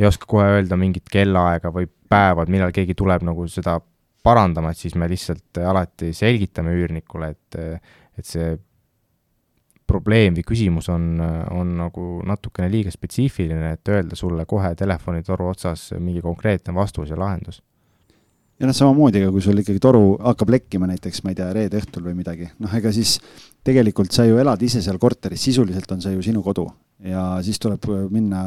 ei 0.00 0.08
oska 0.08 0.26
kohe 0.28 0.48
öelda 0.56 0.78
mingit 0.80 1.08
kellaaega 1.12 1.72
või 1.74 1.88
päevad, 2.10 2.50
millal 2.52 2.72
keegi 2.72 2.96
tuleb 2.96 3.24
nagu 3.26 3.44
seda 3.52 3.76
parandama, 4.24 4.72
et 4.72 4.80
siis 4.80 4.96
me 4.98 5.08
lihtsalt 5.08 5.60
alati 5.64 6.12
selgitame 6.16 6.72
üürnikule, 6.76 7.30
et, 7.34 7.86
et 8.18 8.26
see 8.26 8.52
probleem 9.90 10.36
või 10.36 10.44
küsimus 10.46 10.88
on, 10.92 11.18
on 11.50 11.72
nagu 11.80 12.04
natukene 12.26 12.70
liiga 12.70 12.92
spetsiifiline, 12.94 13.74
et 13.74 13.90
öelda 13.90 14.18
sulle 14.18 14.46
kohe 14.48 14.72
telefonitoru 14.78 15.50
otsas 15.50 15.90
mingi 15.98 16.22
konkreetne 16.24 16.74
vastus 16.74 17.10
ja 17.10 17.18
lahendus. 17.18 17.60
ja 18.60 18.68
noh, 18.68 18.76
samamoodi 18.76 19.24
ka, 19.24 19.32
kui 19.34 19.42
sul 19.42 19.62
ikkagi 19.62 19.80
toru 19.82 20.14
hakkab 20.20 20.52
lekkima 20.56 20.88
näiteks, 20.90 21.24
ma 21.24 21.32
ei 21.32 21.40
tea, 21.40 21.48
reede 21.56 21.80
õhtul 21.80 22.06
või 22.06 22.14
midagi, 22.20 22.50
noh, 22.60 22.76
ega 22.76 22.92
siis 22.92 23.18
tegelikult 23.66 24.12
sa 24.14 24.28
ju 24.28 24.38
elad 24.38 24.62
ise 24.62 24.82
seal 24.84 25.00
korteris, 25.00 25.42
sisuliselt 25.48 25.90
on 25.96 26.04
see 26.04 26.14
ju 26.14 26.22
sinu 26.30 26.44
kodu 26.44 26.68
ja 27.04 27.24
siis 27.42 27.58
tuleb 27.60 27.86
minna 28.10 28.42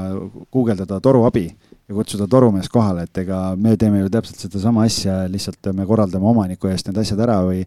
guugeldada 0.52 1.00
toruabi 1.02 1.46
ja 1.88 1.96
kutsuda 1.96 2.28
torumees 2.30 2.70
kohale, 2.70 3.04
et 3.08 3.18
ega 3.24 3.40
me 3.60 3.76
teeme 3.78 4.00
ju 4.04 4.10
täpselt 4.14 4.40
sedasama 4.46 4.86
asja, 4.88 5.24
lihtsalt 5.32 5.72
me 5.76 5.86
korraldame 5.90 6.28
omaniku 6.30 6.70
eest 6.72 6.88
need 6.88 7.00
asjad 7.02 7.24
ära 7.26 7.40
või 7.44 7.64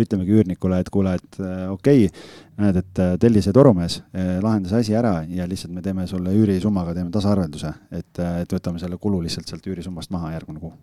ütlemegi 0.00 0.34
üürnikule, 0.38 0.80
et 0.80 0.90
kuule, 0.90 1.14
et 1.20 1.40
äh, 1.40 1.66
okei 1.70 2.06
okay,, 2.08 2.24
näed, 2.60 2.80
et 2.82 3.02
äh, 3.02 3.12
telli 3.22 3.42
see 3.44 3.54
torumees, 3.56 4.00
äh, 4.10 4.32
lahenda 4.42 4.72
see 4.72 4.84
asi 4.86 4.96
ära 4.98 5.20
ja 5.28 5.46
lihtsalt 5.50 5.74
me 5.76 5.84
teeme 5.84 6.06
sulle 6.10 6.34
üürisummaga, 6.36 6.96
teeme 6.96 7.14
tasaarvelduse, 7.14 7.74
et, 8.00 8.24
et 8.42 8.56
võtame 8.56 8.82
selle 8.82 8.98
kulu 8.98 9.22
lihtsalt 9.26 9.50
sealt 9.50 9.70
üürisummast 9.70 10.10
maha 10.14 10.34
järgmine 10.34 10.62
kuu. 10.62 10.74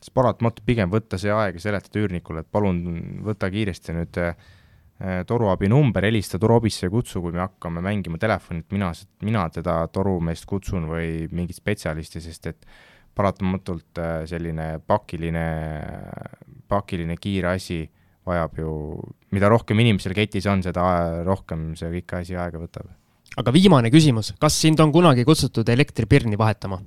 siis 0.00 0.14
paratamatult 0.14 0.64
pigem 0.66 0.92
võtta 0.92 1.18
see 1.18 1.32
aeg 1.34 1.58
ja 1.58 1.66
seletada 1.66 2.04
üürnikule, 2.04 2.44
et 2.44 2.52
palun 2.52 2.84
võta 3.26 3.50
kiiresti 3.50 3.96
nüüd 3.96 4.22
Äh, 4.22 4.48
toruabi 5.26 5.68
number, 5.72 6.04
helista 6.04 6.38
toruabisse 6.38 6.86
ja 6.86 6.92
kutsu, 6.92 7.22
kui 7.24 7.32
me 7.32 7.40
hakkame 7.40 7.80
mängima 7.84 8.18
telefonit, 8.20 8.66
mina, 8.74 8.90
mina 9.24 9.46
teda 9.52 9.80
torumeest 9.92 10.44
kutsun 10.48 10.84
või 10.90 11.24
mingit 11.32 11.56
spetsialisti, 11.56 12.20
sest 12.20 12.50
et 12.50 12.66
paratamatult 13.16 14.00
äh, 14.00 14.22
selline 14.30 14.78
pakiline, 14.86 15.46
pakiline 16.70 17.16
kiire 17.20 17.54
asi 17.56 17.82
vajab 18.26 18.60
ju, 18.60 18.72
mida 19.34 19.50
rohkem 19.50 19.80
inimesel 19.82 20.14
ketis 20.16 20.46
on, 20.50 20.62
seda 20.64 20.84
rohkem 21.26 21.72
see 21.78 21.90
kõik 21.98 22.16
asi 22.20 22.36
aega 22.38 22.60
võtab. 22.60 22.90
aga 23.40 23.54
viimane 23.54 23.90
küsimus, 23.90 24.34
kas 24.40 24.58
sind 24.60 24.80
on 24.80 24.92
kunagi 24.92 25.24
kutsutud 25.24 25.68
elektripirni 25.68 26.38
vahetama? 26.38 26.80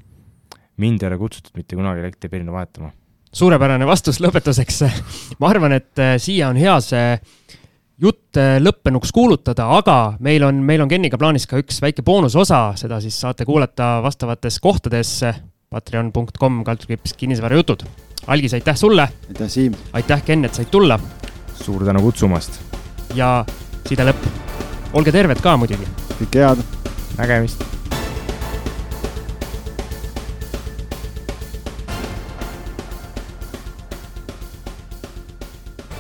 mind 0.77 1.03
ei 1.03 1.10
ole 1.11 1.19
kutsutud 1.22 1.57
mitte 1.57 1.77
kunagi 1.77 2.06
elektripirni 2.06 2.53
vahetama. 2.53 2.94
suurepärane 3.34 3.85
vastus 3.90 4.22
lõpetuseks 4.23 4.84
ma 5.41 5.52
arvan, 5.52 5.80
et 5.81 5.99
äh, 5.99 6.15
siia 6.22 6.53
on 6.53 6.61
hea 6.61 6.80
see 6.85 7.18
jutt 8.03 8.39
lõppenuks 8.59 9.13
kuulutada, 9.15 9.69
aga 9.77 9.97
meil 10.23 10.43
on, 10.43 10.59
meil 10.65 10.84
on 10.84 10.91
Kenniga 10.91 11.17
plaanis 11.19 11.47
ka 11.47 11.59
üks 11.61 11.80
väike 11.84 12.03
boonusosa, 12.05 12.73
seda 12.80 12.99
siis 13.03 13.17
saate 13.23 13.47
kuulata 13.47 13.97
vastavates 14.03 14.59
kohtades. 14.63 15.19
Patreon.com 15.73 16.59
kaldkriips 16.67 17.15
kinnisvarajutud. 17.17 17.81
Algis, 18.30 18.53
aitäh 18.53 18.77
sulle. 18.77 19.07
aitäh, 19.27 19.49
Siim. 19.49 19.73
aitäh, 19.93 20.21
Ken, 20.23 20.45
et 20.45 20.53
said 20.53 20.69
tulla. 20.71 20.99
suur 21.55 21.85
tänu 21.85 22.01
kutsumast. 22.01 22.59
ja 23.15 23.45
side 23.88 24.05
lõpp. 24.05 24.27
olge 24.93 25.11
terved 25.11 25.41
ka 25.41 25.57
muidugi. 25.57 25.88
kõike 26.19 26.45
head. 26.45 26.67
nägemist 27.17 27.82